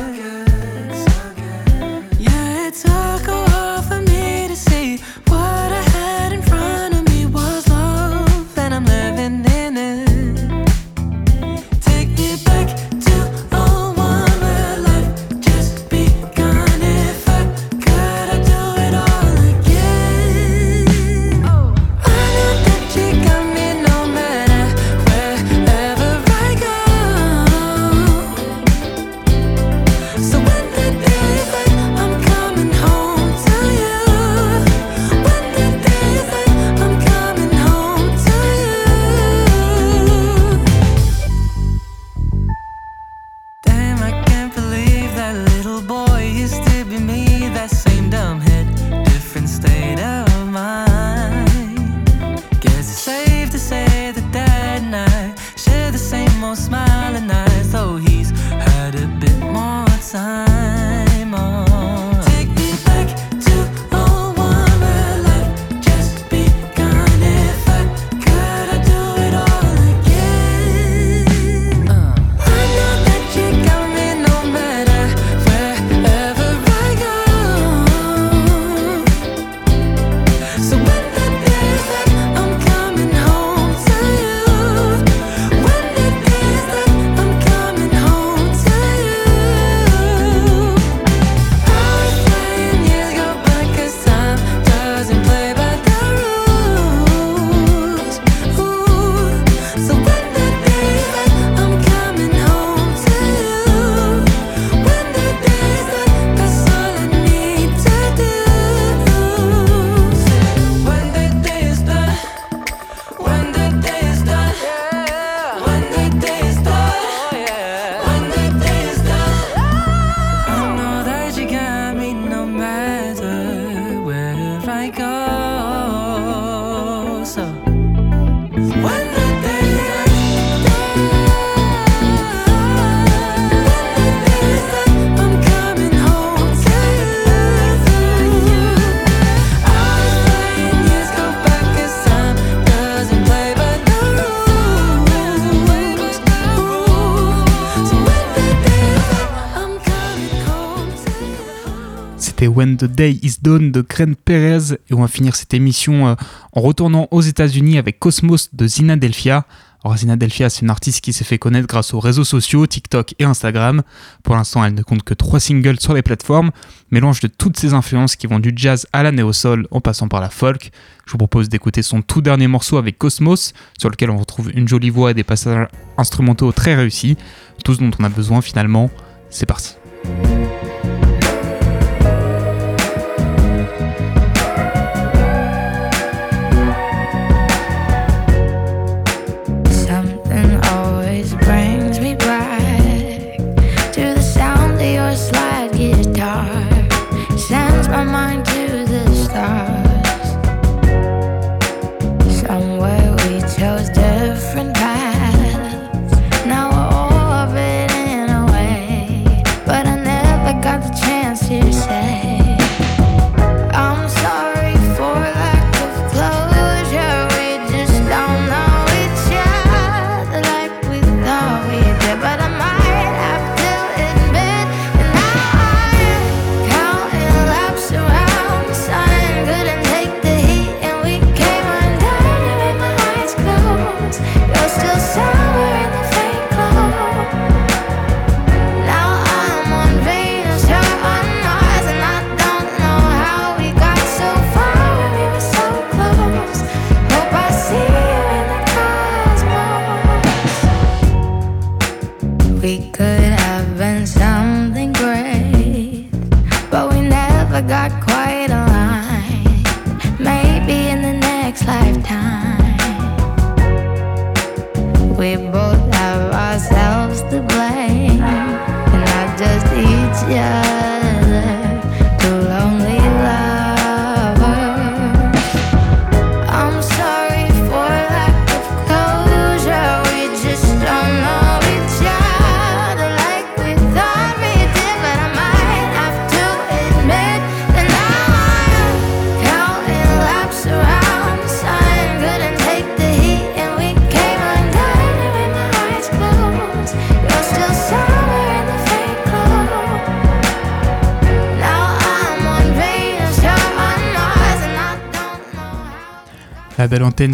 When 152.55 152.77
the 152.77 152.85
Day 152.85 153.19
is 153.23 153.37
Done 153.41 153.73
de 153.73 153.81
Kren 153.81 154.15
Perez 154.15 154.75
et 154.91 154.93
on 154.93 155.01
va 155.01 155.09
finir 155.09 155.37
cette 155.37 155.55
émission 155.55 156.09
euh, 156.09 156.15
en 156.53 156.61
retournant 156.61 157.09
aux 157.11 157.23
États-Unis 157.23 157.79
avec 157.79 157.99
Cosmos 157.99 158.51
de 158.53 158.67
Zina 158.67 158.97
Delphia. 158.97 159.47
Alors 159.83 159.97
Zina 159.97 160.17
Delphia, 160.17 160.51
c'est 160.51 160.61
une 160.61 160.69
artiste 160.69 161.01
qui 161.01 161.15
s'est 161.15 161.25
fait 161.25 161.39
connaître 161.39 161.67
grâce 161.67 161.95
aux 161.95 162.01
réseaux 162.01 162.25
sociaux, 162.25 162.67
TikTok 162.67 163.15
et 163.19 163.25
Instagram. 163.25 163.83
Pour 164.23 164.35
l'instant, 164.35 164.63
elle 164.65 164.75
ne 164.75 164.83
compte 164.83 165.03
que 165.03 165.15
trois 165.15 165.41
singles 165.41 165.81
sur 165.81 165.95
les 165.95 166.03
plateformes, 166.03 166.51
mélange 166.91 167.21
de 167.21 167.29
toutes 167.29 167.59
ses 167.59 167.73
influences 167.73 168.17
qui 168.17 168.27
vont 168.27 168.39
du 168.39 168.53
jazz 168.55 168.87
à 168.93 169.03
la 169.03 169.13
néo-soul 169.13 169.67
en 169.71 169.81
passant 169.81 170.09
par 170.09 170.21
la 170.21 170.29
folk. 170.29 170.73
Je 171.07 171.13
vous 171.13 171.19
propose 171.19 171.49
d'écouter 171.49 171.83
son 171.83 172.03
tout 172.03 172.21
dernier 172.21 172.49
morceau 172.49 172.77
avec 172.77 172.99
Cosmos, 172.99 173.55
sur 173.79 173.89
lequel 173.89 174.11
on 174.11 174.19
retrouve 174.19 174.51
une 174.55 174.69
jolie 174.69 174.91
voix 174.91 175.13
et 175.13 175.15
des 175.15 175.25
passages 175.25 175.69
instrumentaux 175.97 176.53
très 176.53 176.75
réussis, 176.75 177.17
tout 177.65 177.75
ce 177.75 177.81
dont 177.81 177.91
on 177.99 178.05
a 178.05 178.11
besoin 178.11 178.43
finalement. 178.43 178.91
C'est 179.31 179.47
parti. 179.47 179.77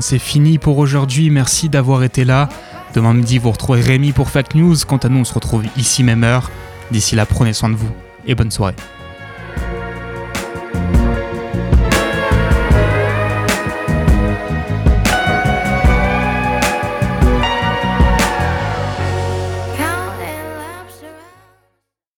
C'est 0.00 0.18
fini 0.18 0.58
pour 0.58 0.78
aujourd'hui. 0.78 1.30
Merci 1.30 1.68
d'avoir 1.68 2.04
été 2.04 2.24
là. 2.24 2.48
Demain 2.94 3.14
midi, 3.14 3.38
vous 3.38 3.50
retrouvez 3.50 3.80
Rémi 3.80 4.12
pour 4.12 4.28
Fact 4.28 4.54
News. 4.54 4.76
Quant 4.86 4.98
à 4.98 5.08
nous, 5.08 5.20
on 5.20 5.24
se 5.24 5.34
retrouve 5.34 5.64
ici 5.76 6.02
même 6.02 6.24
heure. 6.24 6.50
D'ici 6.90 7.16
là, 7.16 7.26
prenez 7.26 7.52
soin 7.52 7.70
de 7.70 7.76
vous 7.76 7.90
et 8.26 8.34
bonne 8.34 8.50
soirée. 8.50 8.74